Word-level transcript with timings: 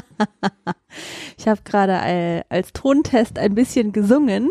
Ich 1.38 1.46
habe 1.46 1.60
gerade 1.64 2.44
als 2.48 2.72
Tontest 2.72 3.38
ein 3.38 3.54
bisschen 3.54 3.92
gesungen 3.92 4.50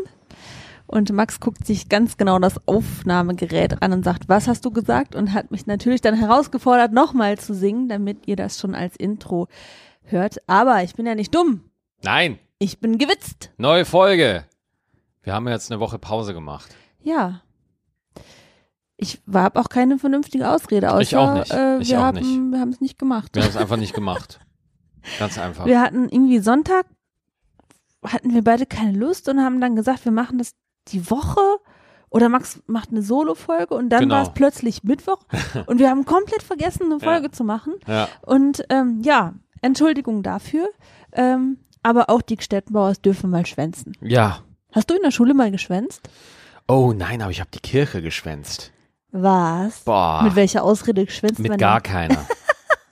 und 0.88 1.12
Max 1.12 1.40
guckt 1.40 1.66
sich 1.66 1.90
ganz 1.90 2.18
genau 2.18 2.38
das 2.40 2.68
Aufnahmegerät 2.68 3.82
an 3.82 3.92
und 3.92 4.04
sagt, 4.06 4.30
was 4.30 4.48
hast 4.48 4.64
du 4.66 4.72
gesagt? 4.72 5.16
Und 5.16 5.34
hat 5.34 5.50
mich 5.52 5.66
natürlich 5.66 6.02
dann 6.02 6.14
herausgefordert, 6.16 6.92
nochmal 6.94 7.38
zu 7.40 7.54
singen, 7.56 7.90
damit 7.90 8.28
ihr 8.28 8.36
das 8.36 8.60
schon 8.60 8.76
als 8.76 8.96
Intro 8.96 9.48
hört. 10.04 10.38
Aber 10.48 10.84
ich 10.84 10.94
bin 10.96 11.06
ja 11.08 11.16
nicht 11.16 11.34
dumm. 11.34 11.62
Nein, 12.04 12.38
Ich 12.60 12.80
bin 12.80 12.98
gewitzt. 13.00 13.52
neue 13.58 13.84
Folge. 13.86 14.46
Wir 15.24 15.34
haben 15.34 15.48
jetzt 15.48 15.72
eine 15.72 15.80
Woche 15.80 15.98
Pause 15.98 16.34
gemacht. 16.36 16.76
Ja. 17.02 17.42
Ich 18.98 19.20
habe 19.34 19.60
auch 19.60 19.68
keine 19.70 19.98
vernünftige 19.98 20.50
Ausrede, 20.50 20.92
außer 20.94 21.02
Ich 21.02 21.18
auch 21.18 21.34
nicht. 21.34 21.52
Äh, 21.52 21.80
Ich 21.80 21.90
wir 21.90 22.00
auch 22.08 22.12
nicht. 22.12 22.26
wir 22.30 22.60
haben 22.60 22.70
es 22.70 22.80
nicht 22.80 22.98
gemacht. 23.00 23.32
Wir 23.36 23.42
haben 23.42 23.50
es 23.50 23.58
einfach 23.58 23.78
nicht 23.78 23.94
gemacht. 23.96 24.40
Ganz 25.20 25.38
einfach. 25.38 25.66
Wir 25.66 25.82
hatten 25.82 26.10
irgendwie 26.10 26.40
Sonntag, 26.40 26.86
hatten 28.06 28.34
wir 28.34 28.44
beide 28.44 28.66
keine 28.66 28.98
Lust 28.98 29.28
und 29.30 29.40
haben 29.42 29.60
dann 29.62 29.76
gesagt, 29.76 30.06
wir 30.06 30.12
machen 30.12 30.38
das 30.38 30.52
die 30.90 31.10
Woche 31.10 31.40
oder 32.10 32.30
Max 32.30 32.62
macht 32.68 32.90
eine 32.92 33.02
Solo-Folge 33.02 33.74
und 33.74 33.90
dann 33.90 34.02
Genau. 34.02 34.16
war 34.16 34.22
es 34.24 34.34
plötzlich 34.34 34.84
Mittwoch 34.84 35.20
und 35.66 35.80
wir 35.80 35.90
haben 35.90 36.06
komplett 36.06 36.44
vergessen, 36.44 36.84
eine 36.86 36.94
Ja. 36.94 37.00
Folge 37.00 37.32
zu 37.32 37.44
machen. 37.44 37.74
Ja. 37.88 38.08
Und 38.22 38.64
ähm, 38.70 39.02
ja, 39.04 39.34
Entschuldigung 39.62 40.22
dafür, 40.24 40.68
ähm, 41.12 41.58
aber 41.82 42.10
auch 42.10 42.22
die 42.22 42.36
Gstettenbauers 42.38 43.02
dürfen 43.02 43.30
mal 43.30 43.46
schwänzen. 43.46 43.94
ja. 44.02 44.40
Hast 44.72 44.90
du 44.90 44.94
in 44.94 45.02
der 45.04 45.12
Schule 45.12 45.34
mal 45.34 45.52
geschwänzt? 45.52 46.02
Oh 46.68 46.92
nein, 46.94 47.22
aber 47.22 47.32
ich 47.32 47.40
habe 47.40 47.50
die 47.54 47.60
Kirche 47.62 48.02
geschwänzt. 48.02 48.74
Was? 49.14 49.80
Boah. 49.86 50.22
Mit 50.24 50.36
welcher 50.36 50.66
Ausrede 50.66 51.06
geschwänzt 51.06 51.40
Mit 51.40 51.48
man 51.48 51.58
gar 51.58 51.80
denn? 51.80 51.92
keiner. 51.94 52.26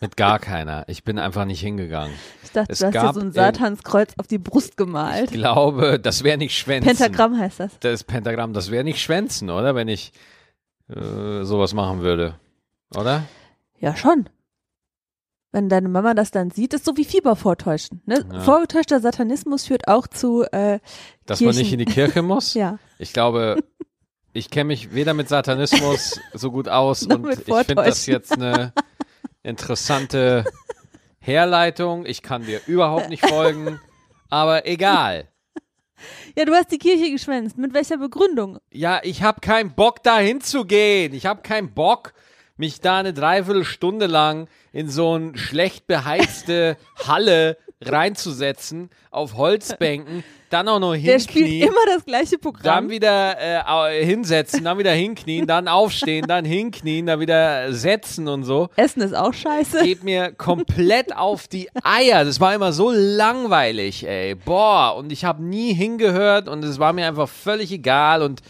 Mit 0.03 0.17
gar 0.17 0.37
keiner. 0.39 0.83
Ich 0.87 1.05
bin 1.05 1.17
einfach 1.17 1.45
nicht 1.45 1.61
hingegangen. 1.61 2.13
Ich 2.43 2.51
dachte, 2.51 2.73
Es 2.73 2.79
du 2.79 2.87
hast 2.87 2.93
dir 2.93 3.13
so 3.13 3.19
ein 3.21 3.27
in- 3.27 3.31
Satanskreuz 3.31 4.11
auf 4.17 4.27
die 4.27 4.37
Brust 4.37 4.71
Ich 4.71 4.75
gemalt. 4.75 5.31
glaube, 5.31 5.97
das 5.97 6.23
wäre 6.25 6.37
nicht 6.37 6.57
Schwänzen. 6.57 6.89
Pentagramm 6.89 7.39
heißt 7.39 7.61
das. 7.61 7.79
Das 7.79 8.03
Pentagramm, 8.03 8.51
das 8.51 8.69
wäre 8.69 8.83
nicht 8.83 8.99
Schwänzen, 9.01 9.49
oder? 9.49 9.75
Wenn 9.75 9.87
ich 9.87 10.11
äh, 10.89 11.43
sowas 11.43 11.73
machen 11.73 12.01
würde. 12.01 12.35
Oder? 12.97 13.23
Ja, 13.79 13.95
schon. 13.95 14.27
Wenn 15.53 15.69
deine 15.69 15.87
Mama 15.87 16.13
das 16.15 16.31
dann 16.31 16.51
sieht, 16.51 16.73
ist 16.73 16.83
so 16.83 16.97
wie 16.97 17.05
Fieber 17.05 17.35
vortäuschen. 17.37 18.01
Ne? 18.05 18.25
Ja. 18.29 18.39
Vorgetäuschter 18.41 18.99
Satanismus 18.99 19.65
führt 19.67 19.87
auch 19.87 20.07
zu, 20.07 20.43
äh, 20.51 20.79
Dass 21.25 21.39
man 21.39 21.51
Kirchen. 21.53 21.59
nicht 21.61 21.71
in 21.73 21.79
die 21.79 21.85
Kirche 21.85 22.21
muss? 22.23 22.53
ja, 22.55 22.77
Ich 22.97 23.13
glaube, 23.13 23.63
ich 24.33 24.49
kenne 24.49 24.65
mich 24.65 24.93
weder 24.93 25.13
mit 25.13 25.29
Satanismus 25.29 26.19
so 26.33 26.51
gut 26.51 26.67
aus 26.67 27.03
Noch 27.07 27.19
und 27.19 27.29
ich 27.31 27.39
finde 27.45 27.75
das 27.83 28.05
jetzt 28.07 28.33
eine 28.33 28.73
interessante 29.43 30.45
Herleitung. 31.19 32.05
Ich 32.05 32.21
kann 32.21 32.45
dir 32.45 32.61
überhaupt 32.65 33.09
nicht 33.09 33.25
folgen, 33.25 33.79
aber 34.29 34.65
egal. 34.65 35.27
ja, 36.37 36.45
du 36.45 36.53
hast 36.53 36.71
die 36.71 36.77
Kirche 36.79 37.11
geschwänzt. 37.11 37.57
Mit 37.57 37.73
welcher 37.73 37.97
Begründung? 37.97 38.59
Ja, 38.71 39.01
ich 39.03 39.21
habe 39.21 39.41
keinen 39.41 39.75
Bock 39.75 40.01
da 40.03 40.17
hinzugehen. 40.17 41.13
Ich 41.13 41.25
habe 41.25 41.41
keinen 41.41 41.73
Bock, 41.73 42.13
mich 42.57 42.81
da 42.81 42.99
eine 42.99 43.13
Dreiviertelstunde 43.13 44.07
lang 44.07 44.47
in 44.71 44.89
so 44.89 45.13
eine 45.13 45.37
schlecht 45.37 45.87
beheizte 45.87 46.77
Halle 47.05 47.57
reinzusetzen, 47.91 48.89
auf 49.11 49.35
Holzbänken, 49.35 50.23
dann 50.49 50.67
auch 50.67 50.79
noch 50.79 50.93
Der 50.95 51.19
spielt 51.19 51.47
hinknien. 51.47 51.67
immer 51.69 51.95
das 51.95 52.05
gleiche 52.05 52.37
Programm. 52.37 52.63
Dann 52.63 52.89
wieder 52.89 53.89
äh, 53.89 54.05
hinsetzen, 54.05 54.63
dann 54.63 54.77
wieder 54.77 54.91
hinknien, 54.91 55.47
dann 55.47 55.67
aufstehen, 55.67 56.25
dann 56.27 56.45
hinknien, 56.45 57.07
dann 57.07 57.19
wieder 57.19 57.73
setzen 57.73 58.27
und 58.27 58.43
so. 58.43 58.69
Essen 58.75 59.01
ist 59.01 59.15
auch 59.15 59.33
scheiße. 59.33 59.83
Geht 59.83 60.03
mir 60.03 60.31
komplett 60.31 61.15
auf 61.15 61.47
die 61.47 61.69
Eier. 61.83 62.23
Das 62.23 62.39
war 62.39 62.53
immer 62.53 62.71
so 62.71 62.91
langweilig, 62.91 64.07
ey. 64.07 64.35
Boah, 64.35 64.95
und 64.95 65.11
ich 65.11 65.25
habe 65.25 65.43
nie 65.43 65.73
hingehört 65.73 66.47
und 66.47 66.63
es 66.63 66.77
war 66.77 66.93
mir 66.93 67.07
einfach 67.07 67.27
völlig 67.29 67.71
egal 67.71 68.21
und 68.21 68.41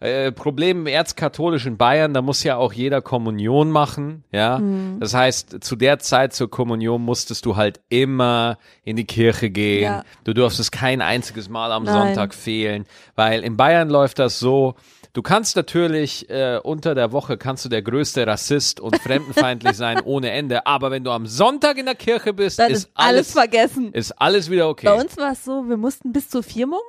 äh, 0.00 0.32
Problem 0.32 0.80
im 0.80 0.86
erzkatholischen 0.86 1.76
Bayern, 1.76 2.14
da 2.14 2.22
muss 2.22 2.42
ja 2.42 2.56
auch 2.56 2.72
jeder 2.72 3.02
Kommunion 3.02 3.70
machen, 3.70 4.24
ja. 4.32 4.60
Das 4.98 5.12
heißt, 5.14 5.62
zu 5.62 5.76
der 5.76 5.98
Zeit 5.98 6.32
zur 6.32 6.50
Kommunion 6.50 7.02
musstest 7.02 7.44
du 7.44 7.56
halt 7.56 7.80
immer 7.90 8.56
in 8.82 8.96
die 8.96 9.04
Kirche 9.04 9.50
gehen. 9.50 9.84
Ja. 9.84 10.04
Du 10.24 10.32
durftest 10.32 10.72
kein 10.72 11.02
einziges 11.02 11.48
Mal 11.50 11.70
am 11.70 11.84
Nein. 11.84 11.94
Sonntag 11.94 12.34
fehlen, 12.34 12.86
weil 13.14 13.44
in 13.44 13.56
Bayern 13.58 13.90
läuft 13.90 14.18
das 14.18 14.38
so. 14.38 14.74
Du 15.12 15.22
kannst 15.22 15.56
natürlich 15.56 16.30
äh, 16.30 16.60
unter 16.62 16.94
der 16.94 17.10
Woche 17.12 17.36
kannst 17.36 17.64
du 17.64 17.68
der 17.68 17.82
größte 17.82 18.26
Rassist 18.26 18.78
und 18.80 18.96
fremdenfeindlich 19.00 19.76
sein 19.76 20.00
ohne 20.04 20.30
Ende, 20.30 20.66
aber 20.66 20.90
wenn 20.92 21.02
du 21.04 21.10
am 21.10 21.26
Sonntag 21.26 21.78
in 21.78 21.86
der 21.86 21.96
Kirche 21.96 22.32
bist, 22.32 22.58
Dann 22.58 22.70
ist 22.70 22.84
ist 22.84 22.90
alles 22.94 23.10
alles 23.10 23.32
vergessen. 23.32 23.92
ist 23.92 24.12
alles 24.12 24.50
wieder 24.50 24.68
okay. 24.68 24.86
Bei 24.86 24.94
uns 24.94 25.16
war 25.16 25.32
es 25.32 25.44
so, 25.44 25.68
wir 25.68 25.76
mussten 25.76 26.12
bis 26.12 26.30
zur 26.30 26.42
Firmung 26.44 26.80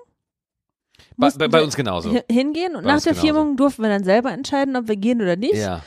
bei, 1.21 1.29
bei, 1.37 1.47
bei 1.47 1.63
uns 1.63 1.75
genauso. 1.75 2.11
hi- 2.11 2.23
hingehen 2.29 2.75
und 2.75 2.83
Bei 2.83 2.93
nach 2.93 3.01
der 3.01 3.13
genauso. 3.13 3.27
Firmung 3.27 3.55
durften 3.57 3.81
wir 3.83 3.89
dann 3.89 4.03
selber 4.03 4.31
entscheiden, 4.31 4.75
ob 4.75 4.87
wir 4.87 4.97
gehen 4.97 5.21
oder 5.21 5.35
nicht. 5.37 5.55
Ja. 5.55 5.81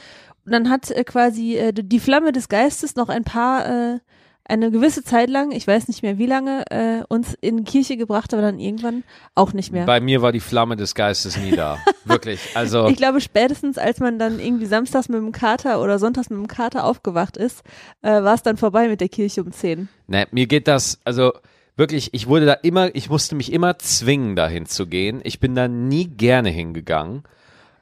Und 0.47 0.53
dann 0.53 0.71
hat 0.71 0.91
äh, 0.91 1.05
quasi 1.05 1.56
äh, 1.56 1.72
die 1.75 2.00
Flamme 2.00 2.33
des 2.33 2.49
Geistes 2.49 2.97
noch 2.97 3.09
ein 3.09 3.25
paar, 3.25 3.67
äh, 3.95 3.99
eine 4.47 4.71
gewisse 4.71 5.03
Zeit 5.03 5.31
lang, 5.31 5.53
ich 5.53 5.67
weiß 5.67 5.89
nicht 5.89 6.03
mehr 6.03 6.19
wie 6.19 6.27
lange, 6.27 6.65
äh, 6.71 7.03
uns 7.09 7.33
in 7.41 7.56
die 7.56 7.65
Kirche 7.65 7.97
gebracht, 7.97 8.34
aber 8.34 8.43
dann 8.43 8.59
irgendwann 8.59 9.03
auch 9.34 9.55
nicht 9.55 9.72
mehr. 9.72 9.87
Bei 9.87 10.00
mir 10.00 10.21
war 10.21 10.33
die 10.33 10.41
Flamme 10.41 10.77
des 10.77 10.95
Geistes 10.95 11.39
nie 11.39 11.53
da. 11.53 11.78
Wirklich. 12.05 12.41
Also 12.55 12.89
Ich 12.89 12.97
glaube, 12.99 13.22
spätestens 13.22 13.78
als 13.78 14.01
man 14.01 14.19
dann 14.19 14.39
irgendwie 14.39 14.66
samstags 14.66 15.09
mit 15.09 15.16
dem 15.19 15.33
Kater 15.33 15.81
oder 15.81 15.99
sonntags 15.99 16.28
mit 16.28 16.39
dem 16.39 16.47
Kater 16.47 16.84
aufgewacht 16.84 17.39
ist, 17.39 17.62
äh, 18.03 18.11
war 18.22 18.34
es 18.34 18.43
dann 18.43 18.59
vorbei 18.59 18.89
mit 18.89 19.01
der 19.01 19.09
Kirche 19.09 19.43
um 19.43 19.51
10. 19.51 19.89
Ne, 20.09 20.27
mir 20.31 20.47
geht 20.47 20.69
das, 20.69 20.99
also 21.05 21.33
wirklich, 21.76 22.10
ich 22.12 22.28
wurde 22.28 22.46
da 22.46 22.52
immer, 22.54 22.94
ich 22.94 23.10
musste 23.10 23.34
mich 23.34 23.52
immer 23.52 23.78
zwingen, 23.78 24.36
dahin 24.36 24.66
zu 24.66 24.86
gehen. 24.86 25.20
Ich 25.24 25.40
bin 25.40 25.54
da 25.54 25.68
nie 25.68 26.08
gerne 26.08 26.50
hingegangen. 26.50 27.24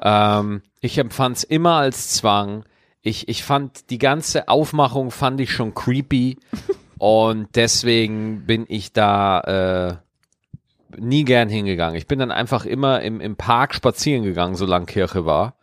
Ähm, 0.00 0.62
ich 0.80 0.98
empfand 0.98 1.38
es 1.38 1.44
immer 1.44 1.75
als 1.75 2.10
Zwang. 2.10 2.64
Ich, 3.03 3.28
ich 3.28 3.44
fand 3.44 3.91
die 3.91 3.98
ganze 3.98 4.48
Aufmachung 4.48 5.10
fand 5.10 5.41
ich 5.41 5.53
schon 5.53 5.75
creepy 5.75 6.38
und 6.98 7.48
deswegen 7.54 8.47
bin 8.47 8.64
ich 8.69 8.92
da 8.92 9.98
äh, 10.00 11.00
nie 11.00 11.24
gern 11.24 11.48
hingegangen. 11.48 11.97
Ich 11.97 12.06
bin 12.06 12.19
dann 12.19 12.30
einfach 12.30 12.64
immer 12.64 13.00
im, 13.00 13.20
im 13.20 13.36
Park 13.36 13.74
spazieren 13.74 14.22
gegangen, 14.22 14.54
solange 14.54 14.86
Kirche 14.86 15.24
war. 15.24 15.56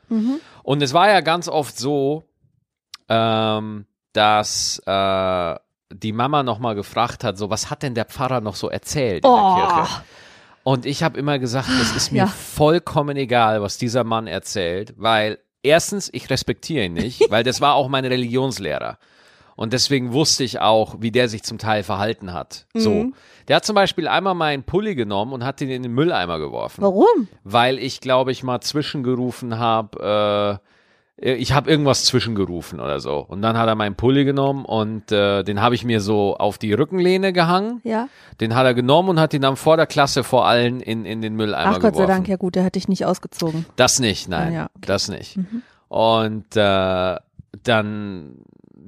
Und 0.63 0.81
es 0.81 0.93
war 0.93 1.07
ja 1.07 1.21
ganz 1.21 1.47
oft 1.47 1.77
so, 1.77 2.23
ähm, 3.07 3.85
dass 4.13 4.81
äh, 4.85 5.55
die 5.91 6.11
Mama 6.11 6.43
nochmal 6.43 6.75
gefragt 6.75 7.23
hat, 7.23 7.37
so 7.37 7.49
was 7.49 7.69
hat 7.69 7.83
denn 7.83 7.95
der 7.95 8.05
Pfarrer 8.05 8.41
noch 8.41 8.55
so 8.55 8.69
erzählt 8.69 9.23
in 9.25 9.29
Oh. 9.29 9.55
der 9.57 9.67
Kirche? 9.67 10.01
Und 10.63 10.85
ich 10.85 11.01
habe 11.03 11.17
immer 11.17 11.39
gesagt, 11.39 11.69
es 11.81 11.95
ist 11.95 12.11
mir 12.11 12.19
Ja. 12.19 12.27
vollkommen 12.27 13.17
egal, 13.17 13.61
was 13.61 13.77
dieser 13.77 14.03
Mann 14.03 14.27
erzählt, 14.27 14.93
weil 14.97 15.39
erstens, 15.63 16.09
ich 16.13 16.29
respektiere 16.29 16.85
ihn 16.85 16.93
nicht, 16.93 17.21
weil 17.31 17.43
das 17.43 17.59
war 17.61 17.73
auch 17.75 17.87
mein 17.87 18.05
Religionslehrer. 18.05 18.97
Und 19.55 19.73
deswegen 19.73 20.13
wusste 20.13 20.43
ich 20.45 20.61
auch, 20.61 20.95
wie 20.99 21.11
der 21.11 21.27
sich 21.27 21.43
zum 21.43 21.57
Teil 21.57 21.83
verhalten 21.83 22.31
hat. 22.33 22.65
So. 22.73 22.91
Mhm. 22.91 23.15
Der 23.49 23.57
hat 23.57 23.65
zum 23.65 23.75
Beispiel 23.75 24.07
einmal 24.07 24.35
meinen 24.35 24.63
Pulli 24.63 24.95
genommen 24.95 25.33
und 25.33 25.43
hat 25.43 25.59
ihn 25.59 25.69
in 25.69 25.83
den 25.83 25.91
Mülleimer 25.91 26.37
geworfen 26.39 26.81
Warum? 26.81 27.27
weil 27.43 27.77
ich, 27.79 27.99
glaube 27.99 28.31
ich, 28.31 28.43
mal 28.43 28.61
zwischengerufen 28.61 29.57
habe, 29.59 30.59
äh, 30.61 30.65
ich 31.21 31.51
habe 31.53 31.69
irgendwas 31.69 32.05
zwischengerufen 32.05 32.79
oder 32.79 32.99
so. 32.99 33.17
Und 33.19 33.41
dann 33.41 33.57
hat 33.57 33.67
er 33.67 33.75
meinen 33.75 33.95
Pulli 33.95 34.23
genommen 34.25 34.65
und 34.65 35.11
äh, 35.11 35.43
den 35.43 35.61
habe 35.61 35.75
ich 35.75 35.83
mir 35.83 35.99
so 36.01 36.37
auf 36.37 36.57
die 36.57 36.71
Rückenlehne 36.73 37.33
gehangen. 37.33 37.81
Ja. 37.83 38.07
Den 38.39 38.55
hat 38.55 38.65
er 38.65 38.73
genommen 38.73 39.09
und 39.09 39.19
hat 39.19 39.33
ihn 39.33 39.41
dann 39.41 39.55
vor 39.55 39.75
der 39.77 39.85
Klasse 39.87 40.23
vor 40.23 40.45
allen 40.47 40.79
in, 40.79 41.05
in 41.05 41.21
den 41.21 41.35
Mülleimer 41.35 41.71
Ach 41.71 41.73
Gott 41.75 41.81
sei 41.81 41.89
geworfen. 42.03 42.07
Dank, 42.07 42.27
ja 42.27 42.37
gut, 42.37 42.55
der 42.55 42.63
hat 42.63 42.75
dich 42.75 42.87
nicht 42.87 43.05
ausgezogen. 43.05 43.65
Das 43.75 43.99
nicht, 43.99 44.29
nein, 44.29 44.47
Ah, 44.49 44.53
ja, 44.53 44.63
okay. 44.75 44.85
das 44.87 45.09
nicht. 45.09 45.37
Und 45.89 46.55
äh, 46.55 47.15
dann, 47.63 48.35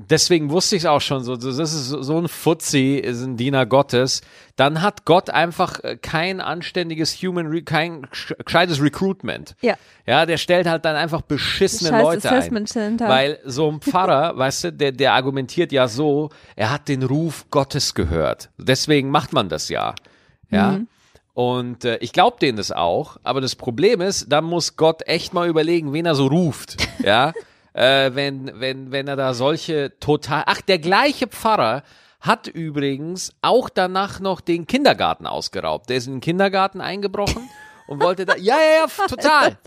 deswegen 0.10 0.50
wusste 0.50 0.76
ich 0.76 0.84
es 0.84 0.86
auch 0.86 1.02
schon, 1.02 1.24
so, 1.24 1.36
das 1.36 1.58
ist 1.58 1.88
so 1.90 2.18
ein 2.18 2.28
Fuzzi, 2.28 2.96
ist 2.96 3.22
ein 3.22 3.38
Diener 3.38 3.66
Gottes. 3.66 4.22
Dann 4.56 4.82
hat 4.82 5.06
Gott 5.06 5.30
einfach 5.30 5.80
äh, 5.84 5.98
kein 5.98 6.42
anständiges 6.42 7.14
Human, 7.24 7.64
kein 7.66 8.06
sch- 8.08 8.36
gescheites 8.44 8.82
Recruitment. 8.82 9.56
Ja. 9.62 9.76
Ja, 10.06 10.26
der 10.26 10.38
stellt 10.38 10.68
halt 10.68 10.86
dann 10.86 10.96
einfach 10.96 11.22
beschissene 11.22 11.90
Scheiß 11.92 12.04
Leute 12.04 12.30
ein. 12.32 12.68
Center. 12.68 13.08
Weil 13.08 13.40
so 13.46 13.70
ein 13.72 13.82
Pfarrer, 13.82 14.34
weißt 14.38 14.66
du, 14.66 14.74
der, 14.74 14.92
der 14.92 15.14
argumentiert 15.14 15.72
ja 15.72 15.88
so, 15.88 16.30
er 16.56 16.72
hat 16.72 16.88
den 16.88 17.04
Ruf 17.04 17.46
Gottes 17.50 17.94
gehört. 17.94 18.50
Deswegen 18.58 19.10
macht 19.10 19.34
man 19.34 19.50
das 19.50 19.70
ja. 19.70 19.96
Ja. 20.50 20.72
Mhm. 20.74 20.88
Und 21.34 21.86
äh, 21.86 21.98
ich 21.98 22.12
glaube 22.12 22.38
denen 22.42 22.58
das 22.58 22.72
auch, 22.74 23.16
aber 23.24 23.40
das 23.40 23.56
Problem 23.56 24.02
ist, 24.02 24.26
da 24.30 24.42
muss 24.42 24.76
Gott 24.76 25.08
echt 25.08 25.34
mal 25.34 25.48
überlegen, 25.48 25.94
wen 25.94 26.06
er 26.06 26.16
so 26.16 26.28
ruft. 26.28 26.76
Ja. 27.04 27.34
Äh, 27.74 28.12
wenn, 28.14 28.60
wenn, 28.60 28.92
wenn 28.92 29.08
er 29.08 29.16
da 29.16 29.34
solche 29.34 29.98
total. 30.00 30.44
Ach, 30.46 30.62
der 30.62 30.80
gleiche 30.80 31.28
Pfarrer 31.28 31.84
hat 32.20 32.48
übrigens 32.48 33.34
auch 33.42 33.70
danach 33.70 34.20
noch 34.20 34.42
den 34.42 34.68
Kindergarten 34.68 35.26
ausgeraubt. 35.26 35.90
Der 35.90 35.98
ist 35.98 36.08
in 36.08 36.16
den 36.16 36.22
Kindergarten 36.22 36.80
eingebrochen 36.80 37.50
und 37.88 38.02
wollte 38.02 38.26
da. 38.26 38.36
Ja, 38.38 38.58
ja, 38.58 38.86
ja, 38.86 38.88
total. 39.08 39.58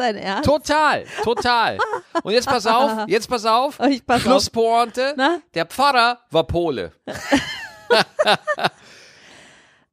Total, 0.43 1.05
total. 1.23 1.79
Und 2.23 2.33
jetzt 2.33 2.47
pass 2.47 2.67
auf, 2.67 2.91
jetzt 3.09 3.29
pass 3.29 3.45
auf. 3.45 3.81
Ich 3.81 4.07
pass. 4.07 4.23
Schlusspointe. 4.23 5.15
Der 5.55 5.67
Pfarrer 5.67 6.21
war 6.31 6.45
Pole. 6.45 6.93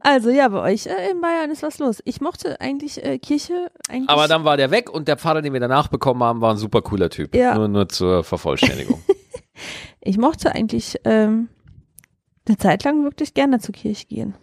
Also 0.03 0.29
ja, 0.31 0.47
bei 0.47 0.59
euch 0.61 0.87
äh, 0.87 1.11
in 1.11 1.21
Bayern 1.21 1.51
ist 1.51 1.63
was 1.63 1.77
los. 1.79 2.01
Ich 2.05 2.21
mochte 2.21 2.59
eigentlich 2.59 3.03
äh, 3.03 3.19
Kirche 3.19 3.71
eigentlich. 3.89 4.09
Aber 4.09 4.27
dann 4.27 4.43
war 4.43 4.57
der 4.57 4.71
weg 4.71 4.89
und 4.89 5.07
der 5.07 5.17
Pfarrer, 5.17 5.41
den 5.41 5.53
wir 5.53 5.59
danach 5.59 5.87
bekommen 5.89 6.23
haben, 6.23 6.41
war 6.41 6.51
ein 6.51 6.57
super 6.57 6.81
cooler 6.81 7.09
Typ. 7.09 7.35
Ja. 7.35 7.55
Nur, 7.55 7.67
nur 7.67 7.87
zur 7.89 8.23
Vervollständigung. 8.23 9.01
ich 10.01 10.17
mochte 10.17 10.53
eigentlich 10.55 10.97
ähm, 11.05 11.49
eine 12.47 12.57
Zeit 12.57 12.83
lang 12.83 13.03
wirklich 13.03 13.33
gerne 13.33 13.59
zur 13.59 13.73
Kirche 13.75 14.07
gehen. 14.07 14.33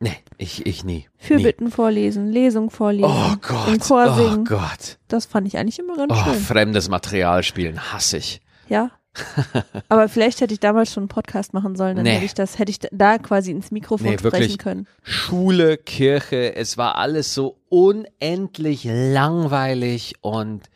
nee, 0.00 0.12
ich, 0.36 0.66
ich 0.66 0.84
nie. 0.84 0.92
nie. 0.94 1.06
Fürbitten 1.16 1.70
vorlesen, 1.70 2.30
Lesung 2.30 2.70
vorlesen, 2.70 3.10
Oh 3.10 3.32
im 3.32 3.40
Gott. 3.40 3.80
Chor 3.88 4.06
Oh 4.10 4.14
singen. 4.14 4.44
Gott. 4.44 4.98
Das 5.08 5.24
fand 5.24 5.46
ich 5.46 5.56
eigentlich 5.56 5.78
immer 5.78 5.96
ganz 5.96 6.12
Oh, 6.12 6.22
schön. 6.24 6.34
fremdes 6.40 6.88
Material 6.90 7.42
spielen 7.42 7.92
hasse 7.92 8.18
ich. 8.18 8.40
Ja. 8.68 8.90
Aber 9.88 10.08
vielleicht 10.08 10.40
hätte 10.40 10.52
ich 10.54 10.60
damals 10.60 10.92
schon 10.92 11.02
einen 11.04 11.08
Podcast 11.08 11.54
machen 11.54 11.76
sollen, 11.76 11.96
dann 11.96 12.04
Nee. 12.04 12.12
hätte 12.14 12.24
ich 12.24 12.34
das, 12.34 12.58
hätte 12.58 12.70
ich 12.70 12.78
da 12.92 13.18
quasi 13.18 13.50
ins 13.50 13.70
Mikrofon 13.70 14.06
Nee, 14.10 14.18
sprechen 14.18 14.32
wirklich. 14.32 14.58
können. 14.58 14.86
Schule, 15.02 15.76
Kirche, 15.76 16.54
es 16.56 16.76
war 16.78 16.96
alles 16.96 17.34
so 17.34 17.58
unendlich 17.68 18.84
langweilig 18.84 20.14
und 20.20 20.68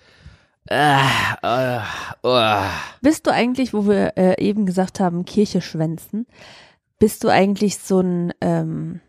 äh, 0.68 0.98
äh, 1.42 1.78
äh. 2.22 2.66
Bist 3.02 3.26
du 3.26 3.32
eigentlich, 3.32 3.72
wo 3.74 3.86
wir 3.86 4.16
äh, 4.16 4.40
eben 4.42 4.66
gesagt 4.66 5.00
haben, 5.00 5.24
Kirche 5.24 5.60
schwänzen, 5.60 6.26
bist 6.98 7.24
du 7.24 7.28
eigentlich 7.28 7.78
so 7.78 8.00
ein 8.00 8.32
ähm, 8.40 9.00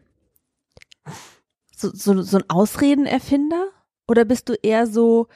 so, 1.76 1.90
so, 1.94 2.22
so 2.22 2.38
ein 2.38 2.50
Ausredenerfinder? 2.50 3.66
Oder 4.08 4.26
bist 4.26 4.50
du 4.50 4.54
eher 4.62 4.88
so, 4.88 5.28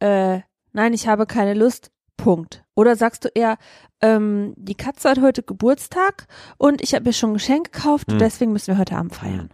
äh, 0.00 0.40
nein, 0.72 0.92
ich 0.92 1.06
habe 1.06 1.26
keine 1.26 1.54
Lust, 1.54 1.90
Punkt. 2.16 2.64
Oder 2.74 2.96
sagst 2.96 3.24
du 3.24 3.28
eher, 3.34 3.56
ähm, 4.00 4.54
die 4.56 4.74
Katze 4.74 5.10
hat 5.10 5.20
heute 5.20 5.42
Geburtstag 5.42 6.26
und 6.58 6.82
ich 6.82 6.94
habe 6.94 7.04
mir 7.04 7.12
schon 7.12 7.30
ein 7.30 7.34
Geschenk 7.34 7.72
gekauft, 7.72 8.10
Hm. 8.10 8.18
deswegen 8.18 8.52
müssen 8.52 8.68
wir 8.74 8.78
heute 8.78 8.96
Abend 8.96 9.14
feiern. 9.14 9.50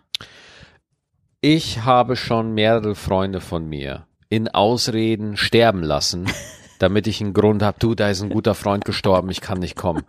Ich 1.40 1.84
habe 1.84 2.16
schon 2.16 2.52
mehrere 2.54 2.94
Freunde 2.94 3.40
von 3.40 3.66
mir 3.66 4.06
in 4.28 4.48
Ausreden 4.48 5.36
sterben 5.36 5.82
lassen, 5.82 6.26
damit 6.78 7.06
ich 7.06 7.20
einen 7.20 7.32
Grund 7.32 7.62
habe, 7.62 7.78
du, 7.80 7.94
da 7.94 8.10
ist 8.10 8.22
ein 8.22 8.30
guter 8.30 8.54
Freund 8.54 8.84
gestorben, 8.84 9.30
ich 9.30 9.40
kann 9.40 9.58
nicht 9.58 9.76
kommen. 9.76 10.02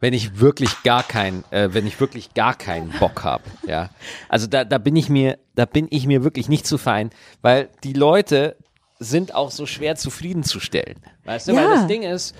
Wenn 0.00 0.12
ich 0.12 0.38
wirklich 0.38 0.84
gar 0.84 1.02
keinen, 1.02 1.42
äh, 1.50 1.70
wenn 1.72 1.86
ich 1.86 1.98
wirklich 1.98 2.32
gar 2.34 2.54
keinen 2.54 2.90
Bock 3.00 3.24
habe, 3.24 3.42
ja. 3.66 3.90
Also 4.28 4.46
da, 4.46 4.64
da 4.64 4.78
bin 4.78 4.94
ich 4.94 5.08
mir, 5.08 5.38
da 5.56 5.64
bin 5.64 5.88
ich 5.90 6.06
mir 6.06 6.22
wirklich 6.22 6.48
nicht 6.48 6.66
zu 6.66 6.78
fein, 6.78 7.10
weil 7.42 7.68
die 7.82 7.94
Leute 7.94 8.56
sind 8.98 9.34
auch 9.34 9.50
so 9.50 9.66
schwer 9.66 9.96
zufriedenzustellen. 9.96 11.00
Weißt 11.24 11.48
du, 11.48 11.54
weil 11.54 11.64
Ja. 11.64 11.74
das 11.74 11.86
Ding 11.86 12.02
ist, 12.02 12.34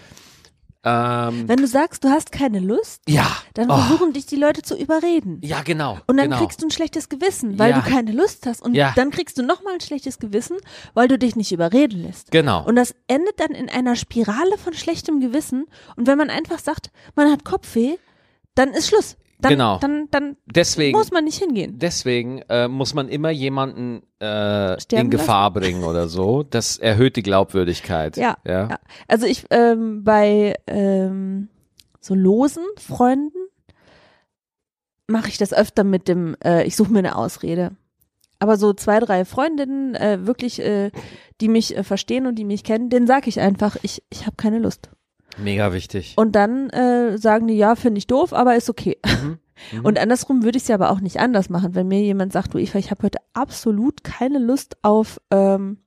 ähm, 0.84 1.48
Wenn 1.48 1.56
du 1.58 1.66
sagst, 1.66 2.04
du 2.04 2.08
hast 2.08 2.30
keine 2.30 2.60
Lust, 2.60 3.02
ja, 3.08 3.26
dann 3.54 3.68
oh, 3.70 3.76
versuchen 3.76 4.12
dich 4.12 4.26
die 4.26 4.36
Leute 4.36 4.62
zu 4.62 4.76
überreden. 4.76 5.40
ja 5.42 5.62
genau. 5.62 5.98
Und 6.06 6.16
dann 6.18 6.30
genau. 6.30 6.38
kriegst 6.38 6.62
du 6.62 6.66
ein 6.66 6.70
schlechtes 6.70 7.08
Gewissen, 7.08 7.58
weil 7.58 7.70
Ja. 7.72 7.80
du 7.80 7.90
keine 7.90 8.12
Lust 8.12 8.46
hast. 8.46 8.62
Und 8.62 8.74
Ja. 8.74 8.92
dann 8.94 9.10
kriegst 9.10 9.36
du 9.38 9.42
nochmal 9.42 9.74
ein 9.74 9.80
schlechtes 9.80 10.20
Gewissen, 10.20 10.56
weil 10.94 11.08
du 11.08 11.18
dich 11.18 11.34
nicht 11.34 11.50
überreden 11.50 12.02
lässt. 12.02 12.30
genau. 12.30 12.64
Und 12.64 12.76
das 12.76 12.94
endet 13.08 13.40
dann 13.40 13.50
in 13.50 13.68
einer 13.68 13.96
Spirale 13.96 14.56
von 14.56 14.72
schlechtem 14.72 15.20
Gewissen. 15.20 15.66
Und 15.96 16.06
wenn 16.06 16.16
man 16.16 16.30
einfach 16.30 16.60
sagt, 16.60 16.90
man 17.16 17.30
hat 17.30 17.44
Kopfweh, 17.44 17.96
dann 18.54 18.70
ist 18.70 18.88
Schluss. 18.88 19.16
Dann, 19.40 19.52
Genau. 19.52 19.78
dann, 19.78 20.08
dann 20.10 20.36
Deswegen 20.46 20.98
muss 20.98 21.12
man 21.12 21.24
nicht 21.24 21.38
hingehen. 21.38 21.78
Deswegen 21.78 22.42
äh, 22.48 22.66
muss 22.66 22.94
man 22.94 23.08
immer 23.08 23.30
jemanden 23.30 24.02
äh, 24.20 24.76
in 24.92 25.10
Gefahr 25.10 25.52
bringen 25.52 25.84
oder 25.84 26.08
so. 26.08 26.42
Das 26.42 26.76
erhöht 26.78 27.14
die 27.14 27.22
Glaubwürdigkeit. 27.22 28.16
Ja, 28.16 28.36
ja. 28.44 28.68
ja. 28.68 28.78
Also 29.06 29.26
ich 29.26 29.46
ähm, 29.50 30.02
bei 30.02 30.56
ähm, 30.66 31.48
so 32.00 32.14
losen 32.14 32.64
Freunden 32.78 33.38
mache 35.06 35.28
ich 35.28 35.38
das 35.38 35.52
öfter 35.52 35.84
mit 35.84 36.08
dem, 36.08 36.36
äh, 36.44 36.64
ich 36.64 36.74
suche 36.76 36.92
mir 36.92 36.98
eine 36.98 37.16
Ausrede. 37.16 37.76
Aber 38.40 38.56
so 38.56 38.72
zwei, 38.72 39.00
drei 39.00 39.24
Freundinnen, 39.24 39.94
äh, 39.94 40.26
wirklich, 40.26 40.60
äh, 40.60 40.90
die 41.40 41.48
mich 41.48 41.76
äh, 41.76 41.82
verstehen 41.82 42.26
und 42.26 42.36
die 42.36 42.44
mich 42.44 42.62
kennen, 42.62 42.88
denen 42.88 43.06
sage 43.06 43.28
ich 43.28 43.40
einfach, 43.40 43.76
ich, 43.82 44.02
ich 44.10 44.26
habe 44.26 44.36
keine 44.36 44.58
Lust. 44.58 44.90
Mega 45.42 45.72
wichtig. 45.72 46.14
Und 46.16 46.32
dann 46.32 46.70
äh, 46.70 47.16
sagen 47.18 47.46
die, 47.46 47.54
ja, 47.56 47.74
finde 47.76 47.98
ich 47.98 48.06
doof, 48.06 48.32
aber 48.32 48.56
ist 48.56 48.68
okay. 48.70 48.98
Mhm. 49.04 49.38
Und 49.82 49.98
andersrum 49.98 50.44
würde 50.44 50.56
ich 50.56 50.62
es 50.64 50.68
ja 50.68 50.76
aber 50.76 50.90
auch 50.90 51.00
nicht 51.00 51.18
anders 51.18 51.48
machen. 51.50 51.74
Wenn 51.74 51.88
mir 51.88 52.00
jemand 52.00 52.32
sagt, 52.32 52.54
du 52.54 52.58
Eva, 52.58 52.78
ich 52.78 52.90
habe 52.92 53.02
heute 53.02 53.18
absolut 53.32 54.04
keine 54.04 54.38
Lust 54.38 54.76
auf 54.82 55.20
ähm, 55.32 55.78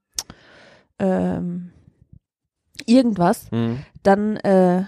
ähm, 1.00 1.72
irgendwas, 2.86 3.50
Mhm. 3.52 3.80
dann 4.04 4.36
äh, 4.38 4.84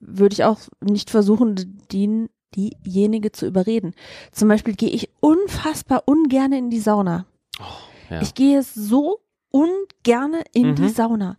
würde 0.00 0.32
ich 0.32 0.44
auch 0.44 0.60
nicht 0.80 1.10
versuchen, 1.10 1.56
die, 1.90 2.28
diejenige 2.54 3.32
zu 3.32 3.46
überreden. 3.46 3.94
Zum 4.32 4.48
Beispiel 4.48 4.74
gehe 4.74 4.90
ich 4.90 5.10
unfassbar 5.20 6.04
ungerne 6.06 6.58
in 6.58 6.70
die 6.70 6.80
Sauna. 6.80 7.26
ja. 8.10 8.22
Ich 8.22 8.34
gehe 8.34 8.62
so 8.62 9.20
ungerne 9.50 10.42
in 10.52 10.70
Mhm. 10.70 10.74
die 10.76 10.88
Sauna. 10.88 11.36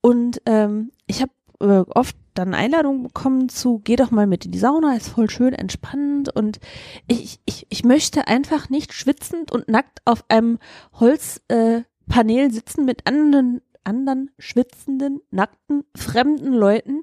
Und 0.00 0.40
ähm, 0.46 0.92
ich 1.06 1.20
habe 1.20 1.32
äh, 1.60 1.84
oft 1.94 2.16
dann 2.34 2.54
Einladungen 2.54 3.02
bekommen 3.02 3.48
zu, 3.48 3.80
geh 3.82 3.96
doch 3.96 4.10
mal 4.10 4.26
mit 4.26 4.44
in 4.44 4.52
die 4.52 4.58
Sauna, 4.58 4.96
ist 4.96 5.08
voll 5.08 5.28
schön 5.28 5.54
entspannend 5.54 6.34
und 6.34 6.60
ich, 7.08 7.40
ich, 7.46 7.66
ich 7.68 7.84
möchte 7.84 8.28
einfach 8.28 8.68
nicht 8.68 8.92
schwitzend 8.92 9.50
und 9.50 9.68
nackt 9.68 10.00
auf 10.04 10.24
einem 10.28 10.58
Holzpanel 10.94 11.84
äh, 12.46 12.50
sitzen 12.50 12.84
mit 12.84 13.06
anderen, 13.06 13.60
anderen 13.82 14.30
schwitzenden, 14.38 15.20
nackten, 15.30 15.84
fremden 15.96 16.52
Leuten, 16.52 17.02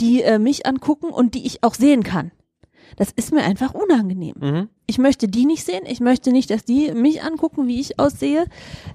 die 0.00 0.22
äh, 0.22 0.38
mich 0.38 0.66
angucken 0.66 1.10
und 1.10 1.34
die 1.34 1.46
ich 1.46 1.62
auch 1.62 1.74
sehen 1.74 2.02
kann. 2.02 2.32
Das 2.96 3.10
ist 3.12 3.32
mir 3.32 3.42
einfach 3.42 3.74
unangenehm. 3.74 4.34
Mhm. 4.40 4.68
Ich 4.86 4.98
möchte 4.98 5.28
die 5.28 5.46
nicht 5.46 5.64
sehen. 5.64 5.84
Ich 5.86 6.00
möchte 6.00 6.32
nicht, 6.32 6.50
dass 6.50 6.64
die 6.64 6.92
mich 6.92 7.22
angucken, 7.22 7.66
wie 7.66 7.80
ich 7.80 7.98
aussehe. 7.98 8.46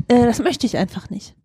Äh, 0.07 0.25
das 0.25 0.39
möchte 0.39 0.65
ich 0.65 0.77
einfach 0.77 1.09
nicht. 1.09 1.35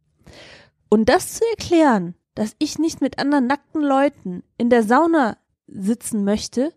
Und 0.89 1.09
das 1.09 1.35
zu 1.35 1.45
erklären, 1.51 2.15
dass 2.35 2.57
ich 2.59 2.79
nicht 2.79 3.01
mit 3.01 3.19
anderen 3.19 3.47
nackten 3.47 3.83
Leuten 3.83 4.43
in 4.59 4.71
der 4.71 4.83
Sauna 4.83 5.37
sitzen 5.67 6.25
möchte, 6.25 6.73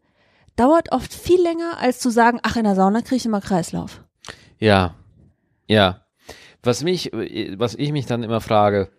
dauert 0.56 0.92
oft 0.92 1.14
viel 1.14 1.42
länger, 1.42 1.78
als 1.80 2.00
zu 2.00 2.10
sagen, 2.10 2.40
ach, 2.44 2.56
in 2.56 2.64
der 2.64 2.76
Sauna 2.76 3.02
kriege 3.02 3.18
ich 3.18 3.26
immer 3.26 3.42
Kreislauf. 3.42 4.04
Ja. 4.60 4.96
Ja. 5.68 6.02
Was 6.64 6.84
mich, 6.84 7.12
was 7.14 7.76
ich 7.76 7.92
mich 7.92 8.06
dann 8.06 8.24
immer 8.24 8.42
frage, 8.42 8.90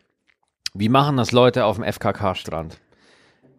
wie 0.74 0.88
machen 0.88 1.16
das 1.16 1.32
Leute 1.32 1.64
auf 1.64 1.76
dem 1.76 1.84
FKK-Strand? 1.84 2.78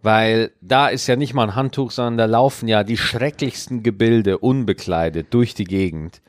Weil 0.02 0.52
da 0.62 0.88
ist 0.88 1.08
ja 1.08 1.18
nicht 1.18 1.34
mal 1.34 1.44
ein 1.44 1.56
Handtuch, 1.56 1.92
sondern 1.92 2.18
da 2.18 2.26
laufen 2.26 2.68
ja 2.70 2.84
die 2.84 2.98
schrecklichsten 2.98 3.84
Gebilde 3.84 4.38
unbekleidet 4.38 5.34
durch 5.34 5.54
die 5.54 5.66
Gegend. 5.66 6.22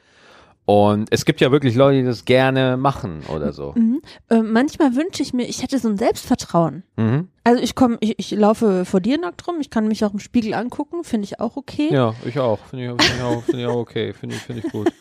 Und 0.71 1.09
es 1.11 1.25
gibt 1.25 1.41
ja 1.41 1.51
wirklich 1.51 1.75
Leute, 1.75 1.99
die 1.99 2.05
das 2.05 2.25
gerne 2.25 2.77
machen 2.77 3.25
oder 3.35 3.53
so. 3.53 3.73
Mhm. 3.77 4.03
Äh, 4.29 4.43
manchmal 4.43 4.95
wünsche 4.95 5.21
ich 5.21 5.35
mir, 5.35 5.49
ich 5.49 5.65
hätte 5.65 5.81
so 5.81 5.89
ein 5.89 5.99
Selbstvertrauen. 5.99 6.85
Mhm. 6.97 7.27
Also 7.43 7.61
ich 7.61 7.75
komme, 7.75 7.99
ich, 7.99 8.21
ich 8.21 8.31
laufe 8.31 8.85
vor 8.85 9.01
dir 9.01 9.19
nackt 9.19 9.45
rum, 9.49 9.57
ich 9.61 9.71
kann 9.71 9.89
mich 9.89 10.05
auch 10.05 10.13
im 10.13 10.21
Spiegel 10.21 10.55
angucken, 10.55 11.03
finde 11.03 11.25
ich 11.25 11.41
auch 11.41 11.57
okay. 11.57 11.89
Ja, 11.91 12.15
ich 12.25 12.39
auch. 12.39 12.61
Finde 12.67 12.85
ich, 12.85 13.05
find 13.05 13.17
ich, 13.17 13.21
auch, 13.21 13.43
find 13.43 13.59
ich 13.59 13.67
auch 13.67 13.79
okay. 13.79 14.13
Finde 14.13 14.37
ich, 14.37 14.43
find 14.43 14.65
ich 14.65 14.71
gut. 14.71 14.93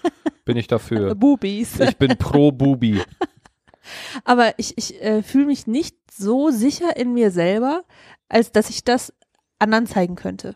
Bin 0.44 0.58
ich 0.58 0.66
dafür. 0.66 1.14
Bubis. 1.20 1.80
Ich 1.80 1.98
bin 1.98 2.18
pro 2.18 2.52
Bubi. 2.52 3.04
Aber 4.26 4.58
ich, 4.58 4.76
ich 4.76 5.00
äh, 5.04 5.22
fühle 5.22 5.46
mich 5.46 5.68
nicht 5.68 5.96
so 6.12 6.50
sicher 6.50 6.98
in 6.98 7.14
mir 7.14 7.30
selber, 7.30 7.84
als 8.28 8.52
dass 8.52 8.72
ich 8.72 8.84
das 8.84 9.14
anderen 9.60 9.86
zeigen 9.86 10.16
könnte. 10.16 10.56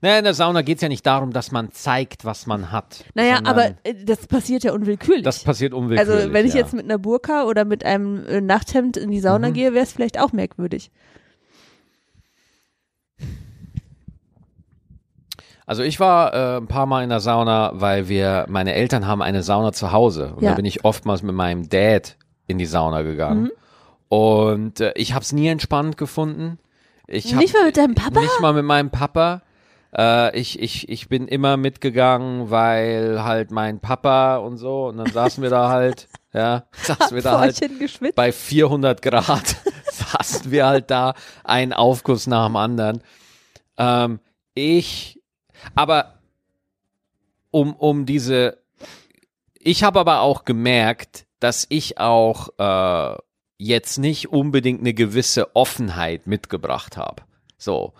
Naja, 0.00 0.18
in 0.18 0.24
der 0.24 0.34
Sauna 0.34 0.62
geht 0.62 0.78
es 0.78 0.82
ja 0.82 0.88
nicht 0.88 1.04
darum, 1.04 1.32
dass 1.32 1.50
man 1.50 1.72
zeigt, 1.72 2.24
was 2.24 2.46
man 2.46 2.70
hat. 2.70 3.04
Naja, 3.14 3.40
aber 3.44 3.72
äh, 3.82 3.94
das 4.04 4.26
passiert 4.26 4.62
ja 4.64 4.72
unwillkürlich. 4.72 5.24
Das 5.24 5.42
passiert 5.42 5.72
unwillkürlich. 5.74 6.14
also 6.14 6.32
wenn 6.32 6.46
ich 6.46 6.54
ja. 6.54 6.60
jetzt 6.60 6.74
mit 6.74 6.84
einer 6.84 6.98
Burka 6.98 7.44
oder 7.44 7.64
mit 7.64 7.84
einem 7.84 8.24
äh, 8.26 8.40
Nachthemd 8.40 8.96
in 8.96 9.10
die 9.10 9.20
Sauna 9.20 9.48
Mhm. 9.50 9.52
gehe, 9.54 9.72
wäre 9.74 9.84
es 9.84 9.92
vielleicht 9.92 10.20
auch 10.20 10.32
merkwürdig. 10.32 10.90
Also 15.66 15.82
ich 15.82 15.98
war 15.98 16.34
äh, 16.34 16.56
ein 16.58 16.66
paar 16.66 16.86
Mal 16.86 17.02
in 17.04 17.08
der 17.08 17.20
Sauna, 17.20 17.72
weil 17.74 18.08
wir, 18.08 18.44
meine 18.48 18.74
Eltern 18.74 19.06
haben 19.06 19.22
eine 19.22 19.42
Sauna 19.42 19.72
zu 19.72 19.92
Hause. 19.92 20.34
Und 20.36 20.42
Ja. 20.42 20.50
da 20.50 20.56
bin 20.56 20.66
ich 20.66 20.84
oftmals 20.84 21.22
mit 21.22 21.34
meinem 21.34 21.68
Dad 21.68 22.16
in 22.46 22.58
die 22.58 22.66
Sauna 22.66 23.02
gegangen. 23.02 23.44
Mhm. 23.44 23.50
Und 24.10 24.80
äh, 24.80 24.92
ich 24.96 25.14
habe 25.14 25.22
es 25.22 25.32
nie 25.32 25.48
entspannt 25.48 25.96
gefunden. 25.96 26.58
Ich 27.06 27.32
hab, 27.32 27.40
Nicht 27.40 27.54
mal 27.54 27.64
mit 27.64 27.76
deinem 27.76 27.94
Papa? 27.94 28.20
Nicht 28.20 28.40
mal 28.40 28.52
mit 28.52 28.64
meinem 28.64 28.90
Papa. 28.90 29.42
Äh, 29.96 30.38
ich, 30.38 30.60
ich, 30.60 30.88
ich 30.88 31.08
bin 31.08 31.28
immer 31.28 31.56
mitgegangen, 31.56 32.50
weil 32.50 33.22
halt 33.22 33.50
mein 33.50 33.80
Papa 33.80 34.36
und 34.38 34.56
so. 34.56 34.86
Und 34.86 34.98
dann 34.98 35.10
saßen 35.10 35.42
wir 35.42 35.50
da 35.50 35.68
halt, 35.68 36.08
ja, 36.32 36.64
saßen 36.72 37.14
wir 37.14 37.22
da 37.22 37.40
halt 37.40 37.60
bei 38.14 38.32
400 38.32 39.02
Grad 39.02 39.56
saßen 39.92 40.50
wir 40.50 40.66
halt 40.66 40.90
da, 40.90 41.14
ein 41.44 41.72
Aufguss 41.72 42.26
nach 42.26 42.46
dem 42.46 42.56
anderen. 42.56 43.02
Ähm, 43.78 44.20
ich, 44.54 45.20
aber 45.74 46.14
um, 47.50 47.74
um 47.74 48.06
diese, 48.06 48.58
ich 49.58 49.84
habe 49.84 50.00
aber 50.00 50.20
auch 50.20 50.44
gemerkt, 50.44 51.26
dass 51.38 51.66
ich 51.68 51.98
auch 51.98 52.48
äh, 52.58 53.16
jetzt 53.58 53.98
nicht 53.98 54.30
unbedingt 54.30 54.80
eine 54.80 54.94
gewisse 54.94 55.54
Offenheit 55.54 56.26
mitgebracht 56.26 56.96
habe. 56.96 57.22
So. 57.56 57.94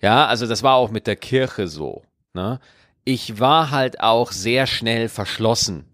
Ja, 0.00 0.26
also 0.26 0.46
das 0.46 0.62
war 0.62 0.74
auch 0.74 0.90
mit 0.90 1.06
der 1.06 1.16
Kirche 1.16 1.68
so. 1.68 2.02
Ne? 2.34 2.60
Ich 3.04 3.40
war 3.40 3.70
halt 3.70 4.00
auch 4.00 4.32
sehr 4.32 4.66
schnell 4.66 5.08
verschlossen, 5.08 5.86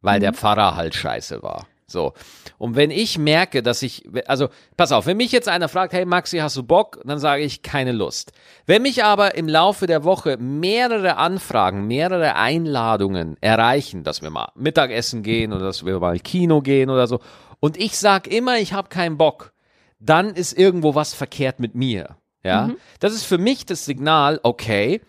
weil 0.00 0.20
der 0.20 0.32
Pfarrer 0.32 0.74
halt 0.76 0.94
scheiße 0.94 1.42
war. 1.42 1.66
So. 1.92 2.14
Und 2.58 2.74
wenn 2.74 2.90
ich 2.90 3.18
merke, 3.18 3.62
dass 3.62 3.82
ich, 3.82 4.08
also, 4.26 4.48
pass 4.76 4.92
auf, 4.92 5.06
wenn 5.06 5.18
mich 5.18 5.30
jetzt 5.30 5.48
einer 5.48 5.68
fragt, 5.68 5.92
hey 5.92 6.06
Maxi, 6.06 6.38
hast 6.38 6.56
du 6.56 6.62
Bock? 6.62 7.00
Dann 7.04 7.18
sage 7.18 7.42
ich 7.42 7.62
keine 7.62 7.92
Lust. 7.92 8.32
Wenn 8.66 8.82
mich 8.82 9.04
aber 9.04 9.34
im 9.34 9.46
Laufe 9.46 9.86
der 9.86 10.02
Woche 10.02 10.38
mehrere 10.38 11.18
Anfragen, 11.18 11.86
mehrere 11.86 12.34
Einladungen 12.34 13.36
erreichen, 13.40 14.02
dass 14.02 14.22
wir 14.22 14.30
mal 14.30 14.50
Mittagessen 14.54 15.22
gehen 15.22 15.52
oder 15.52 15.66
dass 15.66 15.84
wir 15.84 16.00
mal 16.00 16.18
Kino 16.18 16.62
gehen 16.62 16.90
oder 16.90 17.06
so, 17.06 17.20
und 17.60 17.76
ich 17.76 17.96
sag 17.96 18.26
immer, 18.26 18.58
ich 18.58 18.72
habe 18.72 18.88
keinen 18.88 19.18
Bock, 19.18 19.52
dann 20.00 20.34
ist 20.34 20.58
irgendwo 20.58 20.96
was 20.96 21.14
verkehrt 21.14 21.60
mit 21.60 21.76
mir. 21.76 22.16
Ja, 22.44 22.70
das 22.98 23.12
ist 23.12 23.24
für 23.24 23.38
mich 23.38 23.66
das 23.66 23.84
Signal, 23.84 24.40
okay, 24.42 25.00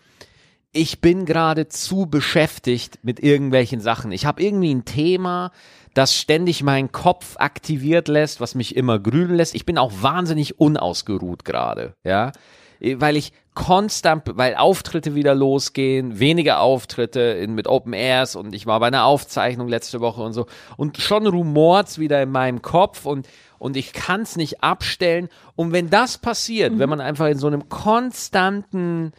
ich 0.72 1.00
bin 1.00 1.24
gerade 1.24 1.68
zu 1.68 2.06
beschäftigt 2.06 2.98
mit 3.02 3.20
irgendwelchen 3.20 3.80
Sachen. 3.80 4.12
Ich 4.12 4.26
habe 4.26 4.42
irgendwie 4.42 4.74
ein 4.74 4.84
Thema, 4.84 5.52
das 5.94 6.14
ständig 6.14 6.62
meinen 6.62 6.90
Kopf 6.90 7.36
aktiviert 7.38 8.08
lässt, 8.08 8.40
was 8.40 8.54
mich 8.56 8.74
immer 8.76 8.98
grübeln 8.98 9.36
lässt. 9.36 9.54
Ich 9.54 9.64
bin 9.64 9.78
auch 9.78 9.92
wahnsinnig 10.00 10.58
unausgeruht 10.58 11.44
gerade, 11.44 11.94
ja, 12.02 12.32
weil 12.80 13.16
ich 13.16 13.32
konstant, 13.54 14.24
weil 14.34 14.56
Auftritte 14.56 15.14
wieder 15.14 15.34
losgehen, 15.34 16.18
weniger 16.18 16.60
Auftritte 16.60 17.20
in, 17.20 17.54
mit 17.54 17.68
Open 17.68 17.92
Airs 17.92 18.34
und 18.34 18.52
ich 18.52 18.66
war 18.66 18.80
bei 18.80 18.88
einer 18.88 19.04
Aufzeichnung 19.04 19.68
letzte 19.68 20.00
Woche 20.00 20.22
und 20.22 20.32
so 20.32 20.46
und 20.76 20.98
schon 20.98 21.26
rumort's 21.26 22.00
wieder 22.00 22.20
in 22.20 22.30
meinem 22.30 22.62
Kopf 22.62 23.06
und 23.06 23.28
und 23.64 23.78
ich 23.78 23.94
kann's 23.94 24.36
nicht 24.36 24.62
abstellen 24.62 25.30
und 25.56 25.72
wenn 25.72 25.88
das 25.88 26.18
passiert, 26.18 26.78
wenn 26.78 26.90
man 26.90 27.00
einfach 27.00 27.26
in 27.28 27.38
so 27.38 27.46
einem 27.46 27.70
konstanten 27.70 29.12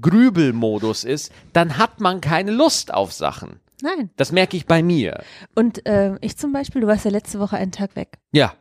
Grübelmodus 0.00 1.04
ist, 1.04 1.32
dann 1.52 1.76
hat 1.76 2.00
man 2.00 2.20
keine 2.20 2.52
Lust 2.52 2.94
auf 2.94 3.12
Sachen. 3.12 3.60
Nein. 3.82 4.10
Das 4.16 4.30
merke 4.30 4.56
ich 4.56 4.66
bei 4.66 4.82
mir. 4.82 5.22
Und 5.54 5.86
äh, 5.86 6.16
ich 6.20 6.36
zum 6.36 6.52
Beispiel, 6.52 6.82
du 6.82 6.86
warst 6.86 7.04
ja 7.04 7.10
letzte 7.10 7.40
Woche 7.40 7.56
einen 7.56 7.72
Tag 7.72 7.96
weg. 7.96 8.18
Ja, 8.32 8.54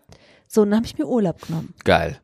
So, 0.47 0.61
und 0.63 0.71
dann 0.71 0.77
habe 0.77 0.87
ich 0.87 0.97
mir 0.97 1.05
Urlaub 1.05 1.45
genommen. 1.45 1.73
geil. 1.83 2.19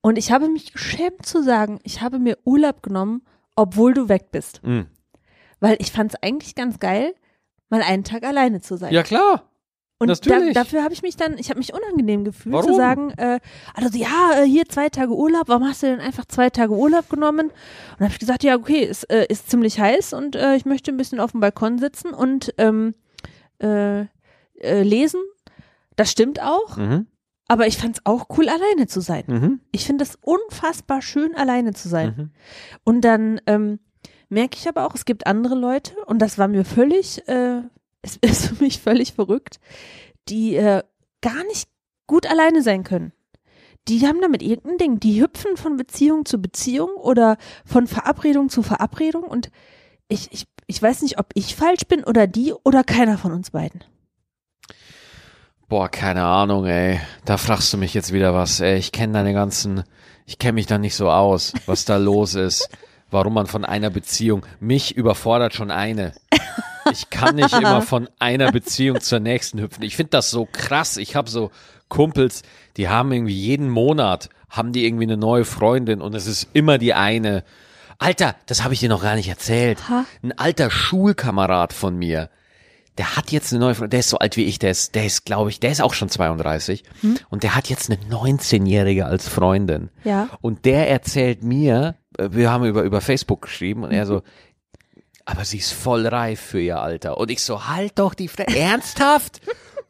Und 0.00 0.16
ich 0.16 0.30
habe 0.32 0.48
mich 0.48 0.72
geschämt 0.72 1.26
zu 1.26 1.42
sagen, 1.42 1.80
ich 1.82 2.00
habe 2.00 2.18
mir 2.20 2.38
Urlaub 2.44 2.82
genommen, 2.82 3.22
obwohl 3.56 3.92
du 3.92 4.08
weg 4.08 4.30
bist. 4.30 4.62
Mhm. 4.62 4.86
Weil 5.60 5.76
ich 5.80 5.90
fand 5.90 6.14
es 6.14 6.22
eigentlich 6.22 6.54
ganz 6.54 6.78
geil, 6.78 7.12
mal 7.70 7.82
einen 7.82 8.04
Tag 8.04 8.22
alleine 8.22 8.60
zu 8.60 8.76
sein. 8.76 8.94
Ja, 8.94 9.02
klar. 9.02 9.50
Und. 9.98 10.26
Da, 10.26 10.52
dafür 10.52 10.84
habe 10.84 10.92
ich 10.92 11.00
mich 11.02 11.16
dann, 11.16 11.38
ich 11.38 11.48
habe 11.48 11.58
mich 11.58 11.72
unangenehm 11.72 12.24
gefühlt 12.24 12.52
Warum? 12.54 12.68
zu 12.68 12.74
sagen, 12.74 13.10
äh, 13.16 13.40
also 13.74 13.96
ja, 13.96 14.32
äh, 14.42 14.44
hier 14.44 14.66
zwei 14.68 14.90
Tage 14.90 15.14
Urlaub, 15.14 15.44
warum 15.48 15.64
hast 15.66 15.82
du 15.82 15.86
denn 15.86 16.00
einfach 16.00 16.26
zwei 16.26 16.50
Tage 16.50 16.72
Urlaub 16.74 17.08
genommen? 17.08 17.46
Und 17.46 17.52
dann 17.98 18.06
habe 18.08 18.12
ich 18.12 18.18
gesagt, 18.18 18.44
ja, 18.44 18.56
okay, 18.56 18.84
es 18.84 19.04
äh, 19.04 19.24
ist 19.30 19.48
ziemlich 19.48 19.80
heiß 19.80 20.12
und 20.12 20.36
äh, 20.36 20.54
ich 20.56 20.66
möchte 20.66 20.90
ein 20.90 20.98
bisschen 20.98 21.18
auf 21.18 21.32
dem 21.32 21.40
Balkon 21.40 21.78
sitzen 21.78 22.12
und 22.12 22.52
ähm, 22.58 22.94
äh, 23.62 24.00
äh, 24.60 24.82
lesen. 24.82 25.20
Das 25.96 26.10
stimmt 26.10 26.42
auch, 26.42 26.76
Mhm. 26.76 27.06
aber 27.48 27.66
ich 27.66 27.78
fand 27.78 27.96
es 27.96 28.04
auch 28.04 28.26
cool, 28.36 28.50
alleine 28.50 28.86
zu 28.86 29.00
sein. 29.00 29.24
Mhm. 29.26 29.60
Ich 29.72 29.86
finde 29.86 30.04
es 30.04 30.18
unfassbar 30.20 31.00
schön, 31.00 31.34
alleine 31.34 31.72
zu 31.72 31.88
sein. 31.88 32.14
Mhm. 32.16 32.30
Und 32.84 33.00
dann 33.00 33.40
ähm, 33.46 33.78
merke 34.28 34.58
ich 34.58 34.68
aber 34.68 34.84
auch, 34.86 34.94
es 34.94 35.06
gibt 35.06 35.26
andere 35.26 35.54
Leute, 35.54 35.94
und 36.04 36.20
das 36.20 36.36
war 36.36 36.48
mir 36.48 36.66
völlig, 36.66 37.26
äh, 37.28 37.62
es 38.06 38.16
ist 38.20 38.46
für 38.46 38.64
mich 38.64 38.80
völlig 38.80 39.12
verrückt, 39.12 39.58
die 40.28 40.56
äh, 40.56 40.82
gar 41.20 41.44
nicht 41.44 41.68
gut 42.06 42.26
alleine 42.26 42.62
sein 42.62 42.84
können. 42.84 43.12
Die 43.88 44.06
haben 44.06 44.20
damit 44.20 44.42
irgendein 44.42 44.78
Ding. 44.78 45.00
Die 45.00 45.20
hüpfen 45.20 45.56
von 45.56 45.76
Beziehung 45.76 46.24
zu 46.24 46.38
Beziehung 46.38 46.90
oder 46.96 47.36
von 47.64 47.86
Verabredung 47.86 48.48
zu 48.48 48.62
Verabredung 48.62 49.22
und 49.24 49.50
ich, 50.08 50.32
ich, 50.32 50.46
ich 50.66 50.80
weiß 50.80 51.02
nicht, 51.02 51.18
ob 51.18 51.26
ich 51.34 51.56
falsch 51.56 51.86
bin 51.88 52.04
oder 52.04 52.26
die 52.26 52.52
oder 52.52 52.84
keiner 52.84 53.18
von 53.18 53.32
uns 53.32 53.50
beiden. 53.50 53.84
Boah, 55.68 55.88
keine 55.88 56.24
Ahnung, 56.24 56.66
ey. 56.66 57.00
Da 57.24 57.38
fragst 57.38 57.72
du 57.72 57.76
mich 57.76 57.92
jetzt 57.92 58.12
wieder 58.12 58.34
was, 58.34 58.60
ey. 58.60 58.76
Ich 58.76 58.92
kenne 58.92 59.14
deine 59.14 59.32
ganzen, 59.32 59.82
ich 60.24 60.38
kenne 60.38 60.52
mich 60.54 60.66
da 60.66 60.78
nicht 60.78 60.94
so 60.94 61.10
aus, 61.10 61.54
was 61.66 61.84
da 61.84 61.96
los 61.96 62.34
ist. 62.34 62.68
Warum 63.10 63.34
man 63.34 63.46
von 63.46 63.64
einer 63.64 63.90
Beziehung, 63.90 64.44
mich 64.60 64.96
überfordert 64.96 65.54
schon 65.54 65.70
eine. 65.72 66.12
Ich 66.92 67.10
kann 67.10 67.36
nicht 67.36 67.52
immer 67.52 67.82
von 67.82 68.08
einer 68.18 68.52
Beziehung 68.52 69.00
zur 69.00 69.20
nächsten 69.20 69.60
hüpfen. 69.60 69.82
Ich 69.82 69.96
finde 69.96 70.10
das 70.10 70.30
so 70.30 70.46
krass. 70.50 70.96
Ich 70.96 71.16
habe 71.16 71.30
so 71.30 71.50
Kumpels, 71.88 72.42
die 72.76 72.88
haben 72.88 73.12
irgendwie 73.12 73.34
jeden 73.34 73.68
Monat, 73.68 74.28
haben 74.48 74.72
die 74.72 74.84
irgendwie 74.84 75.04
eine 75.04 75.16
neue 75.16 75.44
Freundin 75.44 76.00
und 76.00 76.14
es 76.14 76.26
ist 76.26 76.48
immer 76.52 76.78
die 76.78 76.94
eine. 76.94 77.44
Alter, 77.98 78.36
das 78.46 78.62
habe 78.62 78.74
ich 78.74 78.80
dir 78.80 78.88
noch 78.88 79.02
gar 79.02 79.14
nicht 79.14 79.28
erzählt. 79.28 79.78
Ein 80.22 80.36
alter 80.38 80.70
Schulkamerad 80.70 81.72
von 81.72 81.96
mir, 81.96 82.28
der 82.98 83.16
hat 83.16 83.30
jetzt 83.30 83.52
eine 83.52 83.60
neue 83.60 83.74
Freundin, 83.74 83.90
der 83.90 84.00
ist 84.00 84.10
so 84.10 84.18
alt 84.18 84.36
wie 84.36 84.44
ich, 84.44 84.58
der 84.58 84.70
ist, 84.70 84.94
der 84.94 85.04
ist, 85.04 85.24
glaube 85.24 85.50
ich, 85.50 85.60
der 85.60 85.70
ist 85.70 85.82
auch 85.82 85.94
schon 85.94 86.08
32 86.08 86.84
und 87.30 87.42
der 87.42 87.54
hat 87.54 87.68
jetzt 87.68 87.90
eine 87.90 88.00
19-Jährige 88.02 89.06
als 89.06 89.28
Freundin. 89.28 89.90
Ja. 90.04 90.28
Und 90.40 90.64
der 90.64 90.88
erzählt 90.90 91.42
mir, 91.42 91.96
äh, 92.18 92.28
wir 92.32 92.50
haben 92.50 92.64
über, 92.64 92.82
über 92.82 93.00
Facebook 93.00 93.42
geschrieben 93.42 93.84
und 93.84 93.92
er 93.92 94.06
so, 94.06 94.22
aber 95.26 95.44
sie 95.44 95.58
ist 95.58 95.72
voll 95.72 96.06
reif 96.06 96.40
für 96.40 96.60
ihr 96.60 96.80
Alter. 96.80 97.18
Und 97.18 97.30
ich 97.30 97.42
so, 97.42 97.66
halt 97.68 97.98
doch 97.98 98.14
die 98.14 98.28
Fresse. 98.28 98.56
Ernsthaft? 98.56 99.40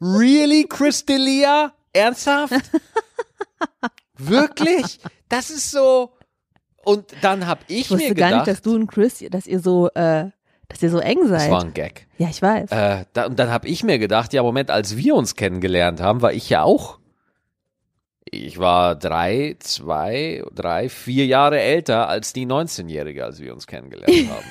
really, 0.01 0.65
Christelia? 0.67 1.71
Ernsthaft? 1.93 2.53
Wirklich? 4.17 4.99
Das 5.29 5.49
ist 5.49 5.71
so. 5.71 6.11
Und 6.83 7.05
dann 7.21 7.47
hab 7.47 7.59
ich, 7.67 7.81
Ich 7.81 7.91
wusste 7.91 8.09
mir 8.09 8.15
gar 8.15 8.29
gedacht, 8.29 8.47
nicht, 8.47 8.57
dass 8.57 8.61
du 8.63 8.75
und 8.75 8.87
Chris, 8.87 9.23
dass 9.29 9.45
ihr 9.45 9.59
so, 9.59 9.89
äh, 9.89 10.29
dass 10.69 10.81
ihr 10.81 10.89
so 10.89 10.99
eng 10.99 11.19
das 11.21 11.29
seid. 11.43 11.51
war 11.51 11.63
ein 11.63 11.73
Gag. 11.73 12.07
ja, 12.17 12.29
ich 12.29 12.41
weiß. 12.41 12.71
Äh, 12.71 13.05
da, 13.13 13.25
und 13.25 13.37
dann 13.37 13.49
habe 13.51 13.67
ich 13.67 13.83
mir 13.83 13.99
gedacht, 13.99 14.33
ja, 14.33 14.41
Moment, 14.41 14.71
als 14.71 14.97
wir 14.97 15.15
uns 15.15 15.35
kennengelernt 15.35 16.01
haben, 16.01 16.21
war 16.21 16.33
ich 16.33 16.49
ja 16.49 16.63
auch. 16.63 16.99
Ich 18.29 18.57
war 18.57 18.95
drei, 18.95 19.55
zwei, 19.59 20.43
drei, 20.53 20.89
vier 20.89 21.25
Jahre 21.25 21.59
älter 21.59 22.09
als 22.09 22.33
die 22.33 22.45
19-Jährige, 22.45 23.23
als 23.23 23.39
wir 23.39 23.53
uns 23.53 23.67
kennengelernt 23.67 24.29
haben. 24.29 24.45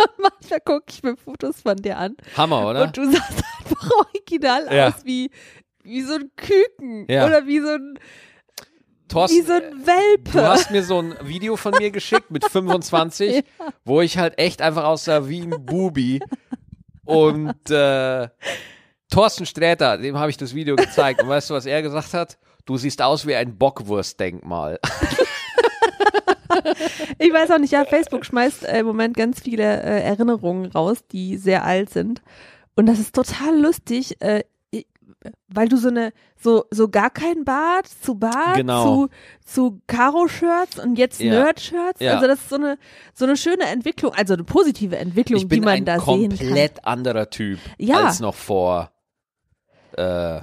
Manchmal 0.18 0.60
gucke 0.60 0.84
ich 0.88 1.02
mir 1.02 1.16
Fotos 1.16 1.60
von 1.62 1.76
dir 1.76 1.98
an. 1.98 2.16
Hammer, 2.36 2.66
oder? 2.68 2.82
Und 2.82 2.96
du 2.96 3.04
sahst 3.10 3.42
einfach 3.64 3.90
original 4.06 4.74
Ja. 4.74 4.88
aus 4.88 5.04
wie, 5.04 5.30
wie 5.82 6.02
so 6.02 6.14
ein 6.14 6.30
Küken. 6.36 7.06
Ja. 7.08 7.26
Oder 7.26 7.46
wie 7.46 7.60
so 7.60 7.68
ein, 7.68 7.98
Thorsten, 9.08 9.38
wie 9.38 9.42
so 9.42 9.52
ein 9.54 9.86
Welpe. 9.86 10.30
Du 10.32 10.42
hast 10.42 10.70
mir 10.70 10.84
so 10.84 11.00
ein 11.00 11.14
Video 11.22 11.56
von 11.56 11.74
mir 11.78 11.90
geschickt 11.90 12.30
mit 12.30 12.44
25, 12.50 13.44
wo 13.84 14.00
ich 14.00 14.18
halt 14.18 14.38
echt 14.38 14.62
einfach 14.62 14.84
aussah 14.84 15.28
wie 15.28 15.40
ein 15.42 15.66
Bubi. 15.66 16.20
Und 17.04 17.70
äh, 17.70 18.28
Thorsten 19.10 19.46
Sträter, 19.46 19.98
dem 19.98 20.16
habe 20.18 20.30
ich 20.30 20.36
das 20.36 20.54
Video 20.54 20.76
gezeigt. 20.76 21.22
Und 21.22 21.28
weißt 21.28 21.50
du, 21.50 21.54
was 21.54 21.66
er 21.66 21.82
gesagt 21.82 22.14
hat? 22.14 22.38
Du 22.66 22.76
siehst 22.76 23.02
aus 23.02 23.26
wie 23.26 23.34
ein 23.34 23.58
Bockwurstdenkmal. 23.58 24.78
Ich 27.22 27.32
weiß 27.32 27.50
auch 27.50 27.58
nicht, 27.58 27.72
ja, 27.72 27.84
Facebook 27.84 28.24
schmeißt 28.24 28.64
äh, 28.64 28.78
im 28.80 28.86
Moment 28.86 29.14
ganz 29.16 29.40
viele 29.40 29.62
äh, 29.62 30.02
Erinnerungen 30.02 30.66
raus, 30.72 31.04
die 31.12 31.36
sehr 31.36 31.64
alt 31.64 31.90
sind. 31.90 32.22
Und 32.76 32.86
das 32.86 32.98
ist 32.98 33.14
total 33.14 33.60
lustig, 33.60 34.16
äh, 34.22 34.42
ich- 34.70 34.86
weil 35.48 35.68
du 35.68 35.76
so 35.76 35.88
eine, 35.88 36.12
so, 36.36 36.64
so 36.70 36.88
gar 36.88 37.10
kein 37.10 37.44
Bart 37.44 37.86
zu 37.88 38.14
Bart, 38.14 38.56
Genau. 38.56 38.84
zu, 38.84 39.08
zu 39.44 39.82
Karo-Shirts 39.86 40.78
und 40.78 40.96
jetzt 40.96 41.20
Ja. 41.20 41.32
Nerd-Shirts. 41.32 42.00
Ja. 42.00 42.14
Also 42.14 42.26
das 42.26 42.38
ist 42.40 42.48
so 42.48 42.56
eine, 42.56 42.78
so 43.12 43.26
eine 43.26 43.36
schöne 43.36 43.64
Entwicklung, 43.64 44.14
also 44.14 44.32
eine 44.32 44.44
positive 44.44 44.96
Entwicklung, 44.96 45.40
Ich 45.42 45.46
bin 45.48 45.60
die 45.60 45.64
man 45.66 45.74
ein 45.74 45.84
da 45.84 46.00
sehen 46.00 46.30
kann. 46.30 46.38
komplett 46.38 46.84
anderer 46.86 47.28
Typ 47.28 47.58
Ja. 47.76 48.06
als 48.06 48.20
noch 48.20 48.34
vor 48.34 48.92
äh, 49.98 50.40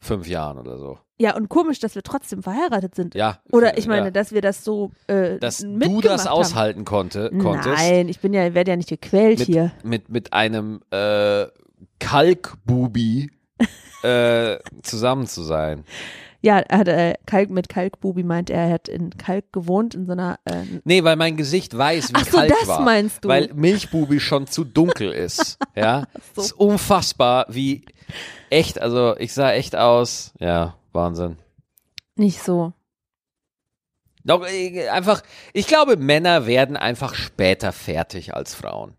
fünf 0.00 0.26
Jahren 0.28 0.58
oder 0.58 0.76
so. 0.76 0.98
Ja, 1.16 1.36
und 1.36 1.48
komisch, 1.48 1.78
dass 1.78 1.94
wir 1.94 2.02
trotzdem 2.02 2.42
verheiratet 2.42 2.94
sind. 2.94 3.14
Ja. 3.14 3.38
Oder 3.52 3.78
ich 3.78 3.86
meine, 3.86 4.06
ja. 4.06 4.10
dass 4.10 4.32
wir 4.32 4.40
das 4.40 4.64
so 4.64 4.90
äh, 5.06 5.38
dass 5.38 5.58
du 5.58 6.00
das 6.00 6.26
haben. 6.26 6.32
aushalten 6.32 6.84
konnte, 6.84 7.30
konntest. 7.30 7.76
Nein, 7.76 8.08
ich 8.08 8.18
bin 8.20 8.32
ja, 8.32 8.52
werde 8.54 8.72
ja 8.72 8.76
nicht 8.76 8.88
gequält 8.88 9.38
mit, 9.38 9.46
hier. 9.46 9.72
mit, 9.84 10.08
mit 10.08 10.32
einem 10.32 10.80
äh, 10.90 11.46
Kalkbubi 12.00 13.30
äh, 14.02 14.56
zusammen 14.82 15.26
zu 15.26 15.42
sein. 15.42 15.84
Ja, 16.44 16.58
er 16.58 16.78
hat 16.78 16.88
äh, 16.88 17.14
Kalk 17.24 17.48
mit 17.48 17.70
Kalkbubi 17.70 18.22
meint 18.22 18.50
er, 18.50 18.66
er 18.66 18.72
hat 18.74 18.88
in 18.88 19.16
Kalk 19.16 19.50
gewohnt 19.50 19.94
in 19.94 20.04
so 20.04 20.12
einer 20.12 20.38
äh, 20.44 20.64
Nee, 20.84 21.02
weil 21.02 21.16
mein 21.16 21.38
Gesicht 21.38 21.74
weiß, 21.74 22.10
wie 22.10 22.16
Ach 22.16 22.26
so, 22.26 22.36
Kalk 22.36 22.52
das 22.60 22.68
war. 22.68 22.80
meinst 22.82 23.24
du. 23.24 23.28
Weil 23.28 23.50
Milchbubi 23.54 24.20
schon 24.20 24.46
zu 24.46 24.64
dunkel 24.64 25.10
ist. 25.10 25.58
Ja, 25.76 26.04
so. 26.36 26.42
ist 26.42 26.52
unfassbar, 26.52 27.46
wie 27.48 27.84
echt, 28.48 28.80
also 28.80 29.16
ich 29.18 29.32
sah 29.32 29.52
echt 29.52 29.74
aus. 29.74 30.32
Ja, 30.38 30.76
Wahnsinn. 30.94 31.38
nicht 32.16 32.42
so. 32.42 32.72
Doch, 34.24 34.46
äh, 34.46 34.88
einfach, 34.88 35.22
ich 35.52 35.66
glaube, 35.66 35.96
Männer 35.96 36.46
werden 36.46 36.76
einfach 36.76 37.14
später 37.14 37.72
fertig 37.72 38.34
als 38.34 38.54
Frauen. 38.54 38.96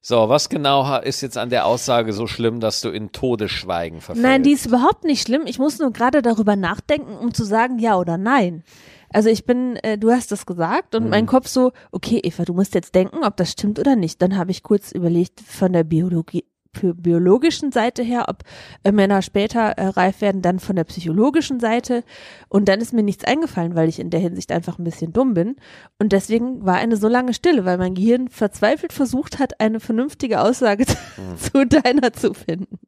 So, 0.00 0.30
was 0.30 0.48
genau 0.48 1.00
ist 1.00 1.20
jetzt 1.20 1.36
an 1.36 1.50
der 1.50 1.66
Aussage 1.66 2.14
so 2.14 2.26
schlimm, 2.26 2.60
dass 2.60 2.80
du 2.80 2.88
in 2.88 3.12
Todesschweigen 3.12 4.00
verfällst? 4.00 4.26
Nein, 4.26 4.42
die 4.42 4.52
ist 4.52 4.64
überhaupt 4.64 5.04
nicht 5.04 5.20
schlimm. 5.20 5.42
Ich 5.44 5.58
muss 5.58 5.78
nur 5.78 5.92
gerade 5.92 6.22
darüber 6.22 6.56
nachdenken, 6.56 7.14
um 7.14 7.34
zu 7.34 7.44
sagen 7.44 7.78
ja 7.78 7.98
oder 7.98 8.16
nein. 8.16 8.64
Also 9.12 9.28
ich 9.30 9.44
bin, 9.44 9.76
äh, 9.76 9.98
du 9.98 10.10
hast 10.10 10.32
das 10.32 10.46
gesagt 10.46 10.94
und 10.94 11.08
mein 11.08 11.26
Kopf 11.26 11.48
so, 11.48 11.72
okay, 11.92 12.20
Eva, 12.22 12.44
du 12.44 12.54
musst 12.54 12.74
jetzt 12.74 12.94
denken, 12.94 13.24
ob 13.24 13.36
das 13.36 13.52
stimmt 13.52 13.78
oder 13.78 13.96
nicht. 13.96 14.20
Dann 14.22 14.36
habe 14.36 14.50
ich 14.50 14.62
kurz 14.62 14.92
überlegt 14.92 15.40
von 15.40 15.72
der 15.72 15.84
Biologie, 15.84 16.44
biologischen 16.82 17.72
Seite 17.72 18.02
her, 18.02 18.26
ob 18.28 18.44
äh, 18.84 18.92
Männer 18.92 19.22
später 19.22 19.70
äh, 19.70 19.88
reif 19.88 20.20
werden, 20.20 20.42
dann 20.42 20.58
von 20.60 20.76
der 20.76 20.84
psychologischen 20.84 21.60
Seite. 21.60 22.04
Und 22.48 22.68
dann 22.68 22.80
ist 22.80 22.92
mir 22.92 23.02
nichts 23.02 23.24
eingefallen, 23.24 23.74
weil 23.74 23.88
ich 23.88 23.98
in 23.98 24.10
der 24.10 24.20
Hinsicht 24.20 24.52
einfach 24.52 24.78
ein 24.78 24.84
bisschen 24.84 25.12
dumm 25.12 25.34
bin. 25.34 25.56
Und 25.98 26.12
deswegen 26.12 26.64
war 26.64 26.76
eine 26.76 26.96
so 26.96 27.08
lange 27.08 27.34
Stille, 27.34 27.64
weil 27.64 27.78
mein 27.78 27.94
Gehirn 27.94 28.28
verzweifelt 28.28 28.92
versucht 28.92 29.38
hat, 29.38 29.60
eine 29.60 29.80
vernünftige 29.80 30.40
Aussage 30.40 30.84
zu 31.36 31.66
deiner 31.66 32.12
zu 32.12 32.34
finden. 32.34 32.78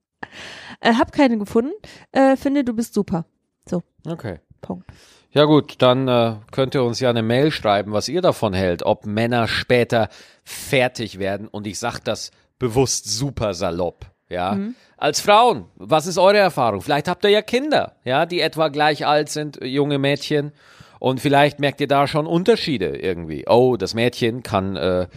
Äh, 0.81 0.95
hab 0.95 1.13
keine 1.13 1.39
gefunden. 1.39 1.73
Äh, 2.13 2.37
finde, 2.37 2.65
du 2.65 2.75
bist 2.75 2.95
super. 2.95 3.25
So, 3.69 3.83
Okay. 4.07 4.39
Punkt. 4.61 4.87
Ja 5.33 5.45
gut, 5.45 5.77
dann 5.79 6.09
äh, 6.09 6.37
könnt 6.51 6.75
ihr 6.75 6.83
uns 6.83 6.99
ja 6.99 7.11
eine 7.11 7.23
Mail 7.23 7.53
schreiben, 7.53 7.93
was 7.93 8.09
ihr 8.09 8.21
davon 8.21 8.53
hält, 8.53 8.83
ob 8.83 9.07
Männer 9.07 9.47
später 9.47 10.09
fertig 10.45 11.19
werden. 11.19 11.47
Und 11.47 11.67
ich 11.67 11.79
sag 11.79 12.01
das 12.01 12.33
bewusst 12.59 13.09
super 13.09 13.55
salopp. 13.55 14.07
Ja, 14.29 14.57
als 14.97 15.21
Frauen, 15.21 15.65
was 15.75 16.07
ist 16.07 16.17
eure 16.17 16.39
Erfahrung? 16.39 16.83
Vielleicht 16.83 17.09
habt 17.09 17.25
ihr 17.25 17.31
ja 17.31 17.43
Kinder, 17.43 17.97
ja, 18.05 18.27
die 18.27 18.41
etwa 18.41 18.69
gleich 18.69 19.05
alt 19.05 19.29
sind, 19.29 19.59
junge 19.61 19.99
Mädchen. 19.99 20.53
Und 21.01 21.19
vielleicht 21.19 21.59
merkt 21.59 21.81
ihr 21.81 21.89
da 21.89 22.07
schon 22.07 22.27
Unterschiede 22.27 22.97
irgendwie. 22.97 23.47
Oh, 23.49 23.77
das 23.77 23.95
Mädchen 23.95 24.45
kann, 24.45 24.77
äh, 24.77 25.09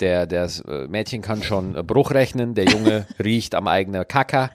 der, 0.00 0.26
das 0.26 0.60
äh, 0.60 0.86
Mädchen 0.88 1.22
kann 1.22 1.42
schon 1.42 1.76
äh, 1.76 1.82
Bruch 1.82 2.12
rechnen, 2.12 2.54
der 2.54 2.64
Junge 2.64 3.06
riecht 3.22 3.54
am 3.54 3.68
eigenen 3.68 4.06
Kacker. 4.06 4.50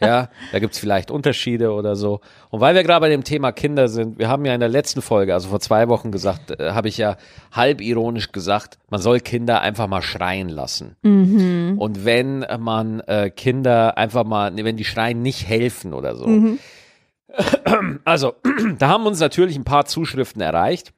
Ja, 0.00 0.28
da 0.52 0.58
gibt's 0.58 0.78
vielleicht 0.78 1.10
Unterschiede 1.10 1.72
oder 1.72 1.96
so. 1.96 2.20
Und 2.50 2.60
weil 2.60 2.74
wir 2.74 2.82
gerade 2.82 3.00
bei 3.00 3.08
dem 3.08 3.24
Thema 3.24 3.52
Kinder 3.52 3.88
sind, 3.88 4.18
wir 4.18 4.28
haben 4.28 4.44
ja 4.44 4.54
in 4.54 4.60
der 4.60 4.68
letzten 4.68 5.02
Folge, 5.02 5.34
also 5.34 5.48
vor 5.48 5.60
zwei 5.60 5.88
Wochen 5.88 6.12
gesagt, 6.12 6.58
äh, 6.58 6.72
habe 6.72 6.88
ich 6.88 6.96
ja 6.98 7.16
halb 7.52 7.80
ironisch 7.80 8.32
gesagt, 8.32 8.78
man 8.90 9.00
soll 9.00 9.20
Kinder 9.20 9.60
einfach 9.60 9.86
mal 9.86 10.02
schreien 10.02 10.48
lassen. 10.48 10.96
Und 11.78 12.04
wenn 12.04 12.44
man 12.58 13.00
äh, 13.00 13.30
Kinder 13.30 13.98
einfach 13.98 14.24
mal, 14.24 14.52
wenn 14.56 14.76
die 14.76 14.84
schreien, 14.84 15.22
nicht 15.22 15.46
helfen 15.48 15.92
oder 15.92 16.16
so. 16.16 16.26
Also, 18.04 18.34
da 18.78 18.88
haben 18.88 19.06
uns 19.06 19.20
natürlich 19.20 19.56
ein 19.56 19.64
paar 19.64 19.84
Zuschriften 19.84 20.40
erreicht. 20.40 20.92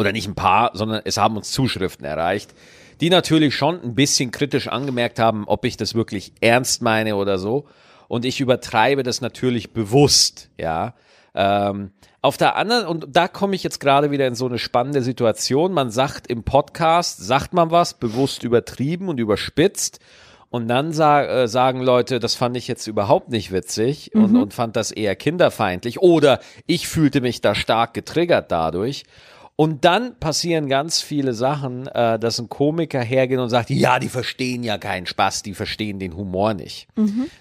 Oder 0.00 0.12
nicht 0.12 0.26
ein 0.26 0.34
paar, 0.34 0.70
sondern 0.72 1.02
es 1.04 1.18
haben 1.18 1.36
uns 1.36 1.52
Zuschriften 1.52 2.06
erreicht, 2.06 2.54
die 3.02 3.10
natürlich 3.10 3.54
schon 3.54 3.82
ein 3.82 3.94
bisschen 3.94 4.30
kritisch 4.30 4.66
angemerkt 4.66 5.18
haben, 5.18 5.44
ob 5.46 5.66
ich 5.66 5.76
das 5.76 5.94
wirklich 5.94 6.32
ernst 6.40 6.80
meine 6.80 7.16
oder 7.16 7.36
so. 7.36 7.66
Und 8.08 8.24
ich 8.24 8.40
übertreibe 8.40 9.02
das 9.02 9.20
natürlich 9.20 9.74
bewusst, 9.74 10.48
ja. 10.56 10.94
Ähm, 11.34 11.90
auf 12.22 12.38
der 12.38 12.56
anderen, 12.56 12.86
und 12.86 13.08
da 13.10 13.28
komme 13.28 13.54
ich 13.54 13.62
jetzt 13.62 13.78
gerade 13.78 14.10
wieder 14.10 14.26
in 14.26 14.34
so 14.34 14.46
eine 14.46 14.58
spannende 14.58 15.02
Situation. 15.02 15.74
Man 15.74 15.90
sagt 15.90 16.28
im 16.28 16.44
Podcast, 16.44 17.18
sagt 17.18 17.52
man 17.52 17.70
was, 17.70 17.92
bewusst 17.92 18.42
übertrieben 18.42 19.08
und 19.08 19.20
überspitzt. 19.20 20.00
Und 20.48 20.66
dann 20.66 20.92
sa 20.92 21.22
äh, 21.22 21.46
sagen 21.46 21.82
Leute, 21.82 22.20
das 22.20 22.36
fand 22.36 22.56
ich 22.56 22.68
jetzt 22.68 22.86
überhaupt 22.86 23.28
nicht 23.28 23.52
witzig 23.52 24.14
und, 24.14 24.34
und 24.34 24.54
fand 24.54 24.76
das 24.76 24.92
eher 24.92 25.14
kinderfeindlich. 25.14 26.00
Oder 26.00 26.40
ich 26.66 26.88
fühlte 26.88 27.20
mich 27.20 27.42
da 27.42 27.54
stark 27.54 27.92
getriggert 27.92 28.50
dadurch. 28.50 29.04
Und 29.60 29.84
dann 29.84 30.18
passieren 30.18 30.70
ganz 30.70 31.02
viele 31.02 31.34
Sachen, 31.34 31.86
äh, 31.88 32.18
dass 32.18 32.38
ein 32.38 32.48
Komiker 32.48 33.02
hergeht 33.02 33.38
und 33.38 33.50
sagt, 33.50 33.68
ja, 33.68 33.98
die 33.98 34.08
verstehen 34.08 34.62
ja 34.62 34.78
keinen 34.78 35.04
Spaß, 35.04 35.42
die 35.42 35.52
verstehen 35.52 35.98
den 35.98 36.16
Humor 36.16 36.54
nicht. 36.54 36.88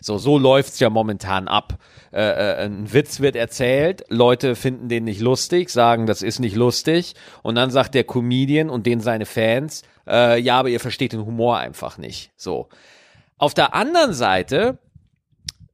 So, 0.02 0.18
so 0.18 0.38
läuft's 0.38 0.82
ja 0.82 0.90
momentan 0.90 1.48
ab. 1.48 1.78
Äh, 2.12 2.20
äh, 2.22 2.66
ein 2.66 2.92
Witz 2.92 3.22
wird 3.22 3.38
erzählt, 3.38 4.04
Leute 4.10 4.56
finden 4.58 4.90
den 4.90 5.06
nicht 5.06 5.22
lustig, 5.22 5.70
sagen, 5.70 6.08
das 6.08 6.22
ist 6.22 6.40
nicht 6.40 6.58
lustig. 6.58 7.14
Und 7.42 7.56
dann 7.56 7.72
sagt 7.72 7.96
der 7.96 8.04
Comedian 8.04 8.70
und 8.70 8.86
den 8.86 9.00
seine 9.00 9.26
Fans, 9.26 9.84
äh, 10.06 10.42
ja, 10.42 10.60
aber 10.60 10.68
ihr 10.68 10.82
versteht 10.82 11.14
den 11.14 11.26
Humor 11.26 11.58
einfach 11.60 11.98
nicht. 11.98 12.32
So. 12.36 12.68
Auf 13.38 13.54
der 13.54 13.74
anderen 13.74 14.12
Seite 14.12 14.78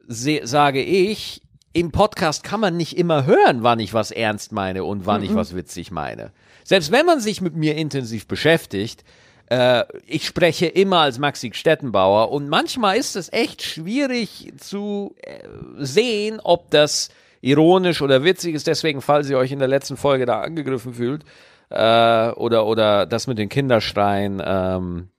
se- 0.08 0.42
sage 0.46 0.84
ich, 0.84 1.42
im 1.76 1.92
Podcast 1.92 2.44
kann 2.46 2.62
man 2.62 2.78
nicht 2.78 2.98
immer 2.98 3.26
hören, 3.26 3.62
wann 3.62 3.80
ich 3.80 3.94
was 3.94 4.12
ernst 4.12 4.54
meine 4.54 4.86
und 4.86 5.06
wann 5.06 5.24
ich 5.24 5.36
was 5.36 5.54
witzig 5.54 5.92
meine. 5.92 6.32
Selbst 6.64 6.90
wenn 6.90 7.06
man 7.06 7.20
sich 7.20 7.42
mit 7.42 7.54
mir 7.54 7.76
intensiv 7.76 8.28
beschäftigt, 8.28 9.04
äh, 9.50 9.84
ich 10.08 10.26
spreche 10.26 10.68
immer 10.68 11.00
als 11.00 11.20
Maxi 11.20 11.52
Stettenbauer 11.54 12.32
und 12.32 12.48
manchmal 12.48 12.96
ist 12.96 13.18
es 13.18 13.32
echt 13.34 13.62
schwierig 13.62 14.54
zu 14.58 15.16
äh, 15.22 15.40
sehen, 15.78 16.40
ob 16.42 16.72
das 16.72 17.10
ironisch 17.42 18.02
oder 18.02 18.24
witzig 18.24 18.56
ist. 18.56 18.68
Deswegen, 18.68 19.02
falls 19.02 19.30
ihr 19.30 19.38
euch 19.38 19.52
in 19.52 19.60
der 19.60 19.68
letzten 19.68 19.98
Folge 19.98 20.26
da 20.26 20.40
angegriffen 20.40 20.94
fühlt 20.94 21.26
äh, 21.70 22.30
oder 22.30 22.68
oder 22.68 23.06
das 23.06 23.28
mit 23.28 23.38
den 23.38 23.50
Kinderschreien 23.50 24.42
ähm, 24.44 25.10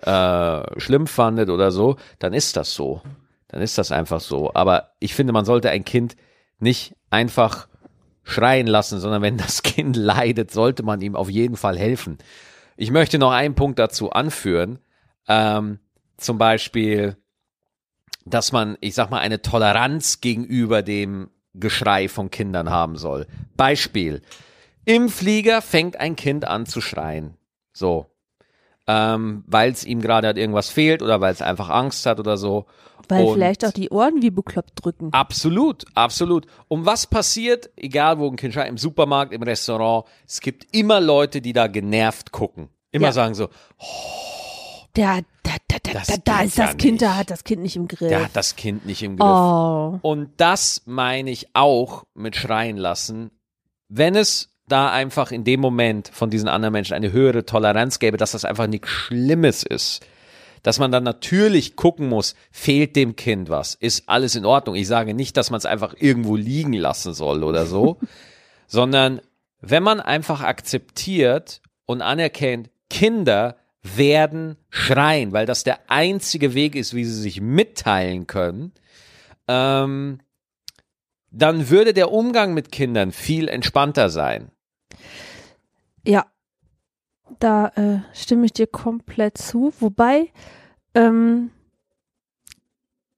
äh, 0.00 0.80
schlimm 0.80 1.08
fandet 1.08 1.50
oder 1.50 1.72
so, 1.72 1.96
dann 2.20 2.34
ist 2.34 2.56
das 2.56 2.72
so. 2.72 3.02
Dann 3.54 3.62
ist 3.62 3.78
das 3.78 3.92
einfach 3.92 4.20
so. 4.20 4.52
Aber 4.52 4.96
ich 4.98 5.14
finde, 5.14 5.32
man 5.32 5.44
sollte 5.44 5.70
ein 5.70 5.84
Kind 5.84 6.16
nicht 6.58 6.96
einfach 7.08 7.68
schreien 8.24 8.66
lassen, 8.66 8.98
sondern 8.98 9.22
wenn 9.22 9.36
das 9.36 9.62
Kind 9.62 9.94
leidet, 9.94 10.50
sollte 10.50 10.82
man 10.82 11.00
ihm 11.00 11.14
auf 11.14 11.30
jeden 11.30 11.56
Fall 11.56 11.78
helfen. 11.78 12.18
Ich 12.76 12.90
möchte 12.90 13.16
noch 13.16 13.30
einen 13.30 13.54
Punkt 13.54 13.78
dazu 13.78 14.10
anführen. 14.10 14.80
Ähm, 15.28 15.78
zum 16.16 16.36
Beispiel, 16.36 17.16
dass 18.24 18.50
man, 18.50 18.76
ich 18.80 18.96
sag 18.96 19.10
mal, 19.10 19.20
eine 19.20 19.40
Toleranz 19.40 20.20
gegenüber 20.20 20.82
dem 20.82 21.30
Geschrei 21.54 22.08
von 22.08 22.32
Kindern 22.32 22.70
haben 22.70 22.96
soll. 22.96 23.28
Beispiel. 23.56 24.22
Im 24.84 25.08
Flieger 25.08 25.62
fängt 25.62 26.00
ein 26.00 26.16
Kind 26.16 26.44
an 26.44 26.66
zu 26.66 26.80
schreien. 26.80 27.36
So. 27.72 28.10
Ähm, 28.86 29.44
weil 29.46 29.72
es 29.72 29.84
ihm 29.84 30.00
gerade 30.02 30.26
halt 30.26 30.36
irgendwas 30.36 30.68
fehlt 30.68 31.00
oder 31.00 31.20
weil 31.20 31.32
es 31.32 31.40
einfach 31.40 31.70
Angst 31.70 32.04
hat 32.04 32.20
oder 32.20 32.36
so. 32.36 32.66
Weil 33.08 33.24
Und- 33.24 33.34
vielleicht 33.34 33.64
auch 33.64 33.72
die 33.72 33.88
Ohren 33.90 34.20
wie 34.22 34.30
bekloppt 34.30 34.84
drücken. 34.84 35.08
Absolut, 35.12 35.84
absolut. 35.94 36.46
Und 36.68 36.84
was 36.86 37.06
passiert, 37.06 37.70
egal 37.76 38.18
wo 38.18 38.28
ein 38.28 38.36
Kind 38.36 38.52
schreit, 38.54 38.68
im 38.68 38.76
Supermarkt, 38.78 39.32
im 39.32 39.42
Restaurant, 39.42 40.06
es 40.26 40.40
gibt 40.40 40.66
immer 40.74 41.00
Leute, 41.00 41.40
die 41.40 41.52
da 41.54 41.66
genervt 41.66 42.30
gucken. 42.32 42.68
Immer 42.92 43.06
Ja. 43.06 43.12
sagen 43.12 43.34
so, 43.34 43.48
Da, 44.94 45.18
da, 45.42 45.50
da, 45.66 45.76
da, 45.82 45.92
Das 45.92 46.06
da, 46.06 46.14
da 46.24 46.42
ist 46.42 46.56
das 46.58 46.76
Kind, 46.76 47.02
da 47.02 47.08
nicht. 47.08 47.16
hat 47.18 47.30
das 47.30 47.42
Kind 47.44 47.62
nicht 47.62 47.74
im 47.76 47.88
Griff. 47.88 48.08
der 48.08 48.24
hat 48.24 48.30
das 48.36 48.54
Kind 48.54 48.86
nicht 48.86 49.02
im 49.02 49.16
Griff. 49.16 49.28
oh. 49.28 49.98
Und 50.02 50.30
das 50.36 50.82
meine 50.86 51.30
ich 51.30 51.48
auch 51.54 52.04
mit 52.14 52.36
schreien 52.36 52.76
lassen. 52.76 53.30
Wenn 53.88 54.14
es 54.14 54.50
da 54.68 54.90
einfach 54.90 55.30
in 55.30 55.44
dem 55.44 55.60
Moment 55.60 56.08
von 56.08 56.30
diesen 56.30 56.48
anderen 56.48 56.72
Menschen 56.72 56.94
eine 56.94 57.12
höhere 57.12 57.44
Toleranz 57.44 57.98
gäbe, 57.98 58.16
dass 58.16 58.32
das 58.32 58.44
einfach 58.44 58.66
nichts 58.66 58.88
Schlimmes 58.88 59.62
ist. 59.62 60.06
Dass 60.62 60.78
man 60.78 60.90
dann 60.90 61.04
natürlich 61.04 61.76
gucken 61.76 62.08
muss, 62.08 62.34
fehlt 62.50 62.96
dem 62.96 63.16
Kind 63.16 63.50
was? 63.50 63.74
Ist 63.74 64.08
alles 64.08 64.34
in 64.34 64.46
Ordnung? 64.46 64.74
Ich 64.76 64.88
sage 64.88 65.12
nicht, 65.12 65.36
dass 65.36 65.50
man 65.50 65.58
es 65.58 65.66
einfach 65.66 65.94
irgendwo 65.98 66.36
liegen 66.36 66.72
lassen 66.72 67.12
soll 67.12 67.44
oder 67.44 67.66
so, 67.66 67.98
sondern 68.66 69.20
wenn 69.60 69.82
man 69.82 70.00
einfach 70.00 70.42
akzeptiert 70.42 71.60
und 71.84 72.00
anerkennt, 72.00 72.70
Kinder 72.88 73.56
werden 73.82 74.56
schreien, 74.70 75.32
weil 75.32 75.44
das 75.44 75.64
der 75.64 75.90
einzige 75.90 76.54
Weg 76.54 76.74
ist, 76.74 76.94
wie 76.94 77.04
sie 77.04 77.20
sich 77.20 77.40
mitteilen 77.42 78.26
können, 78.26 78.72
ähm, 79.46 80.20
dann 81.30 81.68
würde 81.68 81.92
der 81.92 82.10
Umgang 82.10 82.54
mit 82.54 82.72
Kindern 82.72 83.12
viel 83.12 83.48
entspannter 83.48 84.08
sein. 84.08 84.50
Ja, 86.06 86.26
da 87.38 87.68
äh, 87.76 87.98
stimme 88.12 88.46
ich 88.46 88.52
dir 88.52 88.66
komplett 88.66 89.38
zu. 89.38 89.72
Wobei, 89.80 90.32
ähm, 90.94 91.50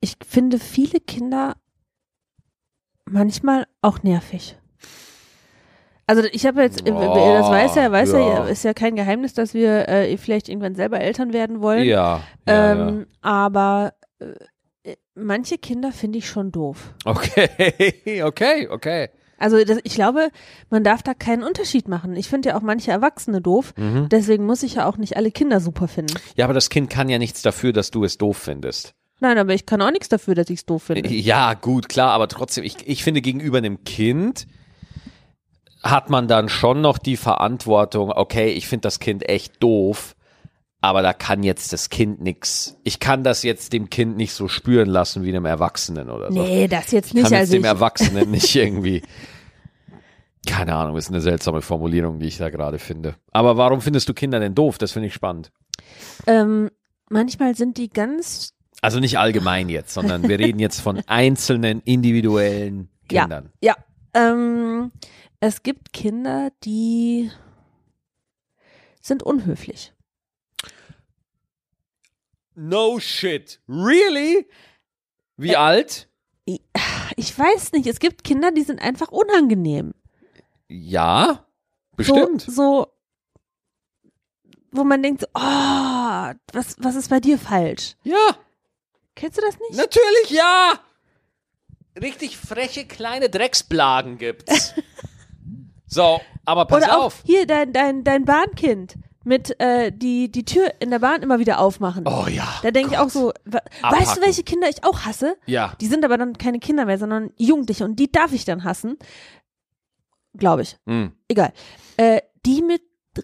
ich 0.00 0.16
finde 0.26 0.58
viele 0.58 1.00
Kinder 1.00 1.56
manchmal 3.04 3.66
auch 3.82 4.02
nervig. 4.02 4.56
Also 6.08 6.22
ich 6.30 6.46
habe 6.46 6.62
jetzt, 6.62 6.84
Boah, 6.84 7.38
das 7.38 7.50
weiß 7.50 7.74
ja, 7.74 7.90
weiß 7.90 8.12
ja. 8.12 8.18
ja. 8.18 8.44
ist 8.46 8.62
ja 8.62 8.74
kein 8.74 8.94
Geheimnis, 8.94 9.34
dass 9.34 9.54
wir 9.54 9.88
äh, 9.88 10.16
vielleicht 10.16 10.48
irgendwann 10.48 10.76
selber 10.76 11.00
Eltern 11.00 11.32
werden 11.32 11.60
wollen. 11.60 11.84
Ja. 11.84 12.22
ja, 12.46 12.72
ähm, 12.72 13.06
Aber 13.22 13.94
äh, 14.20 14.94
manche 15.16 15.58
Kinder 15.58 15.90
finde 15.90 16.18
ich 16.18 16.28
schon 16.28 16.52
doof. 16.52 16.94
ja. 17.04 17.12
Okay, 17.16 18.22
okay, 18.22 18.68
okay. 18.68 19.08
Also 19.38 19.62
das, 19.64 19.78
ich 19.84 19.94
glaube, 19.94 20.30
man 20.70 20.84
darf 20.84 21.02
da 21.02 21.14
keinen 21.14 21.42
Unterschied 21.42 21.88
machen. 21.88 22.16
Ich 22.16 22.28
finde 22.28 22.50
ja 22.50 22.56
auch 22.56 22.62
manche 22.62 22.90
Erwachsene 22.90 23.40
doof. 23.40 23.74
Mhm. 23.76 24.08
Deswegen 24.08 24.46
muss 24.46 24.62
ich 24.62 24.74
ja 24.74 24.86
auch 24.86 24.96
nicht 24.96 25.16
alle 25.16 25.30
Kinder 25.30 25.60
super 25.60 25.88
finden. 25.88 26.14
Ja, 26.36 26.44
aber 26.44 26.54
das 26.54 26.70
Kind 26.70 26.90
kann 26.90 27.08
ja 27.08 27.18
nichts 27.18 27.42
dafür, 27.42 27.72
dass 27.72 27.90
du 27.90 28.04
es 28.04 28.18
doof 28.18 28.38
findest. 28.38 28.94
Nein, 29.20 29.38
aber 29.38 29.54
ich 29.54 29.64
kann 29.64 29.80
auch 29.80 29.90
nichts 29.90 30.08
dafür, 30.08 30.34
dass 30.34 30.50
ich 30.50 30.60
es 30.60 30.66
doof 30.66 30.84
finde. 30.84 31.08
Ja, 31.08 31.54
gut, 31.54 31.88
klar, 31.88 32.10
aber 32.10 32.28
trotzdem, 32.28 32.64
ich, 32.64 32.76
ich 32.86 33.02
finde, 33.02 33.22
gegenüber 33.22 33.58
einem 33.58 33.84
Kind 33.84 34.46
hat 35.82 36.10
man 36.10 36.28
dann 36.28 36.48
schon 36.48 36.80
noch 36.80 36.98
die 36.98 37.16
Verantwortung, 37.16 38.10
okay, 38.10 38.50
ich 38.50 38.68
finde 38.68 38.82
das 38.82 38.98
Kind 38.98 39.28
echt 39.28 39.62
doof, 39.62 40.15
aber 40.86 41.02
da 41.02 41.12
kann 41.12 41.42
jetzt 41.42 41.72
das 41.72 41.90
Kind 41.90 42.20
nix. 42.20 42.76
Ich 42.84 43.00
kann 43.00 43.24
das 43.24 43.42
jetzt 43.42 43.72
dem 43.72 43.90
Kind 43.90 44.16
nicht 44.16 44.32
so 44.32 44.48
spüren 44.48 44.88
lassen 44.88 45.24
wie 45.24 45.28
einem 45.30 45.44
Erwachsenen 45.44 46.10
oder 46.10 46.32
so. 46.32 46.42
Nee, 46.42 46.68
das 46.68 46.92
jetzt 46.92 47.08
Ich 47.08 47.14
nicht. 47.14 47.22
kann 47.24 47.32
jetzt 47.32 47.40
Also 47.40 47.52
dem 47.54 47.62
ich, 47.62 47.66
Erwachsenen 47.68 48.30
nicht 48.30 48.54
irgendwie. 48.56 49.02
Keine 50.46 50.74
Ahnung, 50.76 50.96
ist 50.96 51.08
eine 51.08 51.20
seltsame 51.20 51.60
Formulierung, 51.60 52.20
die 52.20 52.26
ich 52.26 52.38
da 52.38 52.50
gerade 52.50 52.78
finde. 52.78 53.16
Aber 53.32 53.56
warum 53.56 53.80
findest 53.80 54.08
du 54.08 54.14
Kinder 54.14 54.38
denn 54.38 54.54
doof? 54.54 54.78
Das 54.78 54.92
finde 54.92 55.08
ich 55.08 55.14
spannend. 55.14 55.50
ähm, 56.28 56.70
manchmal 57.10 57.56
sind 57.56 57.78
die 57.78 57.88
ganz 57.88 58.54
Also 58.80 59.00
nicht 59.00 59.18
allgemein 59.18 59.68
jetzt, 59.68 59.92
sondern 59.92 60.28
wir 60.28 60.38
reden 60.38 60.60
jetzt 60.60 60.80
von 60.80 61.00
einzelnen 61.08 61.80
individuellen 61.80 62.90
Kindern. 63.08 63.50
Ja, 63.60 63.74
ähm, 64.14 64.92
es 65.40 65.64
gibt 65.64 65.92
Kinder, 65.92 66.50
die 66.64 67.30
sind 69.02 69.24
unhöflich. 69.24 69.92
No 72.56 72.98
shit. 72.98 73.60
Really? 73.68 74.48
Wie 75.36 75.56
alt? 75.56 76.08
Ich 77.16 77.38
weiß 77.38 77.72
nicht, 77.72 77.86
es 77.86 77.98
gibt 77.98 78.24
Kinder, 78.24 78.50
die 78.50 78.62
sind 78.62 78.80
einfach 78.80 79.08
unangenehm. 79.12 79.94
Ja, 80.68 81.46
bestimmt. 81.96 82.42
So, 82.42 82.52
so 82.52 82.86
wo 84.72 84.84
man 84.84 85.02
denkt, 85.02 85.24
oh, 85.34 85.40
was, 85.40 86.76
was 86.78 86.96
ist 86.96 87.08
bei 87.10 87.20
dir 87.20 87.38
falsch? 87.38 87.94
Ja, 88.02 88.36
Kennst 89.14 89.38
du 89.38 89.42
das 89.42 89.58
nicht? 89.58 89.76
natürlich 89.76 90.30
ja. 90.30 90.78
Richtig 92.00 92.36
freche 92.36 92.86
kleine 92.86 93.30
Drecksblagen 93.30 94.18
gibt's. 94.18 94.74
so, 95.86 96.20
aber 96.44 96.66
pass 96.66 96.84
Oder 96.84 96.98
auch 96.98 97.04
auf. 97.04 97.22
hier 97.24 97.46
dein, 97.46 97.72
dein, 97.72 98.04
dein 98.04 98.24
Bahnkind 98.26 98.96
mit 99.26 99.58
äh, 99.60 99.90
die, 99.92 100.30
die 100.30 100.44
Tür 100.44 100.72
in 100.78 100.90
der 100.90 101.00
Bahn 101.00 101.20
immer 101.22 101.38
wieder 101.40 101.58
aufmachen. 101.58 102.04
Oh 102.06 102.26
ja. 102.28 102.46
da 102.62 102.70
denke 102.70 102.92
ich 102.94 102.98
auch 102.98 103.10
so, 103.10 103.32
wa- 103.44 103.58
weißt 103.82 103.82
Abhacken. 103.82 104.14
du, 104.20 104.26
welche 104.26 104.42
Kinder 104.44 104.68
ich 104.68 104.84
auch 104.84 105.00
hasse? 105.00 105.36
Ja. 105.46 105.74
Die 105.80 105.86
sind 105.86 106.04
aber 106.04 106.16
dann 106.16 106.38
keine 106.38 106.60
Kinder 106.60 106.84
mehr, 106.86 106.96
sondern 106.98 107.30
Jugendliche 107.36 107.84
und 107.84 107.96
die 107.96 108.10
darf 108.10 108.32
ich 108.32 108.44
dann 108.44 108.62
hassen. 108.64 108.96
Glaube 110.36 110.62
ich. 110.62 110.76
Hm. 110.86 111.12
Egal. 111.28 111.52
Äh, 111.96 112.20
die 112.44 112.62
mit 112.62 112.82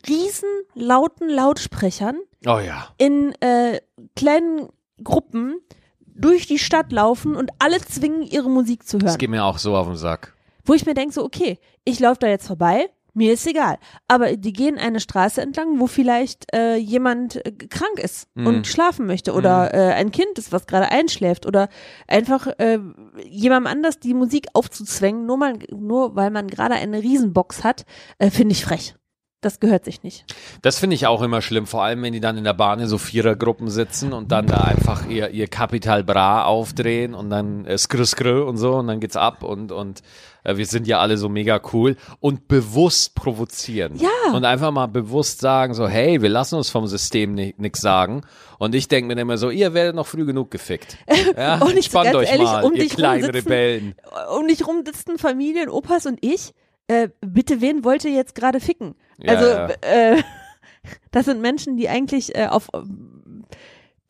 riesen 0.09 0.49
lauten 0.75 1.29
Lautsprechern 1.29 2.17
Oh 2.47 2.59
ja. 2.59 2.89
in 2.99 3.33
äh, 3.41 3.81
kleinen 4.17 4.69
Gruppen 5.05 5.61
durch 6.01 6.47
die 6.47 6.59
Stadt 6.59 6.91
laufen 6.93 7.37
und 7.37 7.51
alle 7.59 7.79
zwingen, 7.81 8.23
ihre 8.23 8.51
Musik 8.51 8.87
zu 8.87 8.99
Das 8.99 9.11
hören. 9.13 9.19
geht 9.19 9.31
mir 9.31 9.45
auch 9.45 9.59
so 9.59 9.77
auf 9.77 9.87
den 9.87 9.97
Sack. 9.97 10.35
Wo 10.65 10.75
ich 10.75 10.87
mir 10.87 10.95
denke, 10.95 11.13
so, 11.15 11.25
okay, 11.25 11.59
ich 11.85 12.01
laufe 12.01 12.19
da 12.21 12.27
jetzt 12.29 12.47
vorbei, 12.47 12.89
mir 13.15 13.33
ist 13.33 13.47
egal. 13.47 13.79
Aber 14.09 14.37
die 14.37 14.53
gehen 14.53 14.79
eine 14.79 15.01
Straße 15.01 15.41
entlang, 15.41 15.81
wo 15.81 15.87
vielleicht 15.87 16.47
äh, 16.55 16.77
jemand 16.77 17.45
äh, 17.45 17.53
krank 17.53 17.99
ist 17.99 18.29
Mhm. 18.35 18.47
und 18.47 18.67
schlafen 18.67 19.07
möchte 19.07 19.33
oder 19.35 19.75
äh, 19.75 19.93
ein 19.93 20.11
Kind 20.11 20.39
ist, 20.39 20.53
was 20.53 20.67
gerade 20.67 20.91
einschläft 20.91 21.45
oder 21.47 21.69
einfach 22.09 22.47
äh, 22.59 22.79
jemandem 23.25 23.71
anders 23.71 23.99
die 23.99 24.15
Musik 24.15 24.47
aufzuzwängen, 24.55 25.27
nur, 25.27 25.37
mal, 25.37 25.59
nur 25.71 26.17
weil 26.17 26.31
man 26.31 26.47
gerade 26.49 26.75
eine 26.75 27.03
Riesenbox 27.03 27.65
hat, 27.65 27.85
äh, 28.19 28.31
finde 28.31 28.53
ich 28.53 28.65
frech. 28.65 28.95
Das 29.43 29.61
gehört 29.61 29.85
sich 29.85 30.03
nicht. 30.05 30.25
Das 30.63 30.79
finde 30.79 30.95
ich 30.95 31.07
auch 31.07 31.21
immer 31.21 31.43
schlimm, 31.43 31.67
vor 31.67 31.83
allem 31.83 32.01
wenn 32.03 32.13
die 32.13 32.21
dann 32.21 32.39
in 32.39 32.45
der 32.45 32.55
Bahn 32.55 32.79
in 32.81 32.87
so 32.87 32.97
Vierergruppen 32.97 33.69
sitzen 33.69 34.13
und 34.13 34.33
dann 34.33 34.47
da 34.47 34.59
einfach 34.63 35.07
ihr, 35.09 35.31
ihr 35.31 35.49
Capital 35.49 36.05
Bra 36.05 36.45
aufdrehen 36.45 37.13
und 37.13 37.29
dann 37.29 37.67
äh, 37.67 37.77
skr 37.77 38.07
skr 38.07 38.47
und 38.47 38.57
so 38.57 38.77
und 38.77 38.87
dann 38.87 39.01
geht's 39.01 39.17
ab 39.17 39.43
und, 39.43 39.73
und 39.73 40.03
äh, 40.45 40.57
wir 40.57 40.65
sind 40.67 40.87
ja 40.87 41.01
alle 41.01 41.19
so 41.19 41.29
mega 41.29 41.61
cool 41.73 41.97
und 42.21 42.47
bewusst 42.47 43.17
provozieren. 43.17 43.97
Ja. 43.97 44.33
Und 44.33 44.45
einfach 44.45 44.71
mal 44.71 44.87
bewusst 44.87 45.41
sagen 45.41 45.75
so, 45.75 45.89
hey, 45.89 46.23
wir 46.23 46.29
lassen 46.29 46.55
uns 46.55 46.71
vom 46.71 46.87
System 46.87 47.35
ni 47.35 47.53
nix 47.59 47.81
sagen. 47.81 48.23
Und 48.61 48.77
ich 48.77 48.87
denke 48.87 49.09
mir 49.09 49.17
dann 49.17 49.23
immer 49.23 49.39
so, 49.39 49.51
ihr 49.51 49.75
werdet 49.75 49.97
noch 49.97 50.07
früh 50.07 50.25
genug 50.25 50.53
gefickt. 50.53 50.97
Ja, 51.37 51.59
Und 51.63 51.77
ich- 51.77 51.91
ganz 51.91 52.15
euch 52.15 52.31
ehrlich, 52.31 52.47
mal, 52.47 52.63
um 52.63 52.75
ihr 52.75 52.87
kleinen 52.89 53.23
sitzen- 53.25 53.35
Rebellen. 53.37 53.95
um 54.39 54.47
dich 54.47 54.65
rum 54.65 54.85
sitzen 54.87 55.19
Familien, 55.19 55.69
Opas 55.69 56.07
und 56.07 56.19
ich. 56.21 56.53
Äh, 56.89 57.09
bitte, 57.21 57.61
wen 57.61 57.85
wollt 57.85 58.05
ihr 58.05 58.11
jetzt 58.11 58.35
gerade 58.35 58.59
ficken? 58.61 58.97
Ja, 59.23 59.35
also, 59.35 59.47
ja. 59.47 59.69
Äh, 59.83 60.23
das 61.11 61.27
sind 61.27 61.41
Menschen, 61.41 61.77
die 61.77 61.89
eigentlich 61.89 62.35
äh, 62.35 62.47
auf 62.47 62.69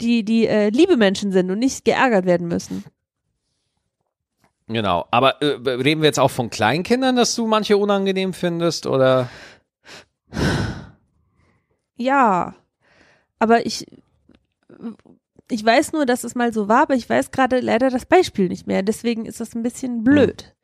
die, 0.00 0.24
die 0.24 0.46
äh, 0.46 0.70
liebe 0.70 0.96
Menschen 0.96 1.32
sind 1.32 1.50
und 1.50 1.58
nicht 1.58 1.84
geärgert 1.84 2.26
werden 2.26 2.48
müssen. 2.48 2.84
Genau. 4.66 5.06
Aber 5.10 5.40
äh, 5.42 5.58
reden 5.68 6.02
wir 6.02 6.08
jetzt 6.08 6.18
auch 6.18 6.30
von 6.30 6.50
Kleinkindern, 6.50 7.16
dass 7.16 7.34
du 7.34 7.46
manche 7.46 7.76
unangenehm 7.76 8.32
findest 8.32 8.86
oder? 8.86 9.28
Ja. 11.96 12.54
Aber 13.38 13.64
ich, 13.64 13.86
ich 15.48 15.64
weiß 15.64 15.92
nur, 15.92 16.04
dass 16.04 16.24
es 16.24 16.34
mal 16.34 16.52
so 16.52 16.66
war, 16.66 16.82
aber 16.82 16.94
ich 16.94 17.08
weiß 17.08 17.30
gerade 17.30 17.60
leider 17.60 17.90
das 17.90 18.06
Beispiel 18.06 18.48
nicht 18.48 18.66
mehr. 18.66 18.82
Deswegen 18.82 19.24
ist 19.24 19.40
das 19.40 19.54
ein 19.54 19.62
bisschen 19.62 20.02
blöd. 20.02 20.56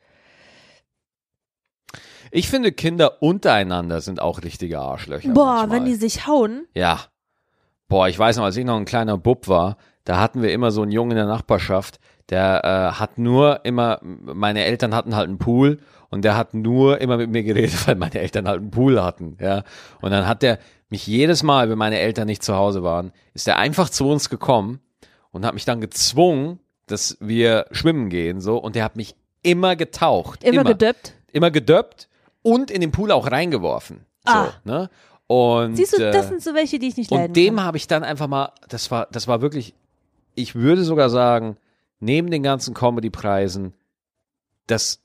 Ich 2.30 2.48
finde, 2.48 2.72
Kinder 2.72 3.22
untereinander 3.22 4.00
sind 4.00 4.20
auch 4.20 4.42
richtige 4.42 4.78
Arschlöcher. 4.78 5.32
Boah, 5.32 5.44
manchmal. 5.44 5.76
wenn 5.78 5.84
die 5.86 5.94
sich 5.94 6.26
hauen. 6.26 6.66
Ja. 6.74 7.00
Boah, 7.88 8.08
ich 8.08 8.18
weiß 8.18 8.36
noch, 8.36 8.44
als 8.44 8.56
ich 8.56 8.64
noch 8.64 8.76
ein 8.76 8.84
kleiner 8.84 9.16
Bub 9.16 9.48
war, 9.48 9.76
da 10.04 10.18
hatten 10.18 10.42
wir 10.42 10.52
immer 10.52 10.70
so 10.70 10.82
einen 10.82 10.92
Jungen 10.92 11.12
in 11.12 11.16
der 11.16 11.26
Nachbarschaft, 11.26 12.00
der 12.30 12.64
äh, 12.64 12.98
hat 12.98 13.18
nur 13.18 13.64
immer, 13.64 13.98
meine 14.02 14.64
Eltern 14.64 14.94
hatten 14.94 15.16
halt 15.16 15.28
einen 15.28 15.38
Pool 15.38 15.78
und 16.10 16.24
der 16.24 16.36
hat 16.36 16.54
nur 16.54 17.00
immer 17.00 17.16
mit 17.16 17.30
mir 17.30 17.42
geredet, 17.42 17.86
weil 17.86 17.94
meine 17.94 18.18
Eltern 18.18 18.48
halt 18.48 18.60
einen 18.60 18.70
Pool 18.70 19.02
hatten, 19.02 19.36
ja. 19.40 19.64
Und 20.00 20.10
dann 20.10 20.26
hat 20.26 20.42
der 20.42 20.58
mich 20.90 21.06
jedes 21.06 21.42
Mal, 21.42 21.68
wenn 21.68 21.78
meine 21.78 21.98
Eltern 21.98 22.26
nicht 22.26 22.42
zu 22.42 22.54
Hause 22.54 22.82
waren, 22.82 23.12
ist 23.34 23.48
er 23.48 23.56
einfach 23.56 23.90
zu 23.90 24.08
uns 24.08 24.30
gekommen 24.30 24.80
und 25.30 25.44
hat 25.44 25.54
mich 25.54 25.64
dann 25.64 25.80
gezwungen, 25.80 26.60
dass 26.86 27.18
wir 27.20 27.66
schwimmen 27.70 28.08
gehen, 28.08 28.40
so. 28.40 28.58
Und 28.58 28.76
der 28.76 28.84
hat 28.84 28.96
mich 28.96 29.14
immer 29.42 29.76
getaucht. 29.76 30.44
Immer, 30.44 30.60
immer 30.60 30.64
gedöppt. 30.64 31.14
immer 31.32 31.50
gedöppt 31.50 32.08
und 32.42 32.70
in 32.70 32.80
den 32.80 32.90
Pool 32.92 33.10
auch 33.12 33.30
reingeworfen. 33.30 34.04
So, 34.26 34.32
Ah. 34.32 34.52
ne? 34.64 34.90
Und, 35.26 35.76
Siehst 35.76 35.98
du, 35.98 36.02
äh, 36.02 36.10
das 36.10 36.28
sind 36.28 36.42
so 36.42 36.54
welche, 36.54 36.78
die 36.78 36.88
ich 36.88 36.96
nicht 36.96 37.10
leiden 37.10 37.26
und 37.28 37.36
dem 37.36 37.62
habe 37.62 37.76
ich 37.76 37.86
dann 37.86 38.02
einfach 38.02 38.28
mal, 38.28 38.52
das 38.68 38.90
war, 38.90 39.06
das 39.12 39.28
war 39.28 39.42
wirklich, 39.42 39.74
ich 40.34 40.54
würde 40.54 40.84
sogar 40.84 41.10
sagen, 41.10 41.56
neben 42.00 42.30
den 42.30 42.42
ganzen 42.42 42.72
Comedy-Preisen, 42.74 43.74
das 44.66 45.00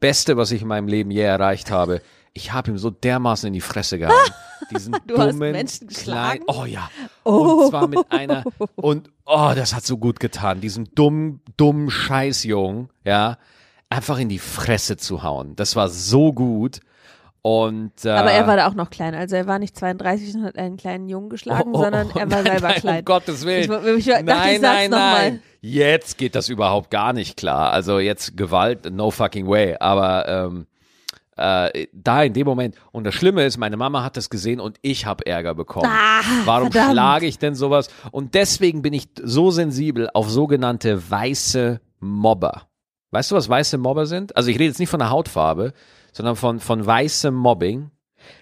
Beste, 0.00 0.36
was 0.36 0.50
ich 0.52 0.62
in 0.62 0.68
meinem 0.68 0.88
Leben 0.88 1.10
je 1.10 1.22
erreicht 1.22 1.70
habe. 1.70 2.00
Ich 2.32 2.52
habe 2.52 2.70
ihm 2.70 2.78
so 2.78 2.90
dermaßen 2.90 3.46
in 3.48 3.52
die 3.52 3.60
Fresse 3.60 3.98
gehauen. 3.98 4.14
Diesen 4.70 4.92
Du 5.06 5.18
hast 5.18 5.32
dummen, 5.32 5.52
Menschen 5.52 5.88
kleinen, 5.88 6.40
geschlagen? 6.40 6.44
oh 6.46 6.64
ja. 6.64 6.90
Oh. 7.24 7.32
Und 7.64 7.70
zwar 7.70 7.86
mit 7.88 8.10
einer, 8.10 8.44
und 8.76 9.10
oh, 9.26 9.52
das 9.54 9.74
hat 9.74 9.84
so 9.84 9.98
gut 9.98 10.20
getan, 10.20 10.60
diesen 10.60 10.88
dummen, 10.94 11.40
dummen 11.56 11.90
Scheißjungen, 11.90 12.88
ja, 13.04 13.38
einfach 13.90 14.18
in 14.18 14.28
die 14.28 14.38
Fresse 14.38 14.96
zu 14.96 15.22
hauen. 15.22 15.56
Das 15.56 15.76
war 15.76 15.88
so 15.88 16.32
gut. 16.32 16.80
Und, 17.42 18.06
äh, 18.06 18.10
Aber 18.10 18.32
er 18.32 18.46
war 18.46 18.56
da 18.56 18.66
auch 18.66 18.74
noch 18.74 18.88
klein. 18.88 19.14
Also 19.14 19.36
er 19.36 19.46
war 19.46 19.58
nicht 19.58 19.76
32 19.76 20.34
und 20.36 20.44
hat 20.44 20.56
einen 20.56 20.78
kleinen 20.78 21.10
Jungen 21.10 21.28
geschlagen, 21.28 21.72
Oh, 21.74 21.78
oh, 21.78 21.82
sondern 21.82 22.08
oh, 22.14 22.18
er 22.18 22.30
war 22.30 22.42
nein, 22.42 22.52
selber 22.52 22.68
nein, 22.68 22.80
klein. 22.80 22.98
Um 23.00 23.04
Gottes 23.04 23.44
Willen. 23.44 23.70
Ich, 23.70 23.88
ich, 23.88 24.08
ich 24.08 24.12
dachte, 24.12 24.24
nein, 24.24 24.60
sag's 24.62 24.88
nein, 24.88 24.90
nein. 24.90 25.42
Jetzt 25.60 26.16
geht 26.16 26.34
das 26.34 26.48
überhaupt 26.48 26.90
gar 26.90 27.12
nicht 27.12 27.36
klar. 27.36 27.70
Also 27.70 27.98
jetzt 27.98 28.36
Gewalt, 28.38 28.90
no 28.90 29.10
fucking 29.10 29.46
way. 29.46 29.76
Aber 29.78 30.26
ähm, 30.26 30.66
äh, 31.36 31.86
da 31.92 32.22
in 32.22 32.32
dem 32.32 32.46
Moment. 32.46 32.76
Und 32.92 33.04
das 33.04 33.14
Schlimme 33.14 33.44
ist, 33.44 33.58
meine 33.58 33.76
Mama 33.76 34.02
hat 34.02 34.16
das 34.16 34.30
gesehen 34.30 34.60
und 34.60 34.78
ich 34.82 35.04
habe 35.04 35.26
Ärger 35.26 35.54
bekommen. 35.54 35.90
Ah, 35.90 36.22
Warum 36.44 36.70
verdammt. 36.72 36.92
schlage 36.92 37.26
ich 37.26 37.38
denn 37.38 37.54
sowas? 37.54 37.88
Und 38.10 38.34
deswegen 38.34 38.82
bin 38.82 38.92
ich 38.94 39.08
so 39.22 39.50
sensibel 39.50 40.08
auf 40.14 40.30
sogenannte 40.30 41.10
weiße 41.10 41.80
Mobber. 42.00 42.68
Weißt 43.14 43.30
du, 43.30 43.36
was 43.36 43.48
weiße 43.48 43.78
Mobber 43.78 44.06
sind? 44.06 44.36
Also 44.36 44.50
ich 44.50 44.56
rede 44.56 44.64
jetzt 44.64 44.80
nicht 44.80 44.90
von 44.90 44.98
der 44.98 45.10
Hautfarbe, 45.10 45.72
sondern 46.12 46.34
von, 46.34 46.58
von 46.58 46.84
weißem 46.84 47.32
Mobbing. 47.32 47.90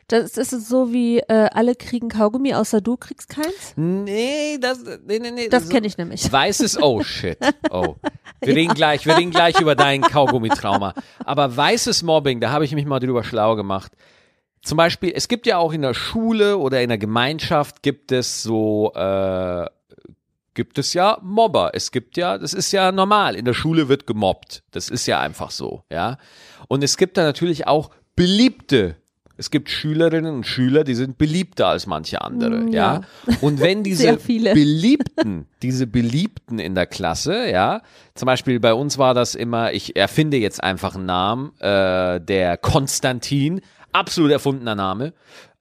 Das 0.09 0.39
ist 0.39 0.51
so 0.69 0.93
wie 0.93 1.19
äh, 1.19 1.49
alle 1.53 1.75
kriegen 1.75 2.09
Kaugummi, 2.09 2.55
außer 2.55 2.81
du 2.81 2.97
kriegst 2.97 3.29
keins. 3.29 3.75
Nee, 3.77 4.57
das, 4.59 4.83
nee, 5.07 5.19
nee, 5.19 5.31
nee. 5.31 5.49
Das 5.49 5.69
kenne 5.69 5.87
ich 5.87 5.99
nämlich. 5.99 6.31
Weißes, 6.31 6.81
oh 6.83 7.03
shit, 7.03 7.39
oh. 7.71 7.97
Wir 8.41 8.57
reden 8.57 8.73
gleich, 8.73 9.05
wir 9.05 9.17
reden 9.17 9.31
gleich 9.31 9.61
über 9.61 9.75
dein 9.75 10.01
Kaugummitrauma. 10.01 10.95
Aber 11.25 11.55
weißes 11.55 12.03
Mobbing, 12.03 12.41
da 12.41 12.51
habe 12.51 12.65
ich 12.65 12.73
mich 12.75 12.87
mal 12.87 12.99
drüber 12.99 13.25
schlau 13.25 13.57
gemacht. 13.57 13.93
Zum 14.63 14.77
Beispiel, 14.77 15.13
es 15.15 15.29
gibt 15.29 15.47
ja 15.47 15.59
auch 15.59 15.73
in 15.73 15.83
der 15.83 15.93
Schule 15.93 16.57
oder 16.57 16.81
in 16.83 16.89
der 16.89 16.99
Gemeinschaft 16.99 17.83
gibt 17.83 18.11
es 18.11 18.43
so, 18.43 18.93
äh, 18.95 19.67
gibt 20.55 20.79
es 20.79 20.95
ja 20.95 21.19
Mobber. 21.23 21.71
Es 21.75 21.91
gibt 21.93 22.17
ja, 22.17 22.39
das 22.39 22.53
ist 22.55 22.73
ja 22.73 22.93
normal. 22.93 23.35
In 23.37 23.45
der 23.45 23.55
Schule 23.55 23.89
wird 23.89 24.07
gemobbt. 24.07 24.63
Das 24.71 24.89
ist 24.89 25.07
ja 25.07 25.21
einfach 25.21 25.51
so, 25.51 25.85
ja. 25.91 26.19
Und 26.69 26.83
es 26.85 26.97
gibt 26.97 27.17
da 27.17 27.23
natürlich 27.23 27.67
auch 27.67 27.91
beliebte. 28.17 28.97
Es 29.39 29.51
gibt 29.51 29.71
Schülerinnen 29.71 30.33
und 30.33 30.47
Schüler, 30.47 30.85
die 30.85 30.95
sind 30.95 31.19
beliebter 31.19 31.67
als 31.67 31.87
manche 31.87 32.21
andere, 32.21 32.61
Mm, 32.61 32.69
ja. 32.73 33.01
ja. 33.27 33.35
Und 33.41 33.61
wenn 33.61 33.83
diese. 33.83 34.17
Beliebten, 34.17 35.47
diese 35.63 35.87
Beliebten 35.87 36.59
in 36.59 36.75
der 36.75 36.87
Klasse, 36.87 37.51
ja, 37.51 37.83
zum 38.15 38.27
Beispiel 38.27 38.61
bei 38.61 38.75
uns 38.75 38.99
war 38.99 39.15
das 39.15 39.35
immer, 39.35 39.73
ich 39.73 39.97
erfinde 39.97 40.37
jetzt 40.37 40.63
einfach 40.63 40.95
einen 40.95 41.07
Namen, 41.07 41.59
äh, 41.61 42.21
der 42.21 42.57
Konstantin, 42.59 43.63
absolut 43.93 44.31
erfundener 44.31 44.75
Name, 44.75 45.13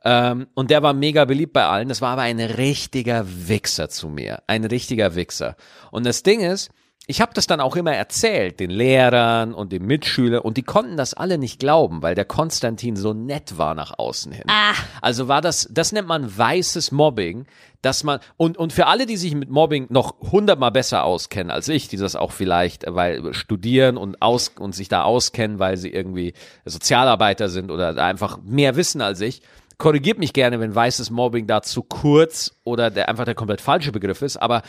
Ähm, 0.03 0.47
und 0.53 0.71
der 0.71 0.83
war 0.83 0.93
mega 0.93 1.25
beliebt 1.25 1.53
bei 1.53 1.65
allen. 1.65 1.89
Das 1.89 2.01
war 2.01 2.11
aber 2.11 2.23
ein 2.23 2.39
richtiger 2.39 3.25
Wichser 3.47 3.89
zu 3.89 4.09
mir. 4.09 4.41
Ein 4.47 4.65
richtiger 4.65 5.15
Wichser. 5.15 5.55
Und 5.91 6.05
das 6.05 6.23
Ding 6.23 6.41
ist, 6.41 6.71
ich 7.07 7.19
habe 7.19 7.33
das 7.33 7.47
dann 7.47 7.59
auch 7.59 7.75
immer 7.75 7.93
erzählt, 7.93 8.59
den 8.59 8.69
Lehrern 8.69 9.53
und 9.53 9.71
den 9.71 9.85
Mitschülern, 9.85 10.41
und 10.41 10.55
die 10.57 10.63
konnten 10.63 10.97
das 10.97 11.13
alle 11.13 11.37
nicht 11.39 11.59
glauben, 11.59 12.01
weil 12.03 12.13
der 12.13 12.25
Konstantin 12.25 12.95
so 12.95 13.13
nett 13.13 13.57
war 13.57 13.73
nach 13.73 13.97
außen 13.97 14.31
hin. 14.31 14.45
Ah. 14.47 14.73
Also 15.01 15.27
war 15.27 15.41
das, 15.41 15.67
das 15.71 15.91
nennt 15.91 16.07
man 16.07 16.37
weißes 16.37 16.91
Mobbing, 16.91 17.47
dass 17.81 18.03
man, 18.03 18.19
und, 18.37 18.57
und 18.57 18.71
für 18.71 18.85
alle, 18.85 19.07
die 19.07 19.17
sich 19.17 19.33
mit 19.33 19.49
Mobbing 19.49 19.87
noch 19.89 20.19
hundertmal 20.31 20.71
besser 20.71 21.03
auskennen 21.03 21.49
als 21.49 21.67
ich, 21.67 21.87
die 21.87 21.97
das 21.97 22.15
auch 22.15 22.31
vielleicht, 22.31 22.85
weil 22.87 23.33
studieren 23.33 23.97
und 23.97 24.21
aus, 24.21 24.49
und 24.59 24.75
sich 24.75 24.87
da 24.87 25.03
auskennen, 25.03 25.57
weil 25.57 25.77
sie 25.77 25.89
irgendwie 25.89 26.33
Sozialarbeiter 26.65 27.49
sind 27.49 27.71
oder 27.71 27.97
einfach 27.97 28.39
mehr 28.43 28.75
wissen 28.75 29.01
als 29.01 29.21
ich, 29.21 29.41
korrigiert 29.81 30.19
mich 30.19 30.31
gerne, 30.31 30.59
wenn 30.59 30.75
weißes 30.75 31.09
Mobbing 31.09 31.47
da 31.47 31.63
zu 31.63 31.81
kurz 31.81 32.51
oder 32.63 32.91
der 32.91 33.09
einfach 33.09 33.25
der 33.25 33.33
komplett 33.33 33.61
falsche 33.61 33.91
Begriff 33.91 34.21
ist, 34.21 34.37
aber 34.37 34.61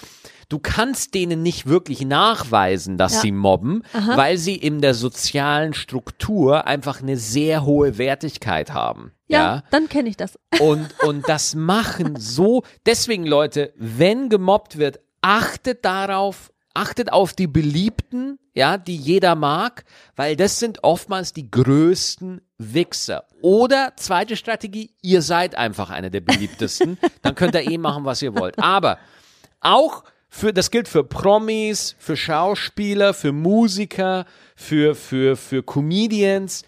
du 0.49 0.59
kannst 0.59 1.13
denen 1.13 1.43
nicht 1.43 1.67
wirklich 1.67 2.01
nachweisen, 2.07 2.97
dass 2.97 3.17
Ja. 3.17 3.21
sie 3.21 3.33
mobben, 3.33 3.83
weil 3.93 4.39
sie 4.39 4.57
in 4.57 4.81
der 4.81 4.95
sozialen 4.95 5.75
Struktur 5.75 6.67
einfach 6.67 7.03
eine 7.03 7.19
sehr 7.19 7.65
hohe 7.67 7.99
Wertigkeit 7.99 8.73
haben. 8.73 9.13
Ja, 9.29 9.57
ja? 9.57 9.63
dann 9.71 9.91
kenne 9.91 10.09
ich 10.09 10.17
das. 10.17 10.39
Und, 10.61 10.89
und 11.03 11.29
das 11.29 11.55
machen 11.55 12.17
so, 12.17 12.63
deswegen 12.87 13.27
Leute, 13.27 13.73
wenn 13.77 14.31
gemobbt 14.31 14.79
wird, 14.79 14.99
achtet 15.21 15.85
darauf, 15.85 16.52
achtet 16.75 17.13
auf 17.13 17.33
die 17.33 17.47
Beliebten, 17.47 18.39
ja, 18.55 18.79
die 18.79 18.97
jeder 18.97 19.35
mag, 19.35 19.85
weil 20.17 20.37
das 20.37 20.59
sind 20.59 20.85
oftmals 20.85 21.33
die 21.33 21.51
größten 21.51 22.41
Wichser. 22.59 23.25
Oder 23.41 23.93
zweite 23.97 24.37
Strategie, 24.37 24.95
ihr 25.03 25.23
seid 25.23 25.55
einfach 25.55 25.91
einer 25.91 26.11
der 26.11 26.21
beliebtesten, 26.21 26.99
dann 27.23 27.35
könnt 27.35 27.55
ihr 27.55 27.71
eh 27.71 27.79
machen, 27.79 28.05
was 28.05 28.23
ihr 28.23 28.35
wollt. 28.35 28.59
Aber 28.59 28.99
auch 29.61 30.05
für, 30.29 30.53
das 30.53 30.71
gilt 30.71 30.89
für 30.89 31.05
Promis, 31.05 31.95
für 31.99 32.17
Schauspieler, 32.17 33.13
für 33.13 33.33
Musiker, 33.33 34.25
für, 34.57 34.95
für, 34.95 35.37
für 35.37 35.63
Comedians. 35.63 36.65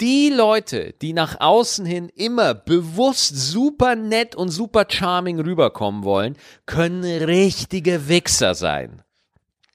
Die 0.00 0.30
Leute, 0.30 0.94
die 1.02 1.12
nach 1.12 1.40
außen 1.40 1.86
hin 1.86 2.08
immer 2.16 2.54
bewusst 2.54 3.36
super 3.36 3.94
nett 3.94 4.34
und 4.34 4.48
super 4.48 4.86
charming 4.88 5.38
rüberkommen 5.38 6.02
wollen, 6.02 6.36
können 6.66 7.04
richtige 7.04 8.08
Wichser 8.08 8.54
sein. 8.54 9.02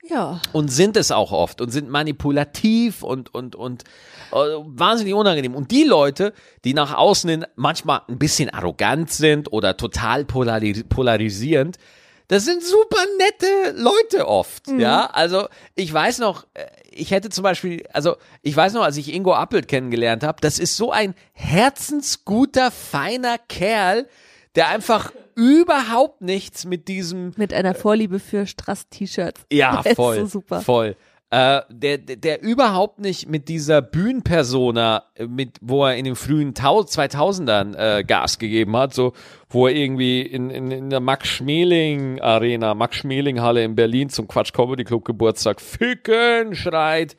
Ja. 0.09 0.41
Und 0.53 0.69
sind 0.69 0.97
es 0.97 1.11
auch 1.11 1.31
oft 1.31 1.61
und 1.61 1.69
sind 1.69 1.89
manipulativ 1.89 3.03
und, 3.03 3.33
und, 3.33 3.55
und 3.55 3.83
äh, 4.31 4.35
wahnsinnig 4.35 5.13
unangenehm. 5.13 5.55
Und 5.55 5.71
die 5.71 5.83
Leute, 5.83 6.33
die 6.63 6.73
nach 6.73 6.95
außen 6.95 7.29
hin 7.29 7.45
manchmal 7.55 8.01
ein 8.07 8.17
bisschen 8.17 8.49
arrogant 8.49 9.11
sind 9.11 9.51
oder 9.53 9.77
total 9.77 10.25
polari 10.25 10.83
polarisierend, 10.83 11.77
das 12.27 12.45
sind 12.45 12.63
super 12.63 13.01
nette 13.17 13.81
Leute 13.81 14.27
oft, 14.27 14.67
ja. 14.77 15.07
Also 15.07 15.47
ich 15.73 15.91
weiß 15.91 16.19
noch, 16.19 16.45
äh, 16.53 16.67
ich 16.91 17.09
hätte 17.09 17.29
zum 17.29 17.43
Beispiel, 17.43 17.83
also 17.91 18.17
ich 18.43 18.55
weiß 18.55 18.73
noch, 18.73 18.83
als 18.83 18.97
ich 18.97 19.13
Ingo 19.13 19.33
Appelt 19.33 19.67
kennengelernt 19.67 20.23
habe, 20.23 20.39
das 20.41 20.59
ist 20.59 20.77
so 20.77 20.91
ein 20.91 21.15
herzensguter, 21.33 22.69
feiner 22.69 23.37
Kerl, 23.39 24.07
der 24.55 24.67
einfach 24.67 25.11
überhaupt 25.39 26.21
nichts 26.21 26.65
mit 26.65 26.87
diesem 26.87 27.31
Mit 27.37 27.53
einer 27.53 27.73
Vorliebe 27.73 28.19
für 28.19 28.45
Strass-T-Shirts. 28.45 29.45
ja, 29.51 29.81
Der 29.83 29.91
ist 29.91 29.95
voll. 29.95 30.15
so 30.17 30.25
super. 30.25 30.61
Voll. 30.61 30.95
Äh, 31.31 31.61
der, 31.69 31.99
der, 31.99 32.15
der 32.15 32.41
überhaupt 32.41 32.99
nicht 32.99 33.29
mit 33.29 33.49
dieser 33.49 33.83
Bühnenpersona, 33.83 35.03
äh, 35.13 35.27
mit, 35.27 35.57
wo 35.61 35.85
er 35.85 35.95
in 35.95 36.05
den 36.05 36.15
frühen 36.15 36.55
Tau 36.55 36.81
2000ern 36.81 37.75
äh, 37.75 38.03
Gas 38.03 38.39
gegeben 38.39 38.75
hat, 38.75 38.95
so, 38.95 39.13
wo 39.47 39.67
er 39.67 39.75
irgendwie 39.75 40.21
in, 40.23 40.49
in, 40.49 40.71
in 40.71 40.89
der 40.89 40.99
Max 40.99 41.27
Schmeling 41.27 42.19
Arena, 42.19 42.73
Max 42.73 42.95
Schmeling 42.97 43.41
Halle 43.41 43.63
in 43.63 43.75
Berlin 43.75 44.09
zum 44.09 44.27
Quatsch 44.27 44.53
Comedy 44.53 44.83
Club 44.83 45.05
Geburtstag 45.05 45.61
Ficken 45.61 46.55
schreit. 46.55 47.15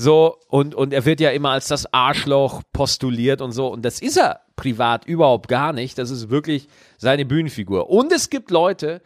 So, 0.00 0.36
und, 0.46 0.76
und 0.76 0.92
er 0.92 1.04
wird 1.04 1.18
ja 1.18 1.30
immer 1.30 1.50
als 1.50 1.66
das 1.66 1.92
Arschloch 1.92 2.62
postuliert 2.72 3.40
und 3.40 3.50
so. 3.50 3.66
Und 3.66 3.84
das 3.84 4.00
ist 4.00 4.16
er 4.16 4.42
privat 4.54 5.04
überhaupt 5.06 5.48
gar 5.48 5.72
nicht. 5.72 5.98
Das 5.98 6.10
ist 6.10 6.30
wirklich 6.30 6.68
seine 6.98 7.24
Bühnenfigur. 7.24 7.90
Und 7.90 8.12
es 8.12 8.30
gibt 8.30 8.52
Leute, 8.52 9.02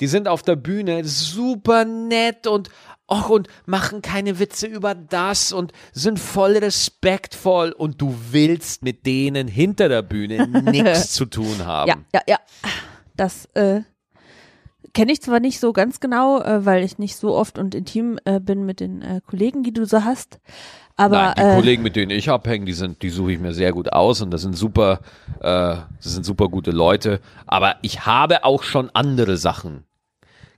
die 0.00 0.06
sind 0.06 0.28
auf 0.28 0.42
der 0.42 0.56
Bühne 0.56 1.06
super 1.06 1.86
nett 1.86 2.46
und 2.46 2.68
och, 3.10 3.30
und 3.30 3.48
machen 3.64 4.02
keine 4.02 4.38
Witze 4.38 4.66
über 4.66 4.94
das 4.94 5.52
und 5.52 5.72
sind 5.92 6.20
voll 6.20 6.58
respektvoll 6.58 7.72
und 7.72 8.02
du 8.02 8.14
willst 8.30 8.82
mit 8.82 9.06
denen 9.06 9.48
hinter 9.48 9.88
der 9.88 10.02
Bühne 10.02 10.46
nichts 10.70 11.12
zu 11.12 11.24
tun 11.24 11.64
haben. 11.64 11.88
Ja, 11.88 11.96
ja, 12.12 12.20
ja. 12.28 12.38
Das 13.16 13.46
äh, 13.54 13.80
kenne 14.96 15.12
ich 15.12 15.20
zwar 15.20 15.40
nicht 15.40 15.60
so 15.60 15.74
ganz 15.74 16.00
genau, 16.00 16.40
äh, 16.40 16.64
weil 16.64 16.82
ich 16.82 16.96
nicht 16.96 17.16
so 17.16 17.34
oft 17.34 17.58
und 17.58 17.74
intim 17.74 18.18
äh, 18.24 18.40
bin 18.40 18.64
mit 18.64 18.80
den 18.80 19.02
äh, 19.02 19.20
Kollegen, 19.26 19.62
die 19.62 19.72
du 19.74 19.84
so 19.84 20.04
hast. 20.04 20.40
Aber 20.96 21.16
Nein, 21.18 21.34
die 21.36 21.42
äh, 21.42 21.54
Kollegen, 21.54 21.82
mit 21.82 21.96
denen 21.96 22.10
ich 22.10 22.30
abhänge, 22.30 22.64
die 22.64 22.72
sind, 22.72 23.02
die 23.02 23.10
suche 23.10 23.32
ich 23.32 23.38
mir 23.38 23.52
sehr 23.52 23.72
gut 23.72 23.92
aus 23.92 24.22
und 24.22 24.30
das 24.30 24.40
sind 24.40 24.56
super, 24.56 25.00
äh, 25.40 25.42
das 25.42 25.86
sind 26.14 26.24
super 26.24 26.48
gute 26.48 26.70
Leute. 26.70 27.20
Aber 27.46 27.76
ich 27.82 28.06
habe 28.06 28.44
auch 28.44 28.62
schon 28.62 28.88
andere 28.94 29.36
Sachen 29.36 29.84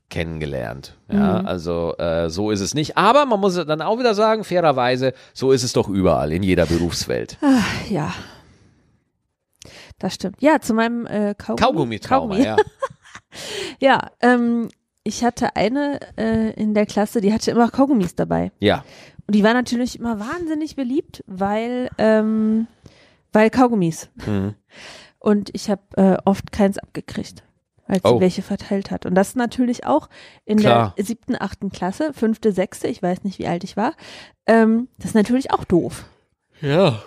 kennengelernt. 0.09 0.97
Ja, 1.11 1.41
also 1.41 1.97
äh, 1.99 2.31
so 2.31 2.53
ist 2.53 2.61
es 2.61 2.75
nicht. 2.75 2.97
Aber 2.97 3.27
man 3.27 3.41
muss 3.41 3.57
dann 3.57 3.83
auch 3.83 3.99
wieder 3.99 4.15
sagen, 4.15 4.45
fairerweise, 4.45 5.15
so 5.35 5.51
ist 5.51 5.65
es 5.65 5.73
doch 5.73 5.89
überall 5.89 6.31
in 6.31 6.45
jeder 6.45 6.67
Berufswelt. 6.67 7.39
ja. 7.91 8.15
Das 9.99 10.15
stimmt. 10.15 10.41
Ja, 10.41 10.61
zu 10.61 10.75
meinem 10.75 11.07
äh, 11.07 11.35
Kaugummi. 11.37 11.99
Kaugummi-Trauma, 11.99 12.37
Kaugummi. 12.37 12.45
ja. 12.45 12.57
Ja, 13.81 14.11
ähm, 14.21 14.69
ich 15.05 15.25
hatte 15.25 15.55
eine 15.57 16.01
äh, 16.17 16.53
in 16.61 16.75
der 16.75 16.87
Klasse, 16.87 17.21
die 17.21 17.33
hatte 17.33 17.51
immer 17.51 17.71
Kaugummis 17.71 18.15
dabei. 18.15 18.51
Ja, 18.59 18.85
Und 19.27 19.35
die 19.35 19.45
war 19.45 19.55
natürlich 19.55 19.99
immer 19.99 20.19
wahnsinnig 20.21 20.77
beliebt, 20.77 21.23
weil, 21.27 21.89
ähm, 21.99 22.67
weil 23.33 23.51
Kaugummis. 23.51 24.11
Mhm. 24.27 24.55
Und 25.21 25.51
ich 25.55 25.71
habe 25.71 25.83
äh, 25.97 26.17
oft 26.25 26.53
keins 26.53 26.79
abgekriegt, 26.79 27.43
weil 27.87 27.97
sie 28.03 28.09
Oh. 28.09 28.21
welche 28.21 28.43
verteilt 28.43 28.91
hat. 28.91 29.05
Und 29.07 29.15
das 29.15 29.35
natürlich 29.35 29.85
auch 29.87 30.09
in 30.45 30.59
Klar. 30.59 30.95
der 30.97 31.05
siebten, 31.05 31.37
achten 31.39 31.71
Klasse, 31.71 32.13
fünfte, 32.13 32.53
sechste, 32.53 32.87
ich 32.89 33.03
weiß 33.03 33.25
nicht, 33.25 33.39
wie 33.39 33.47
alt 33.49 33.65
ich 33.65 33.77
war. 33.77 33.95
Ähm, 34.47 34.89
das 34.99 35.07
ist 35.11 35.15
natürlich 35.15 35.51
auch 35.53 35.65
doof. 35.65 36.05
ja. 36.61 37.03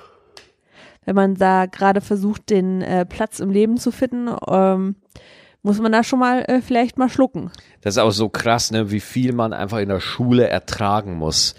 Wenn 1.03 1.15
man 1.15 1.33
da 1.33 1.65
gerade 1.65 1.99
versucht, 1.99 2.51
den 2.51 2.83
äh, 2.83 3.07
Platz 3.07 3.39
im 3.39 3.49
Leben 3.49 3.77
zu 3.77 3.91
finden, 3.91 4.29
ähm, 4.47 4.95
muss 5.63 5.79
man 5.79 5.91
da 5.91 6.03
schon 6.03 6.19
mal 6.19 6.43
äh, 6.47 6.61
vielleicht 6.61 6.97
mal 6.97 7.09
schlucken. 7.09 7.51
Das 7.81 7.95
ist 7.95 7.99
auch 7.99 8.11
so 8.11 8.29
krass, 8.29 8.71
ne, 8.71 8.91
wie 8.91 8.99
viel 8.99 9.33
man 9.33 9.53
einfach 9.53 9.79
in 9.79 9.89
der 9.89 9.99
Schule 9.99 10.47
ertragen 10.47 11.15
muss, 11.15 11.55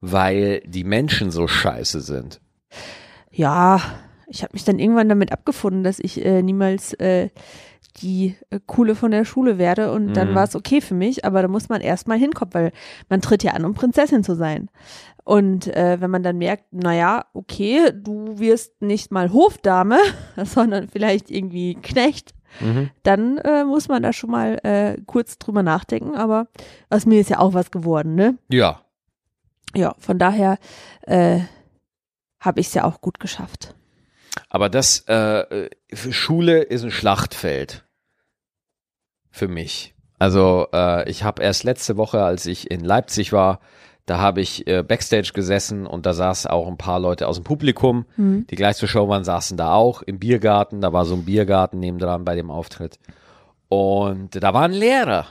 weil 0.00 0.60
die 0.66 0.84
Menschen 0.84 1.30
so 1.30 1.46
scheiße 1.48 2.00
sind. 2.00 2.40
Ja, 3.30 3.80
ich 4.26 4.42
habe 4.42 4.52
mich 4.52 4.64
dann 4.64 4.78
irgendwann 4.78 5.08
damit 5.08 5.32
abgefunden, 5.32 5.84
dass 5.84 5.98
ich 5.98 6.24
äh, 6.24 6.42
niemals 6.42 6.92
äh, 6.94 7.30
die 8.02 8.36
äh, 8.50 8.60
Coole 8.66 8.94
von 8.94 9.10
der 9.10 9.24
Schule 9.24 9.58
werde 9.58 9.92
und 9.92 10.14
dann 10.14 10.30
Mhm. 10.30 10.34
war 10.34 10.44
es 10.44 10.54
okay 10.54 10.80
für 10.80 10.94
mich, 10.94 11.24
aber 11.24 11.42
da 11.42 11.48
muss 11.48 11.68
man 11.68 11.80
erstmal 11.80 12.18
hinkommen, 12.18 12.54
weil 12.54 12.72
man 13.08 13.20
tritt 13.20 13.42
ja 13.42 13.52
an, 13.52 13.64
um 13.64 13.74
Prinzessin 13.74 14.22
zu 14.22 14.34
sein. 14.36 14.68
Und 15.24 15.66
äh, 15.76 16.00
wenn 16.00 16.10
man 16.10 16.22
dann 16.22 16.38
merkt, 16.38 16.72
naja, 16.72 17.24
okay, 17.34 17.90
du 17.92 18.38
wirst 18.38 18.80
nicht 18.82 19.10
mal 19.10 19.32
Hofdame, 19.32 19.98
sondern 20.44 20.88
vielleicht 20.88 21.30
irgendwie 21.30 21.74
Knecht, 21.74 22.32
Mhm. 22.58 22.90
dann 23.04 23.38
äh, 23.38 23.64
muss 23.64 23.88
man 23.88 24.02
da 24.02 24.12
schon 24.12 24.30
mal 24.30 24.58
äh, 24.64 25.00
kurz 25.06 25.38
drüber 25.38 25.62
nachdenken, 25.62 26.16
aber 26.16 26.48
aus 26.88 27.06
mir 27.06 27.20
ist 27.20 27.30
ja 27.30 27.38
auch 27.38 27.54
was 27.54 27.70
geworden, 27.70 28.14
ne? 28.16 28.36
Ja, 28.48 28.82
Ja, 29.74 29.94
von 29.98 30.18
daher 30.18 30.58
äh, 31.02 31.40
habe 32.40 32.60
ich 32.60 32.66
es 32.68 32.74
ja 32.74 32.84
auch 32.84 33.00
gut 33.00 33.20
geschafft. 33.20 33.74
aber 34.48 34.68
das 34.68 35.00
äh, 35.08 35.68
für 35.92 36.12
Schule 36.12 36.62
ist 36.62 36.82
ein 36.82 36.90
Schlachtfeld 36.90 37.84
für 39.30 39.48
mich. 39.48 39.94
Also 40.18 40.66
äh, 40.72 41.08
ich 41.08 41.22
habe 41.22 41.42
erst 41.42 41.64
letzte 41.64 41.96
Woche, 41.96 42.22
als 42.24 42.46
ich 42.46 42.70
in 42.70 42.80
Leipzig 42.84 43.32
war, 43.32 43.60
da 44.10 44.18
habe 44.18 44.40
ich 44.40 44.66
äh, 44.66 44.82
backstage 44.82 45.30
gesessen 45.32 45.86
und 45.86 46.04
da 46.04 46.14
saßen 46.14 46.50
auch 46.50 46.66
ein 46.66 46.76
paar 46.76 46.98
Leute 46.98 47.28
aus 47.28 47.36
dem 47.36 47.44
Publikum, 47.44 48.06
Hm. 48.16 48.44
die 48.50 48.56
gleich 48.56 48.74
zur 48.76 48.88
Show 48.88 49.08
waren, 49.08 49.22
saßen 49.22 49.56
da 49.56 49.74
auch 49.74 50.02
im 50.02 50.18
Biergarten. 50.18 50.80
Da 50.80 50.92
war 50.92 51.04
so 51.04 51.14
ein 51.14 51.24
Biergarten 51.24 51.78
nebendran 51.78 52.24
bei 52.24 52.34
dem 52.34 52.50
Auftritt. 52.50 52.98
Und 53.68 54.42
da 54.42 54.52
war 54.52 54.62
ein 54.62 54.72
Lehrer. 54.72 55.26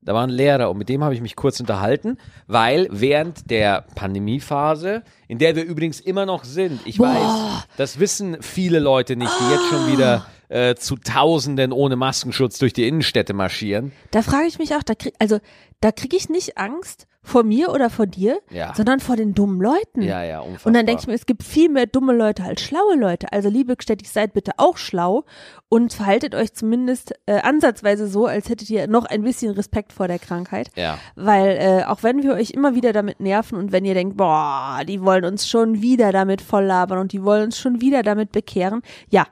Da 0.00 0.14
war 0.14 0.22
ein 0.26 0.30
Lehrer 0.30 0.70
und 0.70 0.78
mit 0.78 0.88
dem 0.88 1.04
habe 1.04 1.12
ich 1.12 1.20
mich 1.20 1.36
kurz 1.36 1.60
unterhalten, 1.60 2.16
weil 2.46 2.88
während 2.90 3.50
der 3.50 3.84
Pandemiephase, 3.94 5.02
in 5.28 5.36
der 5.36 5.54
wir 5.54 5.64
übrigens 5.64 6.00
immer 6.00 6.24
noch 6.24 6.44
sind, 6.44 6.80
ich 6.86 6.96
Boah. 6.96 7.08
weiß, 7.08 7.68
das 7.76 8.00
wissen 8.00 8.38
viele 8.40 8.78
Leute 8.78 9.14
nicht, 9.16 9.30
die 9.38 9.52
jetzt 9.52 9.66
schon 9.68 9.92
wieder 9.92 10.24
äh, 10.48 10.74
zu 10.74 10.96
Tausenden 10.96 11.70
ohne 11.70 11.96
Maskenschutz 11.96 12.58
durch 12.58 12.72
die 12.72 12.88
Innenstädte 12.88 13.34
marschieren. 13.34 13.92
Da 14.10 14.22
frage 14.22 14.46
ich 14.46 14.58
mich 14.58 14.74
auch, 14.74 14.82
da 14.82 14.94
krieg, 14.94 15.12
also 15.18 15.38
da 15.82 15.92
kriege 15.92 16.16
ich 16.16 16.30
nicht 16.30 16.56
Angst 16.56 17.06
vor 17.22 17.42
mir 17.42 17.70
oder 17.70 17.90
vor 17.90 18.06
dir, 18.06 18.40
Ja. 18.50 18.72
sondern 18.74 18.98
vor 19.00 19.14
den 19.16 19.34
dummen 19.34 19.60
Leuten. 19.60 20.00
Ja, 20.02 20.22
ja, 20.24 20.40
unfassbar. 20.40 20.66
Und 20.70 20.74
dann 20.74 20.86
denke 20.86 21.02
ich 21.02 21.06
mir, 21.06 21.14
es 21.14 21.26
gibt 21.26 21.42
viel 21.42 21.68
mehr 21.68 21.86
dumme 21.86 22.14
Leute 22.14 22.42
als 22.44 22.62
schlaue 22.62 22.96
Leute. 22.96 23.32
Also 23.32 23.48
liebe 23.50 23.76
Gstetti, 23.76 24.06
seid 24.06 24.32
bitte 24.32 24.52
auch 24.56 24.78
schlau 24.78 25.24
und 25.68 25.92
verhaltet 25.92 26.34
euch 26.34 26.54
zumindest 26.54 27.12
äh, 27.26 27.40
ansatzweise 27.40 28.06
so, 28.08 28.26
als 28.26 28.48
hättet 28.48 28.70
ihr 28.70 28.86
noch 28.88 29.04
ein 29.04 29.22
bisschen 29.22 29.52
Respekt 29.52 29.92
vor 29.92 30.08
der 30.08 30.18
Krankheit. 30.18 30.70
Ja. 30.76 30.98
Weil 31.14 31.58
äh, 31.60 31.84
auch 31.84 32.02
wenn 32.02 32.22
wir 32.22 32.32
euch 32.32 32.50
immer 32.52 32.74
wieder 32.74 32.92
damit 32.94 33.20
nerven 33.20 33.58
und 33.58 33.70
wenn 33.70 33.84
ihr 33.84 33.94
denkt, 33.94 34.16
boah, 34.16 34.80
die 34.88 35.02
wollen 35.02 35.24
uns 35.26 35.46
schon 35.46 35.82
wieder 35.82 36.12
damit 36.12 36.40
voll 36.40 36.64
labern 36.64 36.98
und 36.98 37.12
die 37.12 37.22
wollen 37.22 37.44
uns 37.44 37.58
schon 37.58 37.80
wieder 37.82 38.02
damit 38.02 38.32
bekehren, 38.32 38.80
ja, 39.10 39.26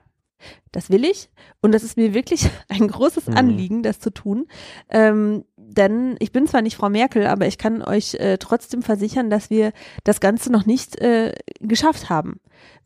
das 0.70 0.90
will 0.90 1.04
ich 1.04 1.30
und 1.62 1.72
das 1.72 1.82
ist 1.82 1.96
mir 1.96 2.14
wirklich 2.14 2.48
ein 2.68 2.86
großes 2.86 3.26
Mhm. 3.28 3.36
Anliegen, 3.36 3.82
das 3.82 3.98
zu 3.98 4.10
tun. 4.10 4.46
Ähm, 4.90 5.44
denn 5.68 6.16
ich 6.18 6.32
bin 6.32 6.46
zwar 6.46 6.62
nicht 6.62 6.76
Frau 6.76 6.88
Merkel, 6.88 7.26
aber 7.26 7.46
ich 7.46 7.58
kann 7.58 7.82
euch 7.82 8.14
äh, 8.14 8.38
trotzdem 8.38 8.82
versichern, 8.82 9.30
dass 9.30 9.50
wir 9.50 9.72
das 10.04 10.20
Ganze 10.20 10.50
noch 10.50 10.66
nicht 10.66 11.00
äh, 11.00 11.32
geschafft 11.60 12.08
haben. 12.10 12.40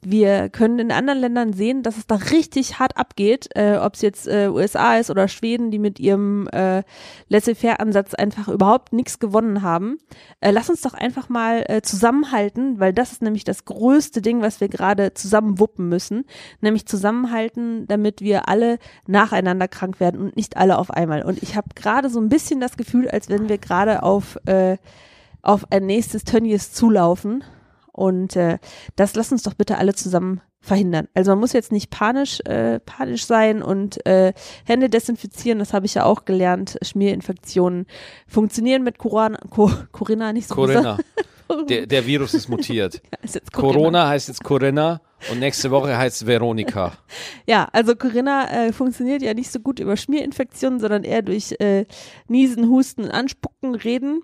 Wir 0.04 0.48
können 0.48 0.80
in 0.80 0.90
anderen 0.90 1.20
Ländern 1.20 1.52
sehen, 1.52 1.84
dass 1.84 1.96
es 1.96 2.08
da 2.08 2.16
richtig 2.16 2.80
hart 2.80 2.96
abgeht, 2.96 3.48
äh, 3.54 3.76
ob 3.76 3.94
es 3.94 4.02
jetzt 4.02 4.26
äh, 4.26 4.48
USA 4.48 4.96
ist 4.96 5.10
oder 5.10 5.28
Schweden, 5.28 5.70
die 5.70 5.78
mit 5.78 6.00
ihrem 6.00 6.48
äh, 6.48 6.82
Laissez-faire-Ansatz 7.28 8.14
einfach 8.14 8.48
überhaupt 8.48 8.92
nichts 8.92 9.20
gewonnen 9.20 9.62
haben. 9.62 9.98
Äh, 10.40 10.50
lass 10.50 10.68
uns 10.68 10.80
doch 10.80 10.94
einfach 10.94 11.28
mal 11.28 11.64
äh, 11.68 11.82
zusammenhalten, 11.82 12.80
weil 12.80 12.92
das 12.92 13.12
ist 13.12 13.22
nämlich 13.22 13.44
das 13.44 13.64
größte 13.64 14.22
Ding, 14.22 14.42
was 14.42 14.60
wir 14.60 14.68
gerade 14.68 15.14
zusammen 15.14 15.60
wuppen 15.60 15.88
müssen, 15.88 16.24
nämlich 16.60 16.86
zusammenhalten, 16.86 17.86
damit 17.86 18.20
wir 18.22 18.48
alle 18.48 18.80
nacheinander 19.06 19.68
krank 19.68 20.00
werden 20.00 20.20
und 20.20 20.34
nicht 20.34 20.56
alle 20.56 20.78
auf 20.78 20.90
einmal. 20.90 21.22
Und 21.22 21.40
ich 21.44 21.54
habe 21.54 21.68
gerade 21.76 22.10
so 22.10 22.20
ein 22.20 22.28
bisschen 22.28 22.58
das 22.58 22.71
Gefühl, 22.76 23.08
als 23.08 23.28
wenn 23.28 23.48
wir 23.48 23.58
gerade 23.58 24.02
auf 24.02 24.38
äh, 24.46 24.76
auf 25.42 25.66
ein 25.70 25.86
nächstes 25.86 26.24
Tönnies 26.24 26.72
zulaufen. 26.72 27.44
Und 27.90 28.36
äh, 28.36 28.58
das 28.96 29.14
lass 29.14 29.32
uns 29.32 29.42
doch 29.42 29.54
bitte 29.54 29.76
alle 29.76 29.94
zusammen 29.94 30.40
verhindern. 30.60 31.08
Also 31.12 31.32
man 31.32 31.40
muss 31.40 31.52
jetzt 31.52 31.72
nicht 31.72 31.90
panisch, 31.90 32.40
äh, 32.44 32.78
panisch 32.78 33.26
sein 33.26 33.62
und 33.62 34.06
äh, 34.06 34.32
Hände 34.64 34.88
desinfizieren, 34.88 35.58
das 35.58 35.74
habe 35.74 35.86
ich 35.86 35.94
ja 35.94 36.04
auch 36.04 36.24
gelernt. 36.24 36.78
Schmierinfektionen 36.82 37.86
funktionieren 38.28 38.84
mit 38.84 38.98
Corona, 38.98 39.38
Co 39.50 39.70
Corinna 39.90 40.32
nicht 40.32 40.48
so 40.48 40.54
Corinna. 40.54 40.98
Der, 41.68 41.86
der 41.86 42.06
Virus 42.06 42.34
ist 42.34 42.48
mutiert. 42.48 43.02
Ist 43.22 43.52
Corinna. 43.52 43.72
Corona 43.72 44.08
heißt 44.08 44.28
jetzt 44.28 44.42
Corinna 44.42 45.00
und 45.30 45.38
nächste 45.38 45.70
Woche 45.70 45.96
heißt 45.96 46.26
Veronika. 46.26 46.92
Ja, 47.46 47.68
also 47.72 47.94
Corinna 47.94 48.66
äh, 48.66 48.72
funktioniert 48.72 49.22
ja 49.22 49.34
nicht 49.34 49.50
so 49.50 49.60
gut 49.60 49.78
über 49.78 49.96
Schmierinfektionen, 49.96 50.80
sondern 50.80 51.04
eher 51.04 51.22
durch 51.22 51.54
äh, 51.60 51.86
Niesen, 52.28 52.68
Husten, 52.68 53.10
Anspucken, 53.10 53.74
Reden. 53.74 54.22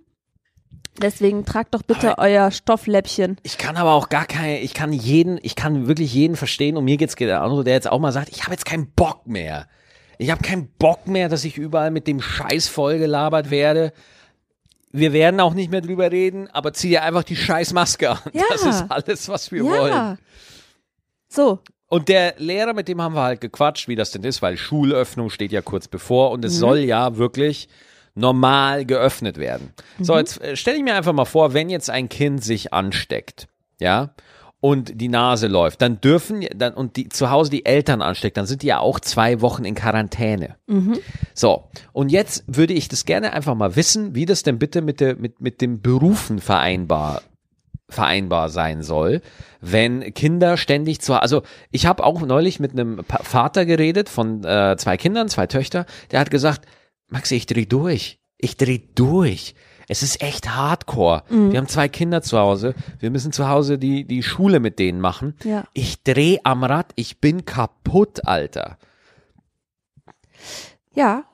Deswegen 1.00 1.44
tragt 1.44 1.74
doch 1.74 1.82
bitte 1.82 2.18
euer 2.18 2.50
Stoffläppchen. 2.50 3.36
Ich 3.44 3.56
kann 3.56 3.76
aber 3.76 3.92
auch 3.92 4.08
gar 4.08 4.26
keine, 4.26 4.60
ich 4.60 4.74
kann 4.74 4.92
jeden, 4.92 5.38
ich 5.42 5.54
kann 5.54 5.86
wirklich 5.86 6.12
jeden 6.12 6.36
verstehen 6.36 6.76
und 6.76 6.84
mir 6.84 6.96
geht's 6.96 7.14
genauso, 7.14 7.62
der 7.62 7.74
jetzt 7.74 7.90
auch 7.90 8.00
mal 8.00 8.12
sagt, 8.12 8.30
ich 8.30 8.42
habe 8.42 8.52
jetzt 8.52 8.64
keinen 8.64 8.90
Bock 8.90 9.26
mehr. 9.26 9.68
Ich 10.18 10.30
habe 10.30 10.42
keinen 10.42 10.68
Bock 10.78 11.06
mehr, 11.06 11.28
dass 11.28 11.44
ich 11.44 11.56
überall 11.56 11.92
mit 11.92 12.08
dem 12.08 12.20
Scheiß 12.20 12.66
vollgelabert 12.66 13.50
werde. 13.50 13.92
Wir 14.90 15.12
werden 15.12 15.40
auch 15.40 15.54
nicht 15.54 15.70
mehr 15.70 15.80
drüber 15.82 16.10
reden, 16.10 16.48
aber 16.52 16.72
zieh 16.72 16.88
dir 16.90 17.02
einfach 17.02 17.24
die 17.24 17.36
Scheißmaske 17.36 18.10
an. 18.10 18.18
Ja. 18.32 18.42
Das 18.50 18.62
ist 18.64 18.84
alles, 18.88 19.28
was 19.28 19.52
wir 19.52 19.64
wollen. 19.64 19.92
Ja. 19.92 20.16
So, 21.28 21.60
Und 21.90 22.08
der 22.08 22.34
Lehrer, 22.38 22.74
mit 22.74 22.88
dem 22.88 23.00
haben 23.00 23.14
wir 23.14 23.22
halt 23.22 23.40
gequatscht, 23.40 23.88
wie 23.88 23.96
das 23.96 24.10
denn 24.10 24.22
ist, 24.24 24.42
weil 24.42 24.56
Schulöffnung 24.56 25.30
steht 25.30 25.52
ja 25.52 25.62
kurz 25.62 25.88
bevor 25.88 26.30
und 26.32 26.44
es 26.44 26.54
Mhm. 26.54 26.58
soll 26.58 26.78
ja 26.80 27.16
wirklich 27.16 27.68
normal 28.14 28.84
geöffnet 28.84 29.36
werden. 29.38 29.72
So, 30.00 30.12
Mhm. 30.14 30.18
jetzt 30.20 30.40
äh, 30.42 30.56
stelle 30.56 30.76
ich 30.78 30.82
mir 30.82 30.94
einfach 30.94 31.12
mal 31.12 31.24
vor, 31.24 31.54
wenn 31.54 31.70
jetzt 31.70 31.88
ein 31.90 32.08
Kind 32.08 32.42
sich 32.44 32.72
ansteckt, 32.72 33.46
ja, 33.80 34.14
und 34.60 35.00
die 35.00 35.08
Nase 35.08 35.46
läuft, 35.46 35.82
dann 35.82 36.00
dürfen 36.00 36.44
dann 36.54 36.74
und 36.74 36.96
die 36.96 37.08
zu 37.08 37.30
Hause 37.30 37.50
die 37.50 37.64
Eltern 37.64 38.02
ansteckt, 38.02 38.36
dann 38.36 38.46
sind 38.46 38.62
die 38.62 38.68
ja 38.68 38.80
auch 38.80 38.98
zwei 38.98 39.40
Wochen 39.40 39.64
in 39.64 39.74
Quarantäne. 39.74 40.56
So, 41.34 41.70
und 41.92 42.10
jetzt 42.10 42.44
würde 42.46 42.74
ich 42.74 42.88
das 42.88 43.04
gerne 43.04 43.32
einfach 43.32 43.54
mal 43.54 43.76
wissen, 43.76 44.14
wie 44.14 44.26
das 44.26 44.42
denn 44.42 44.58
bitte 44.58 44.82
mit 44.82 45.00
der 45.00 45.16
mit 45.16 45.40
mit 45.40 45.60
dem 45.60 45.80
Berufen 45.80 46.40
vereinbar 46.40 47.22
vereinbar 47.90 48.50
sein 48.50 48.82
soll, 48.82 49.22
wenn 49.60 50.12
Kinder 50.12 50.56
ständig 50.56 51.00
zu 51.00 51.14
also 51.14 51.42
ich 51.70 51.86
habe 51.86 52.04
auch 52.04 52.20
neulich 52.20 52.60
mit 52.60 52.72
einem 52.72 53.02
Vater 53.04 53.64
geredet 53.64 54.08
von 54.08 54.44
äh, 54.44 54.76
zwei 54.76 54.96
Kindern, 54.96 55.28
zwei 55.28 55.46
Töchter, 55.46 55.86
der 56.10 56.20
hat 56.20 56.30
gesagt, 56.30 56.66
Maxi, 57.08 57.36
ich 57.36 57.46
dreh 57.46 57.64
durch. 57.64 58.18
Ich 58.36 58.56
dreh 58.56 58.80
durch. 58.94 59.54
Es 59.88 60.02
ist 60.02 60.20
echt 60.22 60.50
hardcore. 60.54 61.22
Wir 61.30 61.58
haben 61.58 61.66
zwei 61.66 61.88
Kinder 61.88 62.20
zu 62.22 62.38
Hause. 62.38 62.74
Wir 63.00 63.10
müssen 63.10 63.32
zu 63.32 63.48
Hause 63.48 63.78
die, 63.78 64.04
die 64.04 64.22
Schule 64.22 64.60
mit 64.60 64.78
denen 64.78 65.00
machen. 65.00 65.34
Ja. 65.44 65.64
Ich 65.72 66.02
dreh 66.02 66.38
am 66.44 66.62
Rad. 66.62 66.92
Ich 66.94 67.20
bin 67.20 67.44
kaputt, 67.46 68.26
Alter. 68.26 68.76
ja. 70.94 71.24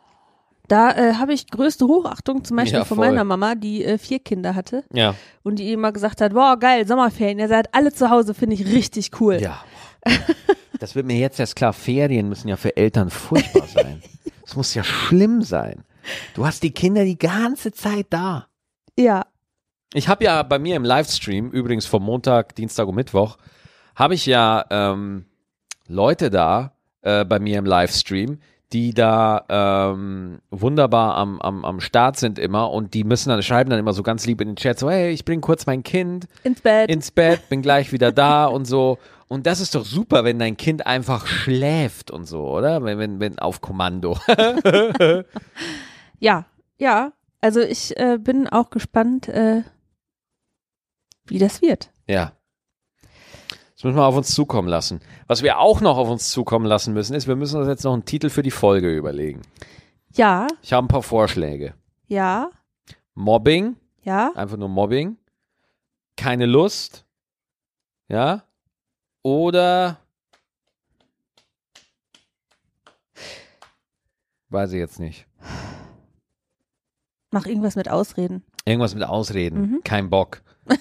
Da 0.67 0.93
äh, 0.93 1.15
habe 1.17 1.35
ich 1.35 1.51
größte 1.51 1.87
Hochachtung 1.87 2.43
zum 2.43 2.57
Beispiel 2.57 2.79
Ja, 2.79 2.85
von 2.87 2.97
meiner 2.97 3.23
Mama, 3.23 3.55
die 3.55 3.85
äh, 3.85 3.99
vier 3.99 4.19
Kinder 4.19 4.55
hatte 4.55 4.83
Ja. 4.95 5.15
und 5.43 5.59
die 5.59 5.71
immer 5.75 5.93
gesagt 5.93 6.23
hat, 6.23 6.33
boah, 6.33 6.59
geil, 6.59 6.87
Sommerferien, 6.89 7.39
ihr 7.39 7.49
seid 7.49 7.75
alle 7.75 7.93
zu 7.93 8.09
Hause, 8.09 8.33
finde 8.33 8.55
ich 8.55 8.65
richtig 8.65 9.11
cool. 9.21 9.43
Ja. 9.43 9.63
Das 10.81 10.95
wird 10.95 11.05
mir 11.05 11.19
jetzt 11.19 11.39
erst 11.39 11.55
klar. 11.57 11.75
Ferien 11.75 12.31
müssen 12.31 12.49
ja 12.49 12.57
für 12.57 12.79
Eltern 12.79 13.11
furchtbar 13.11 13.67
sein. 13.75 14.03
Es 14.47 14.57
muss 14.57 14.73
ja 14.73 14.83
schlimm 14.85 15.43
sein. 15.43 15.85
Du 16.35 16.47
hast 16.47 16.63
die 16.63 16.73
Kinder 16.73 17.05
die 17.05 17.19
ganze 17.19 17.73
Zeit 17.73 18.07
da. 18.11 18.49
ja. 18.97 19.27
Ich 19.97 20.09
habe 20.09 20.25
ja 20.25 20.43
bei 20.43 20.59
mir 20.59 20.75
im 20.75 20.85
Livestream, 20.85 21.53
übrigens 21.53 21.87
vom 21.87 22.03
Montag, 22.03 22.57
Dienstag 22.57 22.89
und 22.89 22.97
Mittwoch, 22.97 23.39
habe 23.95 24.15
ich 24.15 24.27
ja 24.27 24.65
ähm, 24.71 25.27
Leute 25.87 26.31
da 26.31 26.73
äh, 27.03 27.25
bei 27.25 27.39
mir 27.39 27.61
im 27.61 27.65
Livestream, 27.65 28.41
die 28.73 28.93
da 28.93 29.45
ähm, 29.49 30.41
wunderbar 30.51 31.17
am, 31.17 31.41
am, 31.41 31.65
am 31.65 31.81
Start 31.81 32.19
sind 32.19 32.41
immer 32.41 32.73
und 32.73 32.93
die 32.95 33.05
müssen 33.05 33.29
dann 33.29 33.41
schreiben 33.43 33.71
dann 33.71 33.79
immer 33.79 33.93
so 33.93 34.03
ganz 34.03 34.27
lieb 34.27 34.41
in 34.41 34.49
den 34.49 34.57
Chat 34.57 34.81
so, 34.81 34.91
hey, 34.91 35.13
ich 35.13 35.25
bring 35.25 35.41
kurz 35.41 35.65
mein 35.67 35.85
Kind 35.85 36.27
ins 36.43 36.61
Bett. 36.61 36.91
ins 36.91 37.13
Bett, 37.13 37.49
bin 37.49 37.63
gleich 37.63 37.93
wieder 37.93 38.11
da 38.11 38.47
und 38.47 38.65
so. 38.65 38.99
Und 39.29 39.47
das 39.47 39.61
ist 39.61 39.75
doch 39.75 39.85
super, 39.85 40.25
wenn 40.25 40.39
dein 40.39 40.57
Kind 40.57 40.87
einfach 40.87 41.27
schläft 41.27 42.11
und 42.11 42.25
so, 42.27 42.49
oder? 42.49 42.83
Wenn, 42.85 42.99
wenn, 42.99 43.21
wenn 43.21 43.39
auf 43.39 43.61
Kommando. 43.61 44.19
ja, 46.25 46.47
ja. 46.79 47.13
Also 47.41 47.61
ich 47.61 47.95
äh, 47.99 48.19
bin 48.19 48.49
auch 48.49 48.71
gespannt, 48.71 49.29
äh, 49.29 49.63
wie 51.27 51.39
das 51.39 51.61
wird. 51.61 51.93
Ja. 52.09 52.33
Das 53.75 53.85
müssen 53.85 53.97
wir 53.97 54.07
auf 54.07 54.17
uns 54.17 54.35
zukommen 54.35 54.69
lassen. 54.69 55.01
Was 55.27 55.43
wir 55.43 55.59
auch 55.59 55.83
noch 55.83 55.99
auf 55.99 56.09
uns 56.09 56.31
zukommen 56.31 56.65
lassen 56.65 56.95
müssen, 56.95 57.15
ist, 57.15 57.27
wir 57.29 57.37
müssen 57.37 57.59
uns 57.61 57.69
jetzt 57.69 57.85
noch 57.85 57.93
einen 57.93 58.07
Titel 58.07 58.31
für 58.31 58.43
die 58.43 58.51
Folge 58.51 58.97
überlegen. 58.97 59.43
Ja, 60.15 60.47
Ich 60.63 60.73
habe 60.73 60.87
ein 60.87 60.89
paar 60.89 61.03
Vorschläge. 61.03 61.75
ja, 62.07 62.51
Mobbing, 63.15 63.77
ja. 64.03 64.33
einfach 64.35 64.57
nur 64.57 64.69
Mobbing. 64.69 65.19
Keine 66.17 66.47
Lust. 66.47 67.05
Ja. 68.09 68.45
Oder. 69.23 69.99
Weiß 74.49 74.73
ich 74.73 74.79
jetzt 74.79 74.99
nicht. 75.01 75.27
Mach 77.35 77.47
irgendwas 77.47 77.75
mit 77.75 77.91
Ausreden. 77.91 78.45
Irgendwas 78.65 78.95
mit 78.95 79.03
Ausreden. 79.03 79.61
Mhm. 79.61 79.81
Kein 79.85 80.09
Bock. 80.09 80.41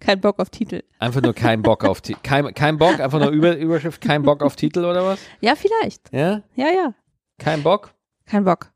Kein 0.00 0.20
Bock 0.20 0.38
auf 0.38 0.50
Titel. 0.50 0.82
Einfach 0.98 1.22
nur 1.22 1.32
kein 1.34 1.62
Bock 1.62 1.84
auf 1.84 2.00
Titel. 2.00 2.18
Kein, 2.22 2.52
kein 2.54 2.78
Bock, 2.78 3.00
einfach 3.00 3.18
nur 3.18 3.30
Über 3.30 3.56
Überschrift, 3.56 4.00
kein 4.00 4.22
Bock 4.22 4.42
auf 4.42 4.56
Titel 4.56 4.80
oder 4.84 5.04
was? 5.04 5.20
Ja, 5.40 5.54
vielleicht. 5.56 6.12
Ja? 6.12 6.42
Ja, 6.54 6.66
ja. 6.68 6.94
Kein 7.38 7.62
Bock? 7.62 7.94
Kein 8.26 8.44
Bock. 8.44 8.72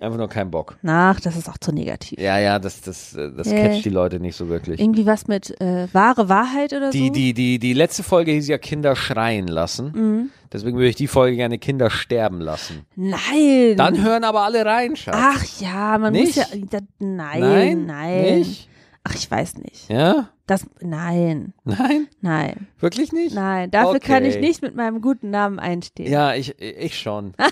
Einfach 0.00 0.18
nur 0.18 0.28
kein 0.28 0.50
Bock. 0.50 0.78
Ach, 0.86 1.20
das 1.20 1.36
ist 1.36 1.48
auch 1.48 1.58
zu 1.58 1.72
negativ. 1.72 2.18
Ja, 2.18 2.38
ja, 2.38 2.58
das, 2.58 2.80
das, 2.80 3.14
äh, 3.14 3.30
das 3.32 3.46
Äh. 3.48 3.56
catcht 3.62 3.84
die 3.84 3.90
Leute 3.90 4.20
nicht 4.20 4.36
so 4.36 4.48
wirklich. 4.48 4.80
Irgendwie 4.80 5.06
was 5.06 5.26
mit 5.28 5.58
äh, 5.60 5.86
wahre 5.92 6.28
Wahrheit 6.28 6.72
oder 6.72 6.90
Die, 6.90 7.06
so? 7.08 7.12
die, 7.12 7.34
die, 7.34 7.58
die 7.58 7.72
letzte 7.72 8.02
Folge 8.02 8.32
hieß 8.32 8.48
ja 8.48 8.58
Kinder 8.58 8.96
schreien 8.96 9.46
lassen. 9.48 9.92
Mhm. 9.94 10.30
Deswegen 10.52 10.76
würde 10.76 10.88
ich 10.88 10.96
die 10.96 11.08
Folge 11.08 11.36
gerne 11.36 11.58
Kinder 11.58 11.90
sterben 11.90 12.40
lassen. 12.40 12.84
Nein. 12.96 13.74
Dann 13.76 14.02
hören 14.02 14.24
aber 14.24 14.42
alle 14.42 14.64
rein, 14.64 14.96
Schatz. 14.96 15.16
Ach 15.18 15.44
ja, 15.60 15.98
man 15.98 16.12
Nicht? 16.12 16.36
muss 16.36 16.36
ja. 16.36 16.46
Da, 16.70 16.78
nein, 16.98 17.40
nein, 17.40 17.86
nein. 17.86 18.38
Nicht? 18.40 18.68
Ach, 19.04 19.14
ich 19.14 19.28
weiß 19.28 19.56
nicht. 19.58 19.88
Ja? 19.90 20.28
Das, 20.46 20.66
nein, 20.80 21.54
Nein? 21.64 22.08
nein, 22.20 22.68
Wirklich 22.78 23.12
nicht? 23.12 23.34
nein. 23.34 23.70
Dafür 23.70 23.98
kann 24.00 24.24
ich 24.24 24.36
Okay. 24.36 24.46
nicht 24.46 24.62
mit 24.62 24.76
meinem 24.76 25.00
guten 25.00 25.30
Namen 25.30 25.58
einstehen. 25.58 26.10
Ja, 26.12 26.34
ich, 26.34 26.60
ich 26.60 26.98
schon. 26.98 27.32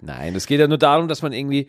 Nein, 0.00 0.34
es 0.34 0.46
geht 0.46 0.60
ja 0.60 0.68
nur 0.68 0.78
darum, 0.78 1.08
dass 1.08 1.22
man 1.22 1.32
irgendwie 1.32 1.68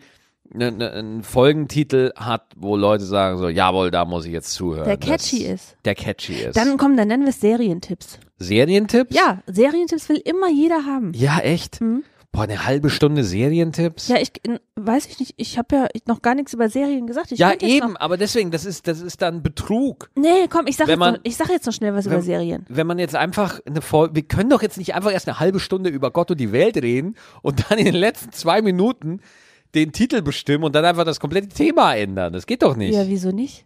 ne, 0.52 0.70
ne, 0.72 0.92
einen 0.92 1.22
Folgentitel 1.22 2.12
hat, 2.16 2.44
wo 2.56 2.76
Leute 2.76 3.04
sagen 3.04 3.38
so, 3.38 3.48
jawohl, 3.48 3.90
da 3.90 4.04
muss 4.04 4.26
ich 4.26 4.32
jetzt 4.32 4.52
zuhören. 4.52 4.84
Der 4.84 4.96
catchy 4.96 5.44
das, 5.44 5.52
ist. 5.54 5.76
Der 5.84 5.94
catchy 5.94 6.34
ist. 6.34 6.56
Dann 6.56 6.76
komm, 6.76 6.96
dann 6.96 7.08
nennen 7.08 7.24
wir 7.24 7.30
es 7.30 7.40
Serientipps. 7.40 8.18
Serientipps? 8.38 9.14
Ja, 9.16 9.42
Serientipps 9.46 10.08
will 10.08 10.16
immer 10.24 10.50
jeder 10.50 10.84
haben. 10.84 11.12
Ja, 11.14 11.38
echt? 11.38 11.80
Mhm. 11.80 12.04
Boah, 12.32 12.42
eine 12.42 12.66
halbe 12.66 12.90
Stunde 12.90 13.24
Serientipps? 13.24 14.08
Ja, 14.08 14.18
ich 14.18 14.30
weiß 14.74 15.06
ich 15.06 15.18
nicht, 15.20 15.34
ich 15.38 15.56
habe 15.56 15.74
ja 15.74 15.88
noch 16.06 16.20
gar 16.20 16.34
nichts 16.34 16.52
über 16.52 16.68
Serien 16.68 17.06
gesagt. 17.06 17.32
Ich 17.32 17.38
ja 17.38 17.54
eben, 17.60 17.96
aber 17.96 18.18
deswegen, 18.18 18.50
das 18.50 18.66
ist, 18.66 18.86
das 18.88 19.00
ist 19.00 19.22
dann 19.22 19.42
Betrug. 19.42 20.10
nee, 20.16 20.46
komm, 20.50 20.66
ich 20.66 20.76
sag, 20.76 20.86
Wenn 20.86 20.92
jetzt 20.94 20.98
man- 20.98 21.14
noch, 21.14 21.20
ich 21.22 21.36
sag 21.36 21.48
jetzt 21.48 21.64
noch 21.64 21.72
schnell 21.72 21.94
was 21.94 22.04
über 22.04 22.16
wenn- 22.16 22.22
Serien. 22.22 22.66
Wenn 22.68 22.86
man 22.86 22.98
jetzt 22.98 23.14
einfach 23.14 23.60
eine 23.64 23.80
Folge, 23.80 24.16
wir 24.16 24.22
können 24.24 24.50
doch 24.50 24.60
jetzt 24.60 24.76
nicht 24.76 24.94
einfach 24.94 25.12
erst 25.12 25.28
eine 25.28 25.40
halbe 25.40 25.60
Stunde 25.60 25.88
über 25.88 26.10
Gott 26.10 26.30
und 26.30 26.38
die 26.38 26.52
Welt 26.52 26.76
reden 26.76 27.16
und 27.40 27.70
dann 27.70 27.78
in 27.78 27.86
den 27.86 27.94
letzten 27.94 28.32
zwei 28.32 28.60
Minuten 28.60 29.20
den 29.74 29.92
Titel 29.92 30.20
bestimmen 30.20 30.64
und 30.64 30.74
dann 30.74 30.84
einfach 30.84 31.04
das 31.04 31.20
komplette 31.20 31.48
Thema 31.48 31.94
ändern. 31.94 32.34
Das 32.34 32.44
geht 32.44 32.62
doch 32.62 32.76
nicht. 32.76 32.94
Ja, 32.94 33.06
wieso 33.08 33.30
nicht? 33.30 33.64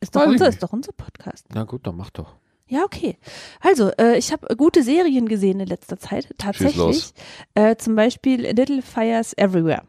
Ist 0.00 0.14
doch, 0.14 0.24
unser, 0.26 0.44
nicht. 0.46 0.54
ist 0.54 0.62
doch 0.62 0.72
unser 0.72 0.92
Podcast. 0.92 1.46
Na 1.52 1.64
gut, 1.64 1.84
dann 1.88 1.96
mach 1.96 2.10
doch. 2.10 2.36
Ja, 2.68 2.82
okay. 2.84 3.16
Also, 3.60 3.90
äh, 3.98 4.18
ich 4.18 4.32
habe 4.32 4.54
gute 4.56 4.82
Serien 4.82 5.28
gesehen 5.28 5.60
in 5.60 5.68
letzter 5.68 5.98
Zeit, 5.98 6.28
tatsächlich. 6.38 7.12
Äh, 7.54 7.76
zum 7.76 7.94
Beispiel 7.94 8.40
Little 8.42 8.82
Fires 8.82 9.32
Everywhere. 9.36 9.82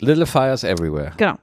Little 0.00 0.26
Fires 0.26 0.64
Everywhere. 0.64 1.12
Genau. 1.16 1.34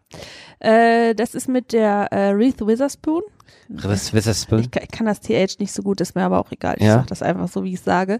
Äh, 0.60 1.14
das 1.16 1.36
ist 1.36 1.48
mit 1.48 1.72
der 1.74 2.08
äh, 2.12 2.30
Reese 2.32 2.66
Witherspoon. 2.68 3.22
Ist 3.70 3.86
das? 3.86 4.48
Ich, 4.52 4.68
ich 4.82 4.92
kann 4.92 5.06
das 5.06 5.22
TH 5.22 5.60
nicht 5.60 5.72
so 5.72 5.84
gut, 5.84 6.02
ist 6.02 6.16
mir 6.16 6.24
aber 6.24 6.40
auch 6.40 6.52
egal. 6.52 6.76
Ich 6.78 6.84
Ja. 6.86 6.96
sag 6.96 7.08
das 7.08 7.22
einfach 7.22 7.48
so, 7.48 7.64
wie 7.64 7.74
ich 7.74 7.82
sage. 7.82 8.20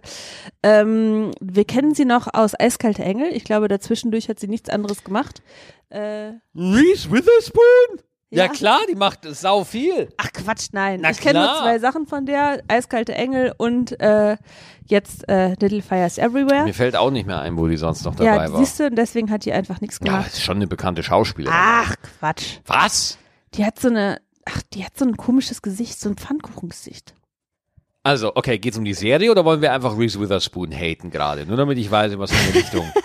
Ähm, 0.64 1.32
wir 1.42 1.66
kennen 1.66 1.94
sie 1.96 2.06
noch 2.06 2.32
aus 2.34 2.58
Eiskalte 2.58 3.04
Engel. 3.04 3.34
Ich 3.36 3.44
glaube, 3.44 3.68
dazwischendurch 3.68 4.30
hat 4.30 4.40
sie 4.40 4.48
nichts 4.48 4.70
anderes 4.70 5.04
gemacht. 5.04 5.42
Äh, 5.90 6.34
Reese 6.56 7.12
Witherspoon? 7.12 8.00
Ja. 8.32 8.46
Ja. 8.46 8.48
klar, 8.52 8.80
die 8.90 8.96
macht 8.96 9.22
sau 9.24 9.64
viel. 9.64 10.10
ach 10.18 10.32
Quatsch, 10.32 10.68
nein. 10.72 11.00
Na 11.02 11.10
ich 11.10 11.20
kenne 11.20 11.40
nur 11.40 11.56
zwei 11.58 11.80
Sachen 11.80 12.06
von 12.06 12.26
der. 12.28 12.62
Eiskalte 12.68 13.16
Engel 13.16 13.54
und 13.58 14.00
äh, 14.00 14.38
jetzt 14.86 15.28
äh, 15.28 15.56
Little 15.60 15.82
Fires 15.82 16.18
Everywhere. 16.20 16.64
Mir 16.66 16.74
fällt 16.76 16.96
auch 16.96 17.10
nicht 17.12 17.26
mehr 17.26 17.42
ein, 17.42 17.58
wo 17.58 17.68
die 17.68 17.78
sonst 17.78 18.06
noch 18.06 18.20
Ja, 18.20 18.34
dabei 18.36 18.52
war. 18.52 18.60
siehst 18.60 18.80
du, 18.80 18.86
und 18.88 18.96
deswegen 18.96 19.32
hat 19.32 19.46
die 19.46 19.52
einfach 19.54 19.82
nichts 19.82 20.00
Ja, 20.04 20.12
gemacht. 20.12 20.28
ist 20.28 20.44
schon 20.44 20.58
eine 20.58 20.68
bekannte 20.68 21.02
Schauspielerin. 21.02 21.58
Ach, 21.60 21.96
Quatsch. 22.20 22.58
Was? 22.68 23.18
Die 23.56 23.66
hat 23.66 23.80
so 23.80 23.88
eine, 23.88 24.22
ach, 24.46 24.62
die 24.74 24.86
hat 24.86 24.96
so 24.98 25.06
ein 25.06 25.18
komisches 25.18 25.62
Gesicht, 25.64 26.00
so 26.00 26.10
ein 26.10 26.16
Pfannkuchengesicht. 26.16 27.16
Also, 28.04 28.32
okay, 28.36 28.60
geht's 28.60 28.78
um 28.78 28.86
die 28.86 28.94
Serie 28.94 29.30
oder 29.32 29.44
wollen 29.44 29.62
wir 29.62 29.74
einfach 29.74 29.98
Reese 29.98 30.20
Witherspoon 30.22 30.72
haten 30.72 31.10
gerade? 31.12 31.46
Nur 31.46 31.58
damit 31.58 31.78
ich 31.78 31.90
weiß, 31.92 32.14
in 32.14 32.20
was 32.20 32.32
für 32.32 32.38
eine 32.48 32.54
Richtung. 32.56 32.86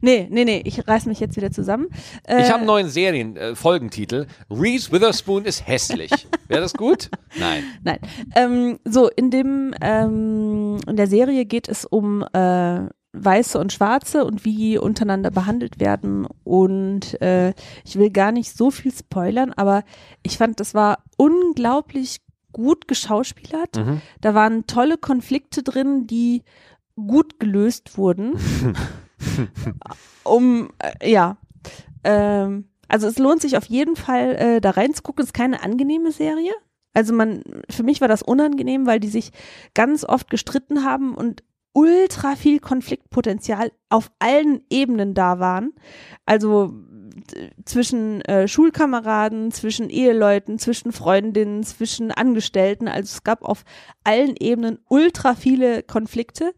Nee, 0.00 0.28
nee, 0.30 0.44
nee, 0.44 0.62
ich 0.64 0.86
reiß 0.86 1.06
mich 1.06 1.20
jetzt 1.20 1.36
wieder 1.36 1.50
zusammen. 1.50 1.88
Äh, 2.26 2.42
Ich 2.42 2.48
habe 2.48 2.58
einen 2.58 2.66
neuen 2.66 2.88
Serien, 2.88 3.36
äh, 3.36 3.54
Folgentitel. 3.54 4.26
Reese 4.50 4.92
Witherspoon 4.92 5.44
ist 5.44 5.66
hässlich. 5.66 6.10
Wäre 6.48 6.60
das 6.60 6.74
gut? 6.74 7.10
Nein. 7.38 7.64
Nein. 7.82 7.98
Ähm, 8.34 8.78
so, 8.84 9.08
in 9.08 9.30
dem, 9.30 9.74
ähm, 9.80 10.78
in 10.86 10.96
der 10.96 11.06
Serie 11.06 11.44
geht 11.44 11.68
es 11.68 11.84
um 11.84 12.22
äh, 12.32 12.80
Weiße 13.14 13.58
und 13.58 13.72
Schwarze 13.72 14.24
und 14.24 14.44
wie 14.44 14.56
die 14.56 14.78
untereinander 14.78 15.30
behandelt 15.30 15.80
werden. 15.80 16.26
Und 16.44 17.20
äh, 17.20 17.52
ich 17.84 17.96
will 17.96 18.10
gar 18.10 18.32
nicht 18.32 18.56
so 18.56 18.70
viel 18.70 18.92
spoilern, 18.92 19.52
aber 19.52 19.84
ich 20.22 20.38
fand, 20.38 20.60
das 20.60 20.74
war 20.74 21.04
unglaublich 21.18 22.20
gut 22.52 22.88
geschauspielert. 22.88 23.76
Mhm. 23.76 24.00
Da 24.20 24.34
waren 24.34 24.66
tolle 24.66 24.96
Konflikte 24.98 25.62
drin, 25.62 26.06
die 26.06 26.42
gut 26.96 27.38
gelöst 27.40 27.96
wurden. 27.98 28.34
um, 30.24 30.70
äh, 30.78 31.10
ja. 31.10 31.36
Ähm, 32.04 32.68
also 32.88 33.06
es 33.06 33.18
lohnt 33.18 33.40
sich 33.40 33.56
auf 33.56 33.66
jeden 33.66 33.96
Fall, 33.96 34.34
äh, 34.36 34.60
da 34.60 34.70
reinzugucken. 34.70 35.22
Es 35.22 35.28
ist 35.28 35.34
keine 35.34 35.62
angenehme 35.62 36.12
Serie. 36.12 36.52
Also 36.94 37.14
man, 37.14 37.42
für 37.70 37.82
mich 37.82 38.00
war 38.00 38.08
das 38.08 38.22
unangenehm, 38.22 38.86
weil 38.86 39.00
die 39.00 39.08
sich 39.08 39.30
ganz 39.74 40.04
oft 40.04 40.28
gestritten 40.28 40.84
haben 40.84 41.14
und 41.14 41.42
ultra 41.72 42.36
viel 42.36 42.60
Konfliktpotenzial 42.60 43.72
auf 43.88 44.10
allen 44.18 44.62
Ebenen 44.68 45.14
da 45.14 45.38
waren. 45.38 45.72
Also 46.26 46.74
zwischen 47.64 48.20
äh, 48.22 48.48
Schulkameraden, 48.48 49.52
zwischen 49.52 49.90
Eheleuten, 49.90 50.58
zwischen 50.58 50.92
Freundinnen, 50.92 51.62
zwischen 51.62 52.10
Angestellten. 52.10 52.88
Also 52.88 53.14
es 53.14 53.24
gab 53.24 53.42
auf 53.42 53.64
allen 54.04 54.34
Ebenen 54.38 54.78
ultra 54.88 55.34
viele 55.34 55.82
Konflikte. 55.82 56.54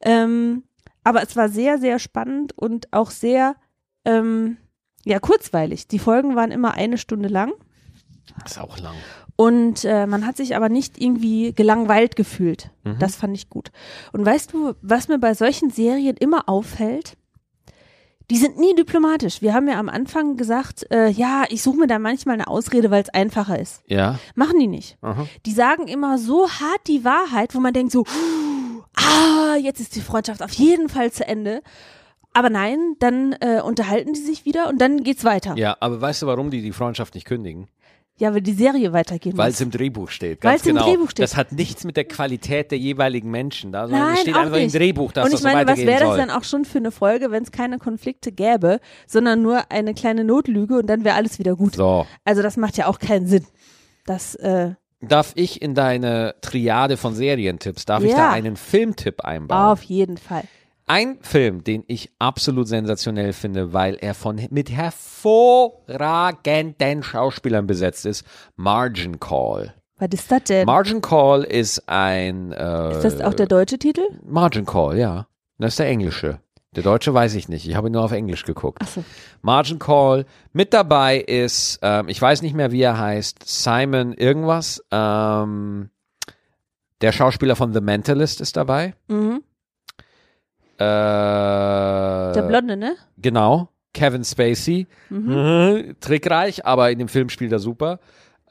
Ähm, 0.00 0.64
aber 1.06 1.22
es 1.22 1.36
war 1.36 1.48
sehr, 1.48 1.78
sehr 1.78 2.00
spannend 2.00 2.58
und 2.58 2.92
auch 2.92 3.12
sehr, 3.12 3.54
ähm, 4.04 4.56
ja, 5.04 5.20
kurzweilig. 5.20 5.86
Die 5.86 6.00
Folgen 6.00 6.34
waren 6.34 6.50
immer 6.50 6.74
eine 6.74 6.98
Stunde 6.98 7.28
lang. 7.28 7.52
Das 8.42 8.52
ist 8.52 8.58
auch 8.58 8.76
lang. 8.80 8.96
Und 9.36 9.84
äh, 9.84 10.08
man 10.08 10.26
hat 10.26 10.36
sich 10.36 10.56
aber 10.56 10.68
nicht 10.68 11.00
irgendwie 11.00 11.52
gelangweilt 11.52 12.16
gefühlt. 12.16 12.70
Mhm. 12.82 12.98
Das 12.98 13.14
fand 13.14 13.36
ich 13.36 13.48
gut. 13.48 13.70
Und 14.12 14.26
weißt 14.26 14.52
du, 14.52 14.74
was 14.82 15.06
mir 15.06 15.20
bei 15.20 15.34
solchen 15.34 15.70
Serien 15.70 16.16
immer 16.16 16.48
auffällt? 16.48 17.16
Die 18.28 18.38
sind 18.38 18.58
nie 18.58 18.74
diplomatisch. 18.74 19.40
Wir 19.42 19.54
haben 19.54 19.68
ja 19.68 19.78
am 19.78 19.88
Anfang 19.88 20.36
gesagt, 20.36 20.90
äh, 20.90 21.08
ja, 21.10 21.44
ich 21.50 21.62
suche 21.62 21.76
mir 21.76 21.86
da 21.86 22.00
manchmal 22.00 22.34
eine 22.34 22.48
Ausrede, 22.48 22.90
weil 22.90 23.04
es 23.04 23.10
einfacher 23.10 23.60
ist. 23.60 23.84
Ja. 23.86 24.18
Machen 24.34 24.58
die 24.58 24.66
nicht. 24.66 24.98
Aha. 25.02 25.28
Die 25.46 25.52
sagen 25.52 25.86
immer 25.86 26.18
so 26.18 26.50
hart 26.50 26.80
die 26.88 27.04
Wahrheit, 27.04 27.54
wo 27.54 27.60
man 27.60 27.72
denkt 27.72 27.92
so, 27.92 28.04
ah, 28.96 29.56
jetzt 29.56 29.80
ist 29.80 29.96
die 29.96 30.00
Freundschaft 30.00 30.42
auf 30.42 30.52
jeden 30.52 30.88
Fall 30.88 31.12
zu 31.12 31.26
Ende. 31.26 31.62
Aber 32.32 32.50
nein, 32.50 32.96
dann 32.98 33.34
äh, 33.40 33.60
unterhalten 33.62 34.12
die 34.12 34.20
sich 34.20 34.44
wieder 34.44 34.68
und 34.68 34.78
dann 34.78 35.02
geht's 35.02 35.24
weiter. 35.24 35.50
Ja, 35.50 35.56
Ja, 35.56 35.76
aber 35.80 36.00
weißt 36.00 36.22
du, 36.22 36.26
warum 36.26 36.50
die 36.50 36.60
die 36.60 36.72
Freundschaft 36.72 37.14
nicht 37.14 37.26
kündigen? 37.26 37.68
weil 38.18 38.40
die 38.40 38.52
Serie 38.52 38.92
weitergehen 38.92 39.36
Weil 39.36 39.50
es 39.50 39.60
im 39.60 39.70
Drehbuch 39.70 40.08
steht. 40.08 40.42
Weil 40.42 40.56
es 40.56 40.66
im 40.66 40.74
genau. 40.74 40.86
Drehbuch 40.86 41.10
steht. 41.10 41.22
Das 41.22 41.36
hat 41.36 41.52
nichts 41.52 41.84
mit 41.84 41.96
der 41.96 42.04
Qualität 42.04 42.70
der 42.70 42.78
jeweiligen 42.78 43.30
Menschen 43.30 43.72
da, 43.72 43.88
sondern 43.88 44.08
es 44.08 44.14
Nein, 44.14 44.22
steht 44.22 44.34
auch 44.34 44.40
einfach 44.40 44.56
nicht. 44.56 44.74
im 44.74 44.80
Drehbuch, 44.80 45.12
dass 45.12 45.26
Und 45.26 45.32
das 45.32 45.40
ich 45.40 45.44
meine, 45.44 45.66
so 45.66 45.72
was 45.72 45.86
wäre 45.86 46.04
das 46.04 46.16
dann 46.16 46.30
auch 46.30 46.44
schon 46.44 46.64
für 46.64 46.78
eine 46.78 46.90
Folge, 46.90 47.30
wenn 47.30 47.42
es 47.42 47.52
keine 47.52 47.78
Konflikte 47.78 48.32
gäbe, 48.32 48.80
sondern 49.06 49.42
nur 49.42 49.70
eine 49.70 49.94
kleine 49.94 50.24
Notlüge 50.24 50.78
und 50.78 50.86
dann 50.86 51.04
wäre 51.04 51.16
alles 51.16 51.38
wieder 51.38 51.56
gut. 51.56 51.76
So. 51.76 52.06
Also 52.24 52.42
das 52.42 52.56
macht 52.56 52.76
ja 52.76 52.86
auch 52.86 52.98
keinen 52.98 53.26
Sinn. 53.26 53.46
Das, 54.06 54.34
äh, 54.36 54.72
Darf 55.00 55.32
ich 55.34 55.60
in 55.60 55.74
deine 55.74 56.34
Triade 56.40 56.96
von 56.96 57.14
Serientipps, 57.14 57.84
darf 57.84 58.02
ich 58.02 58.12
Ja. 58.12 58.16
da 58.16 58.30
einen 58.32 58.56
Filmtipp 58.56 59.20
einbauen? 59.22 59.72
auf 59.72 59.82
jeden 59.82 60.16
Fall. 60.16 60.44
Ein 60.88 61.18
Film, 61.20 61.64
den 61.64 61.82
ich 61.88 62.10
absolut 62.18 62.68
sensationell 62.68 63.32
finde, 63.32 63.72
weil 63.72 63.96
er 63.96 64.14
von 64.14 64.40
mit 64.50 64.70
hervorragenden 64.70 67.02
Schauspielern 67.02 67.66
besetzt 67.66 68.06
ist, 68.06 68.24
Margin 68.56 69.18
Call. 69.20 69.74
Was 69.98 70.08
ist 70.12 70.30
das 70.30 70.44
denn? 70.44 70.66
Margin 70.66 71.00
Call 71.00 71.42
ist 71.44 71.88
ein 71.88 72.52
äh, 72.52 72.92
ist 72.92 73.04
das 73.04 73.20
auch 73.20 73.34
der 73.34 73.46
deutsche 73.46 73.78
Titel? 73.78 74.02
Margin 74.24 74.66
Call, 74.66 74.98
ja. 74.98 75.26
Das 75.58 75.72
ist 75.72 75.78
der 75.78 75.88
englische. 75.88 76.38
Der 76.76 76.82
deutsche 76.82 77.12
weiß 77.14 77.34
ich 77.34 77.48
nicht. 77.48 77.66
Ich 77.66 77.74
habe 77.74 77.88
ihn 77.88 77.92
nur 77.92 78.04
auf 78.04 78.12
Englisch 78.12 78.44
geguckt. 78.44 78.82
Achso. 78.82 79.02
Margin 79.42 79.78
Call. 79.78 80.26
Mit 80.52 80.74
dabei 80.74 81.18
ist, 81.18 81.78
ähm, 81.82 82.08
ich 82.08 82.20
weiß 82.20 82.42
nicht 82.42 82.54
mehr, 82.54 82.70
wie 82.70 82.82
er 82.82 82.98
heißt, 82.98 83.38
Simon 83.46 84.12
irgendwas. 84.12 84.84
Ähm, 84.90 85.88
der 87.00 87.12
Schauspieler 87.12 87.56
von 87.56 87.72
The 87.72 87.80
Mentalist 87.80 88.40
ist 88.42 88.56
dabei. 88.56 88.94
Mhm. 89.08 89.42
Äh, 90.78 90.78
Der 90.78 92.44
Blonde, 92.46 92.76
ne? 92.76 92.96
Genau. 93.16 93.70
Kevin 93.94 94.24
Spacey. 94.24 94.86
Mhm. 95.08 95.96
Trickreich, 96.00 96.66
aber 96.66 96.90
in 96.90 96.98
dem 96.98 97.08
Film 97.08 97.30
spielt 97.30 97.52
er 97.52 97.58
super. 97.58 97.98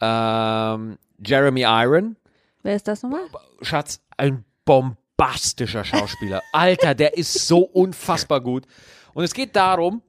Ähm, 0.01 0.97
Jeremy 1.23 1.61
Iron. 1.61 2.15
Wer 2.63 2.75
ist 2.75 2.87
das 2.87 3.03
nochmal? 3.03 3.21
Schatz, 3.61 4.01
ein 4.17 4.43
bombastischer 5.17 5.83
Schauspieler. 5.83 6.41
Alter, 6.51 6.95
der 6.95 7.17
ist 7.17 7.33
so 7.33 7.59
unfassbar 7.59 8.41
gut. 8.41 8.65
Und 9.13 9.23
es 9.23 9.33
geht 9.33 9.55
darum, 9.55 10.01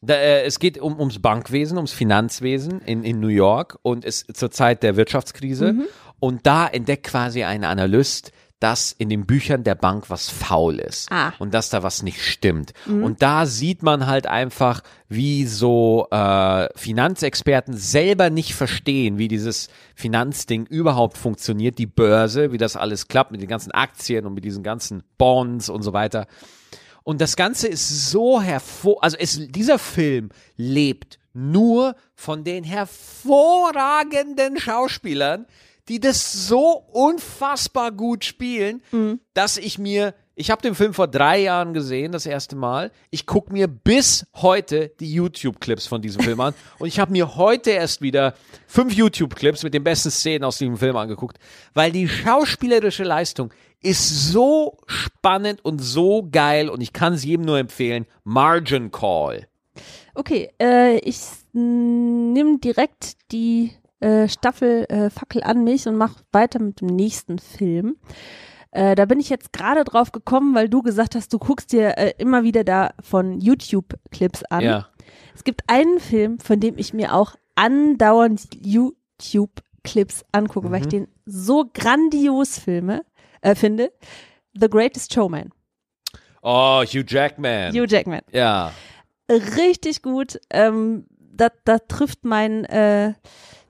da, 0.00 0.14
äh, 0.14 0.44
es 0.44 0.58
geht 0.58 0.78
um, 0.78 0.98
ums 0.98 1.20
Bankwesen, 1.20 1.78
ums 1.78 1.92
Finanzwesen 1.92 2.80
in, 2.80 3.04
in 3.04 3.20
New 3.20 3.28
York 3.28 3.78
und 3.82 4.04
es 4.04 4.26
zur 4.26 4.50
Zeit 4.50 4.82
der 4.82 4.96
Wirtschaftskrise. 4.96 5.74
Und 6.18 6.46
da 6.46 6.66
entdeckt 6.66 7.06
quasi 7.06 7.44
ein 7.44 7.64
Analyst, 7.64 8.32
dass 8.62 8.92
in 8.92 9.08
den 9.08 9.26
Büchern 9.26 9.64
der 9.64 9.74
Bank 9.74 10.08
was 10.10 10.28
faul 10.28 10.78
ist 10.78 11.10
Ah. 11.10 11.32
und 11.38 11.52
dass 11.52 11.68
da 11.70 11.82
was 11.82 12.02
nicht 12.02 12.22
stimmt. 12.24 12.72
Und 12.86 13.20
da 13.22 13.46
sieht 13.46 13.82
man 13.82 14.06
halt 14.06 14.26
einfach, 14.26 14.82
wie 15.08 15.46
so 15.46 16.06
äh, 16.10 16.68
Finanzexperten 16.76 17.76
selber 17.76 18.30
nicht 18.30 18.54
verstehen, 18.54 19.18
wie 19.18 19.28
dieses 19.28 19.68
Finanzding 19.96 20.66
überhaupt 20.66 21.18
funktioniert, 21.18 21.78
die 21.78 21.86
Börse, 21.86 22.52
wie 22.52 22.58
das 22.58 22.76
alles 22.76 23.08
klappt 23.08 23.32
mit 23.32 23.40
den 23.42 23.48
ganzen 23.48 23.72
Aktien 23.72 24.26
und 24.26 24.34
mit 24.34 24.44
diesen 24.44 24.62
ganzen 24.62 25.02
Bonds 25.18 25.68
und 25.68 25.82
so 25.82 25.92
weiter. 25.92 26.26
Und 27.02 27.20
das 27.20 27.34
Ganze 27.34 27.66
ist 27.66 28.10
so 28.10 28.40
hervor, 28.40 29.02
also 29.02 29.16
es, 29.18 29.40
dieser 29.48 29.80
Film 29.80 30.28
lebt 30.56 31.18
nur 31.34 31.96
von 32.14 32.44
den 32.44 32.62
hervorragenden 33.42 34.58
Schauspielern, 34.58 35.46
die 35.88 36.00
das 36.00 36.46
so 36.46 36.84
unfassbar 36.92 37.92
gut 37.92 38.24
spielen, 38.24 38.82
dass 39.34 39.56
ich 39.56 39.78
mir 39.78 40.14
ich 40.34 40.50
habe 40.50 40.62
den 40.62 40.74
Film 40.74 40.94
vor 40.94 41.08
drei 41.08 41.40
Jahren 41.40 41.74
gesehen, 41.74 42.12
das 42.12 42.24
erste 42.24 42.56
Mal. 42.56 42.90
Ich 43.10 43.26
gucke 43.26 43.52
mir 43.52 43.68
bis 43.68 44.26
heute 44.34 44.90
die 44.98 45.12
YouTube-Clips 45.12 45.86
von 45.86 46.00
diesem 46.00 46.22
Film 46.22 46.40
an. 46.40 46.54
Und 46.78 46.88
ich 46.88 46.98
habe 46.98 47.12
mir 47.12 47.36
heute 47.36 47.70
erst 47.70 48.00
wieder 48.00 48.34
fünf 48.66 48.94
YouTube-Clips 48.94 49.62
mit 49.62 49.74
den 49.74 49.84
besten 49.84 50.10
Szenen 50.10 50.44
aus 50.44 50.56
diesem 50.56 50.78
Film 50.78 50.96
angeguckt, 50.96 51.38
weil 51.74 51.92
die 51.92 52.08
schauspielerische 52.08 53.04
Leistung 53.04 53.52
ist 53.82 54.32
so 54.32 54.78
spannend 54.86 55.64
und 55.64 55.80
so 55.80 56.26
geil 56.30 56.68
und 56.70 56.80
ich 56.80 56.92
kann 56.92 57.12
es 57.12 57.24
jedem 57.24 57.44
nur 57.44 57.58
empfehlen. 57.58 58.06
Margin 58.24 58.90
Call. 58.90 59.48
Okay, 60.14 60.50
äh, 60.60 60.98
ich 60.98 61.20
nehme 61.52 62.58
direkt 62.58 63.16
die 63.32 63.72
äh, 64.02 64.28
Staffel 64.28 64.84
äh, 64.88 65.10
Fackel 65.10 65.42
an 65.42 65.64
mich 65.64 65.86
und 65.86 65.96
mache 65.96 66.22
weiter 66.32 66.60
mit 66.60 66.80
dem 66.80 66.88
nächsten 66.88 67.38
Film. 67.38 67.96
Äh, 68.72 68.94
da 68.94 69.04
bin 69.04 69.20
ich 69.20 69.28
jetzt 69.28 69.52
gerade 69.52 69.84
drauf 69.84 70.12
gekommen, 70.12 70.54
weil 70.54 70.68
du 70.68 70.82
gesagt 70.82 71.14
hast, 71.14 71.32
du 71.32 71.38
guckst 71.38 71.72
dir 71.72 71.98
äh, 71.98 72.14
immer 72.18 72.42
wieder 72.42 72.64
da 72.64 72.94
von 73.00 73.40
YouTube-Clips 73.40 74.44
an. 74.44 74.60
Ja. 74.62 74.88
Es 75.34 75.44
gibt 75.44 75.62
einen 75.68 76.00
Film, 76.00 76.38
von 76.38 76.58
dem 76.58 76.78
ich 76.78 76.94
mir 76.94 77.14
auch 77.14 77.36
andauernd 77.54 78.48
YouTube-Clips 78.60 80.24
angucke, 80.32 80.70
weil 80.70 80.80
ich 80.80 80.88
den 80.88 81.08
so 81.26 81.66
grandios 81.72 82.58
filme, 82.58 83.04
äh, 83.42 83.54
finde. 83.54 83.92
The 84.54 84.68
Greatest 84.68 85.12
Showman. 85.12 85.50
Oh, 86.42 86.82
Hugh 86.82 87.04
Jackman. 87.06 87.72
Hugh 87.74 87.86
Jackman. 87.86 88.22
ja. 88.32 88.72
Richtig 89.30 90.02
gut. 90.02 90.40
Ähm, 90.50 91.06
da, 91.10 91.48
da 91.64 91.78
trifft 91.78 92.24
mein, 92.24 92.64
äh, 92.64 93.14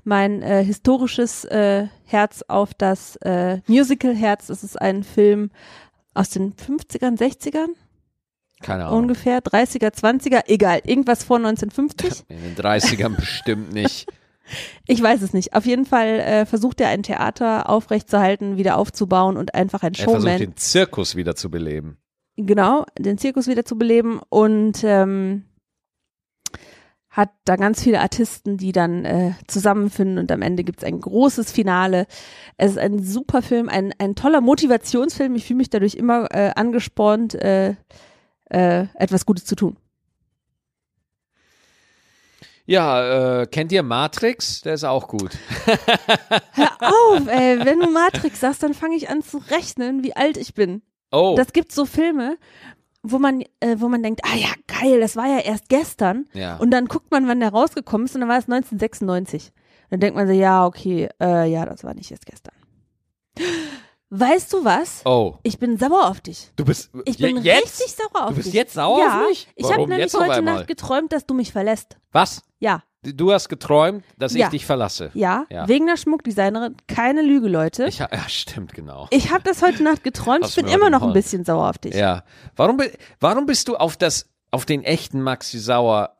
mein 0.05 0.43
äh, 0.43 0.65
historisches 0.65 1.45
äh, 1.45 1.87
Herz 2.05 2.43
auf 2.49 2.75
das 2.75 3.17
äh, 3.17 3.61
Musical-Herz. 3.67 4.49
Das 4.49 4.65
ist 4.65 4.81
ein 4.81 5.03
Film 5.05 5.51
aus 6.15 6.31
den 6.31 6.55
50ern, 6.55 7.19
60ern 7.19 7.69
Keine 8.61 8.87
Ahnung. 8.87 9.01
ungefähr, 9.01 9.41
30er, 9.41 9.93
20er, 9.95 10.43
egal, 10.47 10.81
irgendwas 10.85 11.25
vor 11.25 11.37
1950. 11.39 12.25
In 12.29 12.43
den 12.43 12.57
30ern 12.57 13.17
bestimmt 13.17 13.73
nicht. 13.73 14.07
Ich 14.89 15.01
weiß 15.01 15.23
es 15.23 15.33
nicht. 15.33 15.55
Auf 15.55 15.65
jeden 15.67 15.87
Fall 15.87 16.19
äh, 16.19 16.47
versucht 16.47 16.81
er 16.81 16.89
ein 16.89 17.05
Theater 17.05 17.71
aufrechtzuerhalten, 17.71 18.57
wieder 18.57 18.77
aufzubauen 18.77 19.37
und 19.37 19.55
einfach 19.55 19.83
ein 19.83 19.95
Er 19.95 20.03
versucht 20.05 20.23
Showman, 20.23 20.39
den 20.39 20.57
Zirkus 20.57 21.15
wieder 21.15 21.37
zu 21.37 21.49
beleben. 21.49 21.97
genau, 22.37 22.85
den 22.99 23.19
Zirkus 23.19 23.47
wieder 23.47 23.65
zu 23.65 23.79
beleben 23.79 24.21
und 24.29 24.83
ähm, 24.83 25.45
hat 27.13 27.29
da 27.45 27.57
ganz 27.57 27.83
viele 27.83 28.01
Artisten, 28.01 28.57
die 28.57 28.73
dann 28.73 29.05
äh, 29.05 29.33
zusammenfinden 29.47 30.19
und 30.19 30.33
am 30.33 30.41
Ende 30.41 30.65
gibt's 30.65 30.83
ein 30.83 30.99
großes 30.99 31.53
Finale. 31.53 32.07
Es 32.57 32.73
ist 32.73 32.79
ein 32.79 33.05
super 33.05 33.43
Film, 33.43 33.69
ein, 33.69 33.93
ein 33.99 34.15
toller 34.15 34.41
Motivationsfilm. 34.41 35.35
Ich 35.35 35.45
fühle 35.45 35.59
mich 35.59 35.69
dadurch 35.69 35.95
immer 35.95 36.35
äh, 36.35 36.53
angespornt, 36.57 37.35
äh, 37.35 37.75
äh, 38.47 38.87
etwas 38.95 39.27
Gutes 39.27 39.45
zu 39.45 39.55
tun. 39.57 39.77
Ja, 42.65 43.43
äh, 43.43 43.47
kennt 43.47 43.73
ihr 43.73 43.83
Matrix? 43.83 44.63
Der 44.63 44.73
ist 44.75 44.85
auch 44.85 45.07
gut. 45.07 45.37
Hör 46.53 46.71
auf, 46.81 47.27
ey, 47.27 47.63
wenn 47.63 47.81
du 47.81 47.91
Matrix 47.91 48.41
sagst, 48.41 48.63
dann 48.63 48.73
fange 48.73 48.97
ich 48.97 49.11
an 49.11 49.21
zu 49.21 49.37
rechnen, 49.37 50.03
wie 50.03 50.17
alt 50.17 50.39
ich 50.39 50.55
bin. 50.55 50.81
Oh, 51.11 51.35
Das 51.37 51.53
gibt 51.53 51.73
so 51.73 51.85
Filme, 51.85 52.39
wo 53.03 53.19
man, 53.19 53.43
äh, 53.61 53.77
wo 53.79 53.89
man 53.89 54.03
denkt, 54.03 54.21
ah 54.25 54.37
ja, 54.37 54.49
geil, 54.67 55.01
das 55.01 55.17
war 55.17 55.27
ja 55.27 55.39
erst 55.41 55.69
gestern. 55.69 56.27
ja. 56.33 56.57
Und 56.59 56.71
dann 56.71 56.87
guckt 56.87 57.11
man, 57.11 57.27
wann 57.29 57.41
der 57.41 57.51
rausgekommen 57.51 58.07
ist 58.07 58.15
und 58.15 58.21
dann 58.21 58.29
war 58.31 58.39
es 58.39 58.45
1996. 58.49 59.53
Dann 59.91 60.01
denkt 60.01 60.17
man 60.17 60.27
so, 60.27 60.33
ja, 60.33 60.65
okay, 60.67 61.09
äh, 61.21 61.51
ja, 61.51 61.67
das 61.67 61.85
war 61.85 61.95
nicht 61.95 62.11
erst 62.11 62.27
gestern. 62.27 62.55
Weißt 64.15 64.53
du 64.53 64.63
was? 64.65 65.01
oh, 65.07 65.37
Ich 65.43 65.59
bin 65.59 65.79
sauer 65.79 66.09
auf 66.11 66.21
dich. 66.21 66.53
du 66.57 66.65
bist 66.67 66.91
Ich 67.07 67.17
je- 67.19 67.27
bin 67.33 67.43
jetzt? 67.43 67.81
richtig 67.81 67.95
sauer 67.97 68.25
auf 68.25 68.29
Du 68.31 68.35
bist 68.37 68.49
dich. 68.49 68.55
jetzt 68.55 68.75
sauer 68.75 68.99
ja, 68.99 69.21
auf 69.23 69.29
mich? 69.29 69.49
Ich 69.57 69.73
habe 69.73 69.87
nämlich 69.89 70.13
heute? 70.13 70.43
Nacht 70.43 70.67
geträumt, 70.67 71.13
dass 71.13 71.25
du 71.27 71.33
mich 71.35 71.51
verlässt. 71.51 71.97
Was? 72.13 72.43
Ja, 72.59 72.83
Du 73.05 73.33
hast 73.33 73.49
geträumt, 73.49 74.05
dass 74.17 74.33
Ja. 74.35 74.47
ich 74.47 74.51
dich 74.53 74.67
verlasse. 74.67 75.11
ja, 75.15 75.45
Ja. 75.51 75.67
wegen 75.67 75.87
der 75.87 75.97
Schmuckdesignerin. 75.97 76.77
Keine 76.87 77.23
Lüge, 77.23 77.49
Leute. 77.49 77.87
Ich, 77.87 77.99
ja, 77.99 78.09
stimmt, 78.29 78.75
genau. 78.75 79.09
Ich 79.11 79.33
habe 79.33 79.43
das 79.43 79.61
heute 79.61 79.83
Nacht 79.83 80.05
geträumt. 80.05 80.47
Ich 80.47 80.55
bin 80.55 80.69
immer 80.69 80.89
noch 80.89 81.03
ein 81.03 81.13
bisschen 81.13 81.45
sauer 81.45 81.69
auf 81.69 81.79
dich. 81.79 81.95
Ja. 81.95 82.23
Warum, 82.55 82.81
warum 83.19 83.47
bist 83.47 83.67
du 83.67 83.77
auf 83.77 83.97
das, 83.97 84.29
auf 84.53 84.67
den 84.67 84.85
echten 84.85 85.21
Maxi 85.21 85.59
sauer? 85.59 86.17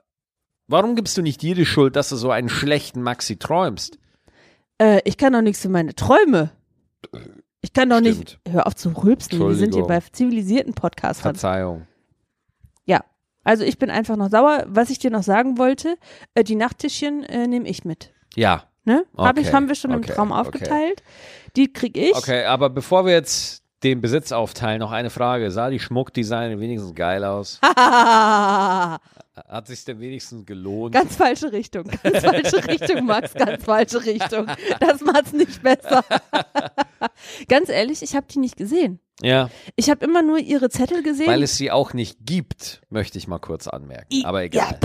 Warum 0.67 0.97
gibst 0.97 1.17
du 1.17 1.23
nicht 1.23 1.41
dir 1.43 1.55
die 1.55 1.67
Schuld, 1.67 1.95
dass 1.95 2.09
du 2.09 2.17
so 2.17 2.31
einen 2.33 2.49
schlechten 2.49 3.03
Maxi 3.03 3.37
träumst? 3.37 3.99
Äh, 4.79 5.03
ich 5.05 5.17
kann 5.17 5.33
doch 5.35 5.43
nichts 5.43 5.63
für 5.63 5.69
meine 5.69 5.95
Träume. 5.95 6.51
Ich 7.61 7.73
kann 7.73 7.91
doch 7.91 8.01
nicht. 8.01 8.31
Stimmt. 8.31 8.41
Hör 8.55 8.67
auf 8.67 8.75
zu 8.75 8.89
rülpsen. 8.91 9.39
Wir 9.39 9.55
sind 9.55 9.75
hier 9.75 9.85
bei 9.85 10.01
zivilisierten 10.01 10.75
Podcasts. 10.75 11.23
Verzeihung. 11.23 11.87
Also 13.45 13.65
ich 13.65 13.79
bin 13.79 13.91
einfach 13.91 14.17
noch 14.17 14.31
sauer. 14.31 14.65
Was 14.67 14.91
ich 14.91 14.99
dir 14.99 15.11
noch 15.11 15.23
sagen 15.23 15.59
wollte, 15.59 15.97
äh, 16.35 16.45
die 16.45 16.55
Nachttischchen 16.55 17.25
äh, 17.25 17.47
nehme 17.47 17.69
ich 17.69 17.85
mit. 17.85 18.13
Ja. 18.35 18.65
Ne? 18.85 19.05
Hab 19.17 19.39
ich, 19.39 19.47
Okay, 19.47 19.55
haben 19.55 19.69
wir 19.69 19.75
schon 19.75 19.93
im 19.93 19.99
okay, 19.99 20.13
Traum 20.13 20.33
okay. 20.33 20.41
aufgeteilt. 20.41 21.03
Die 21.57 21.73
krieg 21.73 21.97
ich. 21.97 22.17
Okay, 22.17 22.45
aber 22.45 22.71
bevor 22.71 23.05
wir 23.05 23.13
jetzt 23.13 23.63
den 23.83 24.01
Besitz 24.01 24.33
aufteilen, 24.33 24.81
noch 24.81 24.93
eine 24.93 25.11
Frage. 25.11 25.51
Sah 25.51 25.71
die 25.71 25.81
Schmuckdesign 25.81 26.59
wenigstens 26.61 26.95
geil 26.95 27.25
aus? 27.25 27.61
Hat 27.63 29.01
sich 29.67 29.85
denn 29.85 29.99
wenigstens 29.99 30.47
gelohnt? 30.47 30.95
Ganz 30.95 31.17
falsche 31.17 31.53
Richtung. 31.53 31.85
Ganz 32.03 32.21
falsche 32.21 32.69
Richtung, 32.69 33.07
Max. 33.07 33.35
Ganz 33.35 33.65
falsche 33.65 34.05
Richtung. 34.05 34.47
Das 34.79 35.01
macht's 35.01 35.33
nicht 35.33 35.63
besser. 35.63 36.05
Ganz 37.49 37.69
ehrlich, 37.69 38.03
ich 38.03 38.15
habe 38.17 38.27
die 38.31 38.39
nicht 38.39 38.57
gesehen. 38.57 39.01
ja, 39.23 39.51
Ich 39.77 39.91
habe 39.91 40.05
immer 40.05 40.23
nur 40.23 40.39
ihre 40.39 40.69
Zettel 40.71 41.03
gesehen. 41.03 41.27
weil 41.27 41.43
es 41.43 41.57
sie 41.57 41.71
auch 41.71 41.93
nicht 41.95 42.19
gibt, 42.25 42.83
möchte 42.91 43.19
ich 43.19 43.29
mal 43.29 43.39
kurz 43.39 43.67
anmerken. 43.69 44.07
I- 44.13 44.25
Aber 44.25 44.43
egal. 44.43 44.79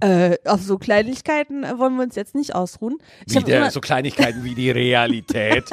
äh, 0.00 0.36
auf 0.44 0.62
so 0.62 0.78
Kleinigkeiten 0.78 1.64
äh, 1.64 1.78
wollen 1.78 1.96
wir 1.96 2.04
uns 2.04 2.14
jetzt 2.14 2.34
nicht 2.34 2.54
ausruhen. 2.54 2.98
Ich 3.26 3.34
Wieder 3.34 3.56
immer, 3.58 3.70
so 3.70 3.80
Kleinigkeiten 3.80 4.44
wie 4.44 4.54
die 4.54 4.70
Realität. 4.70 5.64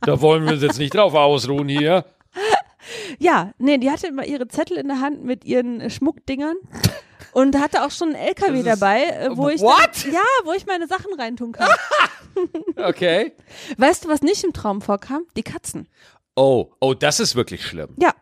da 0.00 0.20
wollen 0.20 0.44
wir 0.44 0.52
uns 0.54 0.62
jetzt 0.62 0.78
nicht 0.78 0.94
drauf 0.94 1.14
ausruhen 1.14 1.68
hier. 1.68 2.04
ja, 3.18 3.52
nee, 3.58 3.78
die 3.78 3.90
hatte 3.90 4.06
immer 4.06 4.24
ihre 4.24 4.48
Zettel 4.48 4.76
in 4.78 4.88
der 4.88 5.00
Hand 5.00 5.24
mit 5.24 5.44
ihren 5.44 5.90
Schmuckdingern 5.90 6.56
und 7.34 7.58
hatte 7.60 7.84
auch 7.84 7.90
schon 7.90 8.14
einen 8.14 8.28
LKW 8.28 8.62
dabei, 8.62 9.04
äh, 9.04 9.36
wo 9.36 9.48
ich? 9.48 9.60
Dann, 9.60 10.12
ja, 10.12 10.22
wo 10.44 10.52
ich 10.52 10.66
meine 10.66 10.86
Sachen 10.86 11.12
reintun 11.18 11.52
kann. 11.52 11.68
Okay. 12.76 13.32
weißt 13.78 14.04
du, 14.04 14.08
was 14.08 14.22
nicht 14.22 14.42
im 14.42 14.52
Traum 14.52 14.82
vorkam? 14.82 15.22
Die 15.36 15.44
Katzen. 15.44 15.88
Oh, 16.34 16.72
oh, 16.80 16.92
das 16.92 17.20
ist 17.20 17.36
wirklich 17.36 17.64
schlimm. 17.64 17.90
Ja. 17.96 18.12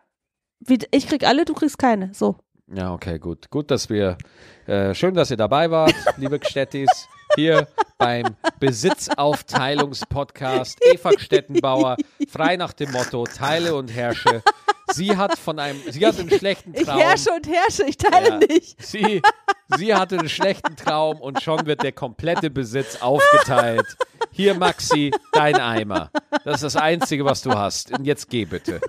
Ich 0.91 1.07
krieg 1.07 1.25
alle, 1.25 1.45
du 1.45 1.55
kriegst 1.55 1.79
keine. 1.79 2.13
So. 2.13 2.37
Ja, 2.67 2.93
okay, 2.93 3.17
gut. 3.17 3.49
Gut, 3.49 3.71
dass 3.71 3.89
wir, 3.89 4.19
äh, 4.67 4.93
schön, 4.93 5.15
dass 5.15 5.31
ihr 5.31 5.37
dabei 5.37 5.71
wart, 5.71 5.95
liebe 6.17 6.37
Gstettis, 6.39 7.09
hier 7.35 7.67
beim 7.97 8.35
Besitzaufteilungspodcast 8.59 10.77
Eva 10.85 11.11
Stettenbauer, 11.17 11.95
frei 12.29 12.57
nach 12.57 12.73
dem 12.73 12.91
Motto, 12.91 13.23
teile 13.25 13.75
und 13.75 13.87
herrsche. 13.89 14.43
Sie 14.91 15.15
hat 15.15 15.37
von 15.39 15.59
einem, 15.59 15.79
sie 15.89 16.05
hat 16.05 16.19
einen 16.19 16.29
schlechten 16.29 16.73
Ich 16.75 16.83
Traum. 16.83 16.99
herrsche 16.99 17.31
und 17.31 17.47
herrsche, 17.47 17.83
ich 17.83 17.95
teile 17.97 18.29
Ja. 18.29 18.37
nicht. 18.39 18.85
Sie, 18.85 19.21
sie 19.77 19.95
hatte 19.95 20.19
einen 20.19 20.27
schlechten 20.29 20.75
Traum 20.75 21.19
und 21.21 21.41
schon 21.41 21.65
wird 21.65 21.83
der 21.83 21.93
komplette 21.93 22.49
Besitz 22.49 22.97
aufgeteilt. 23.01 23.85
Hier, 24.31 24.53
Maxi, 24.55 25.11
dein 25.31 25.55
Eimer. 25.55 26.11
Das 26.43 26.55
ist 26.55 26.63
das 26.63 26.75
Einzige, 26.75 27.23
was 27.25 27.41
du 27.41 27.51
hast. 27.51 27.91
Und 27.97 28.05
jetzt 28.05 28.29
geh 28.29 28.43
bitte. 28.45 28.81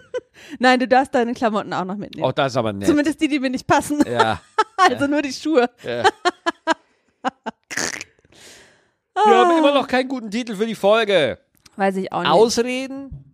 Nein, 0.58 0.80
du 0.80 0.88
darfst 0.88 1.14
deine 1.14 1.32
Klamotten 1.32 1.72
auch 1.72 1.84
noch 1.84 1.96
mitnehmen. 1.96 2.26
Oh, 2.26 2.32
das 2.32 2.52
ist 2.52 2.56
aber 2.56 2.72
nett. 2.72 2.88
Zumindest 2.88 3.20
die, 3.20 3.28
die 3.28 3.38
mir 3.38 3.50
nicht 3.50 3.66
passen. 3.66 4.02
Ja. 4.10 4.40
Also 4.76 5.06
nur 5.06 5.22
die 5.22 5.32
Schuhe. 5.32 5.70
ja. 5.84 6.02
Wir 9.14 9.36
haben 9.36 9.58
immer 9.58 9.72
noch 9.74 9.86
keinen 9.86 10.08
guten 10.08 10.30
Titel 10.30 10.56
für 10.56 10.66
die 10.66 10.74
Folge. 10.74 11.38
Weiß 11.76 11.96
ich 11.96 12.12
auch 12.12 12.20
nicht. 12.22 12.30
Ausreden? 12.30 13.24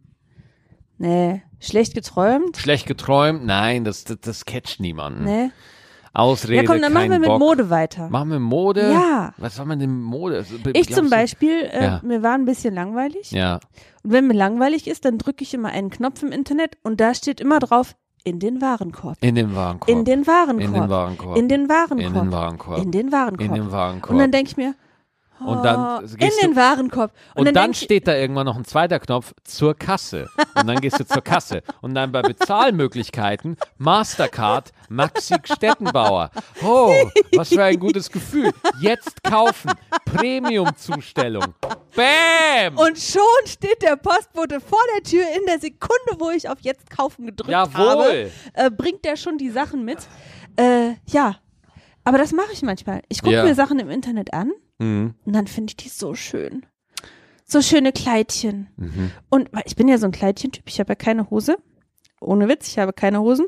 Nee. 0.98 1.42
Schlecht 1.60 1.94
geträumt? 1.94 2.56
Schlecht 2.56 2.86
geträumt? 2.86 3.44
Nein, 3.44 3.84
das, 3.84 4.04
das, 4.04 4.18
das 4.20 4.44
catcht 4.44 4.80
niemanden. 4.80 5.24
Nee. 5.24 5.50
Ausrede, 6.12 6.56
Ja, 6.56 6.62
komm, 6.64 6.80
dann 6.82 6.92
machen 6.92 7.10
wir 7.10 7.18
mit 7.20 7.28
Bock. 7.28 7.38
Mode 7.38 7.70
weiter. 7.70 8.08
Machen 8.10 8.30
wir 8.30 8.40
Mode? 8.40 8.90
Ja. 8.90 9.32
Was 9.36 9.56
soll 9.56 9.66
man 9.66 9.78
denn 9.78 10.02
Mode? 10.02 10.36
Also, 10.38 10.56
Ich 10.72 10.92
zum 10.92 11.08
Beispiel, 11.08 11.68
äh, 11.70 11.84
Ja. 11.84 12.00
mir 12.02 12.22
war 12.22 12.34
ein 12.34 12.44
bisschen 12.44 12.74
langweilig. 12.74 13.30
Ja. 13.30 13.60
Und 14.02 14.12
wenn 14.12 14.26
mir 14.26 14.34
langweilig 14.34 14.88
ist, 14.88 15.04
dann 15.04 15.18
drücke 15.18 15.44
ich 15.44 15.54
immer 15.54 15.68
einen 15.68 15.90
Knopf 15.90 16.22
im 16.22 16.32
Internet 16.32 16.76
und 16.82 17.00
da 17.00 17.14
steht 17.14 17.40
immer 17.40 17.60
drauf, 17.60 17.94
in 18.24 18.38
den 18.40 18.60
Warenkorb. 18.60 19.16
In 19.20 19.34
den 19.36 19.54
Warenkorb. 19.54 19.88
In 19.88 20.04
den 20.04 20.26
Warenkorb. 20.26 20.68
In 20.68 20.74
den 20.74 20.90
Warenkorb. 20.90 21.36
In 21.38 21.48
den 21.48 21.68
Warenkorb. 21.68 22.08
In 22.18 22.18
den 22.18 22.32
Warenkorb. 22.32 22.78
In 22.82 22.90
den 22.90 23.12
Warenkorb. 23.12 23.48
In 23.48 23.54
den 23.54 23.72
Warenkorb. 23.72 24.10
Und 24.12 24.18
dann 24.18 24.30
denke 24.32 24.50
ich 24.50 24.56
mir, 24.56 24.74
Und 25.41 25.62
dann 25.64 26.03
Oh, 26.03 26.07
in 26.07 26.18
du, 26.18 26.36
den 26.43 26.57
Warenkorb. 26.57 27.12
und, 27.34 27.47
dann, 27.47 27.55
denk 27.55 27.70
ich- 27.74 27.80
steht 27.82 28.07
da 28.07 28.14
irgendwann 28.14 28.47
noch 28.47 28.57
ein 28.57 28.64
zweiter 28.64 28.99
Knopf 29.01 29.32
zur 29.45 29.74
Kasse. 29.74 30.28
Und 30.55 30.66
dann 30.66 30.80
gehst 30.80 31.01
du 31.01 31.07
zur 31.07 31.22
Kasse. 31.22 31.62
Und 31.80 31.95
dann 31.95 32.12
bei 32.12 32.22
Bezahlmöglichkeiten 32.22 33.57
Mastercard 33.78 34.70
Maxi 34.88 35.34
Stettenbauer. 35.45 36.30
Oh, 36.62 36.95
was 37.36 37.49
für 37.49 37.64
ein 37.64 37.78
gutes 37.78 38.11
Gefühl. 38.11 38.53
Jetzt 38.80 39.22
kaufen. 39.22 39.70
Premium-Zustellung. 40.05 41.55
Bam! 41.95 42.76
Und 42.78 42.99
schon 42.99 43.22
steht 43.47 43.82
der 43.82 43.97
Postbote 43.97 44.61
vor 44.61 44.78
der 44.97 45.03
Tür 45.05 45.22
in 45.38 45.47
der 45.47 45.59
Sekunde, 45.59 46.16
wo 46.18 46.30
ich 46.30 46.49
auf 46.49 46.59
Jetzt 46.61 46.91
kaufen 46.91 47.26
gedrückt 47.26 47.55
habe. 47.55 47.72
Jawohl. 47.72 48.30
Äh, 48.55 48.70
bringt 48.70 49.05
der 49.05 49.16
schon 49.16 49.38
die 49.38 49.51
Sachen 49.51 49.84
mit. 49.84 49.99
Äh, 50.57 50.95
ja, 51.07 51.36
aber 52.05 52.18
das 52.18 52.32
mache 52.32 52.53
ich 52.53 52.62
manchmal. 52.62 53.03
Ich 53.09 53.22
gucke 53.22 53.34
Ja. 53.34 53.45
mir 53.45 53.55
Sachen 53.55 53.78
im 53.78 53.91
Internet 53.91 54.32
an 54.34 54.51
Mhm. 54.80 55.14
und 55.24 55.32
dann 55.32 55.46
finde 55.46 55.70
ich 55.70 55.76
die 55.76 55.88
so 55.88 56.14
schön. 56.14 56.66
So 57.44 57.62
schöne 57.62 57.92
Kleidchen. 57.92 58.68
Mhm. 58.76 59.10
Und 59.28 59.48
weil 59.52 59.62
ich 59.66 59.76
bin 59.76 59.88
ja 59.88 59.98
so 59.98 60.06
ein 60.06 60.12
Kleidchentyp, 60.12 60.64
ich 60.66 60.78
habe 60.80 60.90
ja 60.92 60.94
keine 60.94 61.30
Hose. 61.30 61.56
Ohne 62.20 62.48
Witz, 62.48 62.68
ich 62.68 62.78
habe 62.78 62.92
keine 62.92 63.20
Hosen. 63.20 63.46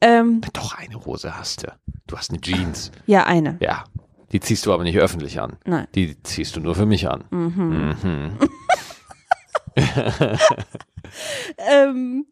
Ähm, 0.00 0.40
Doch, 0.52 0.74
eine 0.76 1.04
Hose 1.04 1.36
hast 1.38 1.62
du. 1.64 1.72
Du 2.06 2.16
hast 2.16 2.30
eine 2.30 2.40
Jeans. 2.40 2.90
ja, 3.06 3.24
eine. 3.26 3.58
Ja. 3.60 3.84
Die 4.32 4.40
ziehst 4.40 4.66
du 4.66 4.72
aber 4.72 4.82
nicht 4.82 4.98
öffentlich 4.98 5.40
an. 5.40 5.56
Nein. 5.64 5.86
Die 5.94 6.22
ziehst 6.22 6.54
du 6.56 6.60
nur 6.60 6.74
für 6.74 6.86
mich 6.86 7.08
an. 7.08 7.24
Mhm. 7.30 8.36
Ähm, 11.56 12.26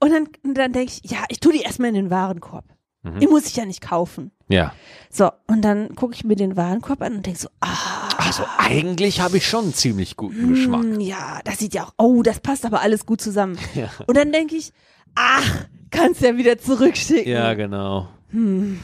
und 0.00 0.10
dann, 0.10 0.28
dann 0.54 0.72
denke 0.72 0.92
ich, 0.92 1.10
ja, 1.10 1.24
ich 1.28 1.40
tue 1.40 1.52
die 1.52 1.60
erstmal 1.60 1.88
in 1.88 1.94
den 1.94 2.10
Warenkorb. 2.10 2.64
Mhm. 3.02 3.18
Die 3.20 3.26
muss 3.26 3.46
ich 3.46 3.56
ja 3.56 3.64
nicht 3.64 3.80
kaufen. 3.80 4.30
Ja. 4.48 4.72
So, 5.10 5.30
und 5.46 5.62
dann 5.62 5.94
gucke 5.94 6.14
ich 6.14 6.24
mir 6.24 6.36
den 6.36 6.56
Warenkorb 6.56 7.00
an 7.02 7.16
und 7.16 7.26
denke 7.26 7.38
so, 7.38 7.48
ah, 7.60 8.08
Also 8.18 8.44
eigentlich 8.58 9.20
habe 9.20 9.36
ich 9.38 9.46
schon 9.48 9.64
einen 9.64 9.74
ziemlich 9.74 10.16
guten 10.16 10.48
Geschmack. 10.54 10.82
mm, 10.84 11.00
ja, 11.00 11.40
das 11.44 11.58
sieht 11.58 11.72
ja 11.74 11.84
auch, 11.84 11.94
oh, 11.98 12.22
das 12.22 12.40
passt 12.40 12.66
aber 12.66 12.80
alles 12.82 13.06
gut 13.06 13.20
zusammen. 13.20 13.58
Ja. 13.74 13.88
Und 14.06 14.16
dann 14.16 14.32
denke 14.32 14.56
ich, 14.56 14.72
ach, 15.14 15.66
kannst 15.90 16.20
ja 16.20 16.36
wieder 16.36 16.58
zurückschicken. 16.58 17.32
Ja, 17.32 17.54
genau. 17.54 18.08
Und 18.32 18.80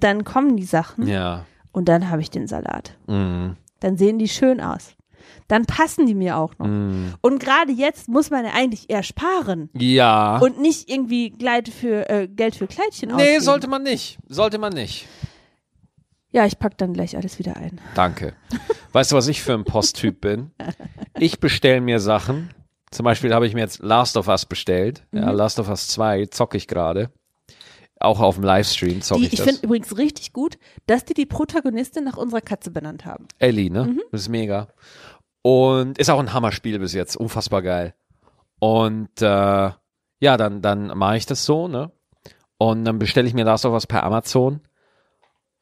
dann 0.00 0.24
kommen 0.24 0.56
die 0.56 0.64
Sachen 0.64 1.06
Ja. 1.06 1.44
und 1.72 1.88
dann 1.88 2.10
habe 2.10 2.22
ich 2.22 2.30
den 2.30 2.46
Salat. 2.46 2.96
Mhm. 3.06 3.56
Dann 3.80 3.96
sehen 3.96 4.18
die 4.18 4.28
schön 4.28 4.60
aus. 4.60 4.94
Dann 5.48 5.64
passen 5.64 6.06
die 6.06 6.14
mir 6.14 6.36
auch 6.36 6.52
noch. 6.58 6.66
Mhm. 6.66 7.14
Und 7.22 7.40
gerade 7.40 7.72
jetzt 7.72 8.08
muss 8.08 8.30
man 8.30 8.44
ja 8.44 8.52
eigentlich 8.54 8.90
eher 8.90 9.02
sparen 9.02 9.70
Ja. 9.74 10.38
und 10.38 10.60
nicht 10.60 10.90
irgendwie 10.90 11.30
Gleit 11.30 11.68
für, 11.70 12.08
äh, 12.10 12.28
Geld 12.28 12.54
für 12.56 12.66
Kleidchen 12.66 13.08
nee, 13.08 13.14
ausgeben. 13.14 13.40
sollte 13.44 13.66
man 13.68 13.82
nicht. 13.82 14.18
Sollte 14.28 14.58
man 14.58 14.72
nicht. 14.74 15.06
Ja, 16.30 16.44
ich 16.44 16.58
pack 16.58 16.76
dann 16.76 16.92
gleich 16.92 17.16
alles 17.16 17.38
wieder 17.38 17.56
ein. 17.56 17.80
Danke. 17.94 18.34
Weißt 18.92 19.10
du, 19.12 19.16
was 19.16 19.28
ich 19.28 19.42
für 19.42 19.54
ein 19.54 19.64
Posttyp 19.64 20.20
bin? 20.20 20.50
Ich 21.18 21.40
bestelle 21.40 21.80
mir 21.80 21.98
Sachen. 22.00 22.50
Zum 22.90 23.04
Beispiel 23.04 23.32
habe 23.34 23.46
ich 23.46 23.54
mir 23.54 23.60
jetzt 23.60 23.82
Last 23.82 24.16
of 24.18 24.28
Us 24.28 24.44
bestellt. 24.44 25.04
Ja, 25.12 25.30
Last 25.30 25.58
of 25.58 25.68
Us 25.68 25.88
2 25.88 26.26
zocke 26.26 26.58
ich 26.58 26.66
gerade. 26.68 27.10
Auch 28.00 28.20
auf 28.20 28.36
dem 28.36 28.44
Livestream 28.44 29.00
zocke 29.02 29.22
Die, 29.22 29.26
ich 29.26 29.32
ich 29.32 29.38
das. 29.40 29.46
finde 29.48 29.62
übrigens 29.66 29.96
richtig 29.96 30.32
gut, 30.32 30.58
dass 30.86 31.04
die 31.04 31.14
die 31.14 31.26
Protagonistin 31.26 32.04
nach 32.04 32.16
unserer 32.16 32.40
Katze 32.42 32.70
benannt 32.70 33.04
haben. 33.04 33.26
Ellie, 33.38 33.70
ne? 33.70 33.86
Mhm. 33.86 34.00
Das 34.12 34.20
ist 34.22 34.28
mega. 34.28 34.68
Und 35.42 35.98
ist 35.98 36.10
auch 36.10 36.18
ein 36.18 36.32
Hammerspiel 36.32 36.78
bis 36.78 36.92
jetzt. 36.92 37.16
Unfassbar 37.16 37.62
geil. 37.62 37.94
Und 38.58 39.22
äh, 39.22 39.70
ja, 40.20 40.36
dann, 40.36 40.62
dann 40.62 40.98
mache 40.98 41.16
ich 41.16 41.26
das 41.26 41.44
so, 41.44 41.68
ne? 41.68 41.92
Und 42.58 42.84
dann 42.84 42.98
bestelle 42.98 43.28
ich 43.28 43.34
mir 43.34 43.44
Last 43.44 43.64
of 43.64 43.72
Us 43.72 43.86
per 43.86 44.02
Amazon. 44.02 44.60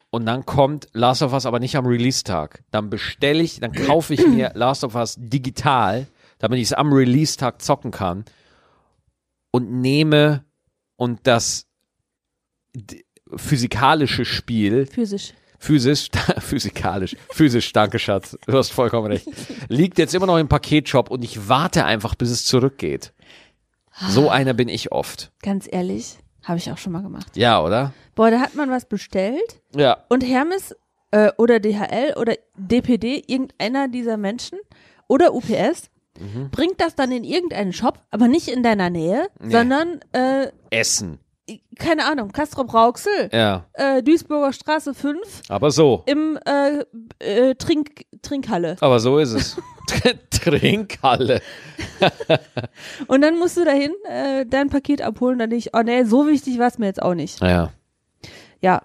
Und 0.09 0.25
dann 0.25 0.45
kommt 0.45 0.87
Last 0.93 1.21
of 1.21 1.33
Us 1.33 1.45
aber 1.45 1.59
nicht 1.59 1.75
am 1.75 1.85
Release-Tag. 1.85 2.63
Dann 2.71 2.89
bestelle 2.89 3.43
ich, 3.43 3.59
dann 3.59 3.71
kaufe 3.71 4.13
ich 4.13 4.25
mir 4.25 4.51
Last 4.55 4.83
of 4.83 4.95
Us 4.95 5.15
digital, 5.19 6.07
damit 6.39 6.57
ich 6.57 6.65
es 6.65 6.73
am 6.73 6.91
Release-Tag 6.91 7.61
zocken 7.61 7.91
kann. 7.91 8.25
Und 9.51 9.71
nehme 9.71 10.43
und 10.95 11.27
das 11.27 11.67
physikalische 13.35 14.25
Spiel 14.25 14.85
Physisch. 14.87 15.33
Physisch, 15.59 16.09
physikalisch, 16.39 17.15
physisch, 17.29 17.71
danke 17.73 17.99
Schatz, 17.99 18.37
du 18.45 18.57
hast 18.57 18.71
vollkommen 18.71 19.07
recht, 19.07 19.27
liegt 19.69 19.97
jetzt 19.97 20.13
immer 20.15 20.25
noch 20.27 20.37
im 20.37 20.47
Paketshop 20.47 21.09
und 21.09 21.23
ich 21.23 21.47
warte 21.49 21.85
einfach, 21.85 22.15
bis 22.15 22.29
es 22.29 22.45
zurückgeht. 22.45 23.13
So 24.09 24.29
einer 24.29 24.53
bin 24.53 24.69
ich 24.69 24.91
oft. 24.91 25.31
Ganz 25.41 25.67
ehrlich, 25.71 26.17
habe 26.43 26.59
ich 26.59 26.71
auch 26.71 26.77
schon 26.77 26.93
mal 26.93 27.01
gemacht. 27.01 27.35
Ja, 27.35 27.61
oder? 27.63 27.93
Boah, 28.15 28.29
da 28.31 28.39
hat 28.39 28.53
man 28.55 28.69
was 28.69 28.85
bestellt 28.87 29.61
Ja. 29.75 29.97
und 30.09 30.21
Hermes 30.23 30.75
äh, 31.11 31.31
oder 31.37 31.59
DHL 31.59 32.13
oder 32.17 32.35
DPD, 32.55 33.23
irgendeiner 33.27 33.87
dieser 33.87 34.17
Menschen 34.17 34.59
oder 35.07 35.33
UPS 35.33 35.89
Mhm. 36.19 36.49
bringt 36.49 36.81
das 36.81 36.95
dann 36.95 37.11
in 37.11 37.23
irgendeinen 37.23 37.73
Shop, 37.73 37.99
aber 38.09 38.27
nicht 38.27 38.47
in 38.47 38.63
deiner 38.63 38.89
Nähe, 38.89 39.27
Nee. 39.39 39.51
sondern, 39.51 39.99
äh, 40.13 40.47
Essen. 40.71 41.19
Keine 41.79 42.05
Ahnung, 42.05 42.31
Castrop 42.31 42.73
Rauxel, 42.73 43.29
Ja. 43.31 43.65
äh, 43.73 44.03
Duisburger 44.03 44.51
Straße 44.53 44.93
5 44.93 45.43
Aber 45.49 45.71
so. 45.71 46.03
im 46.05 46.37
äh, 46.45 46.83
äh, 47.19 47.55
Trink, 47.55 48.05
Trinkhalle. 48.21 48.75
Aber 48.81 48.99
so 48.99 49.17
ist 49.19 49.31
es. 49.33 49.57
Trinkhalle. 50.31 51.41
Und 53.07 53.21
dann 53.21 53.37
musst 53.39 53.57
du 53.57 53.65
dahin 53.65 53.91
äh, 54.09 54.45
dein 54.45 54.69
Paket 54.69 55.01
abholen. 55.01 55.39
Dann 55.39 55.49
denke 55.49 55.67
ich, 55.67 55.75
oh 55.77 55.81
nee, 55.83 56.03
so 56.03 56.27
wichtig 56.27 56.59
war 56.59 56.67
es 56.67 56.77
mir 56.77 56.87
jetzt 56.87 57.01
auch 57.01 57.13
nicht. 57.13 57.41
Ja. 57.41 57.71
Ja. 58.61 58.81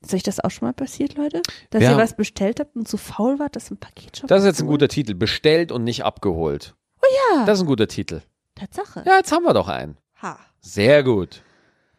Ist 0.00 0.14
euch 0.14 0.22
das 0.22 0.38
auch 0.40 0.50
schon 0.50 0.68
mal 0.68 0.72
passiert, 0.72 1.16
Leute? 1.16 1.42
Dass 1.70 1.82
Ja. 1.82 1.90
ihr 1.92 1.96
was 1.98 2.14
bestellt 2.14 2.60
habt 2.60 2.76
und 2.76 2.86
zu 2.88 2.96
faul 2.96 3.38
wart, 3.38 3.56
das 3.56 3.70
im 3.70 3.76
Paketshop 3.78 4.28
Das 4.28 4.40
ist 4.42 4.46
jetzt 4.46 4.60
ein 4.60 4.66
guter 4.68 4.88
Titel. 4.88 5.14
Bestellt 5.14 5.72
und 5.72 5.84
nicht 5.84 6.04
abgeholt. 6.04 6.74
Oh 7.02 7.06
ja. 7.36 7.44
Das 7.44 7.58
ist 7.58 7.64
ein 7.64 7.66
guter 7.68 7.88
Titel. 7.88 8.20
Tatsache. 8.54 9.02
Ja, 9.06 9.16
jetzt 9.16 9.32
haben 9.32 9.42
wir 9.44 9.54
doch 9.54 9.68
einen. 9.68 9.96
Ha. 10.22 10.38
Sehr 10.60 11.02
gut. 11.02 11.42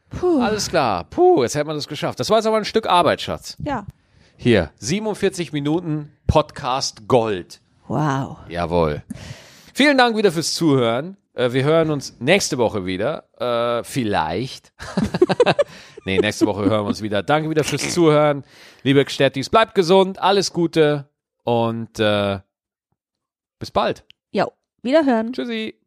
Puh. 0.10 0.42
Alles 0.42 0.70
klar. 0.70 1.04
Puh, 1.06 1.44
jetzt 1.44 1.56
hätten 1.56 1.70
wir 1.70 1.74
das 1.74 1.88
geschafft. 1.88 2.20
Das 2.20 2.30
war 2.30 2.38
jetzt 2.38 2.46
aber 2.46 2.58
ein 2.58 2.66
Stück 2.66 2.88
Arbeit, 2.88 3.22
Schatz. 3.22 3.58
Ja. 3.64 3.86
Hier, 4.38 4.72
47 4.78 5.52
Minuten 5.52 6.12
Podcast 6.26 7.08
Gold. 7.08 7.62
Wow. 7.88 8.38
Jawohl. 8.48 9.04
Vielen 9.74 9.98
Dank 9.98 10.16
wieder 10.16 10.32
fürs 10.32 10.54
Zuhören. 10.54 11.18
Äh, 11.34 11.54
wir 11.54 11.64
hören 11.64 11.90
uns 11.90 12.18
nächste 12.20 12.58
Woche 12.58 12.86
wieder. 12.86 13.30
Äh, 13.40 13.84
vielleicht. 13.84 14.74
nee, 16.06 16.20
nächste 16.20 16.46
Woche 16.46 16.62
hören 16.66 16.84
wir 16.84 16.90
uns 16.90 17.02
wieder. 17.02 17.24
Danke 17.24 17.50
wieder 17.50 17.64
fürs 17.64 17.94
Zuhören. 17.94 18.44
Liebe 18.84 19.04
Gstettis, 19.04 19.50
bleibt 19.50 19.76
gesund, 19.76 20.20
alles 20.20 20.54
Gute 20.54 21.10
und 21.44 22.00
äh, 22.00 22.40
bis 23.60 23.72
bald. 23.72 24.06
Ja. 24.32 24.48
Wiederhören. 24.82 25.34
Tschüssi. 25.34 25.79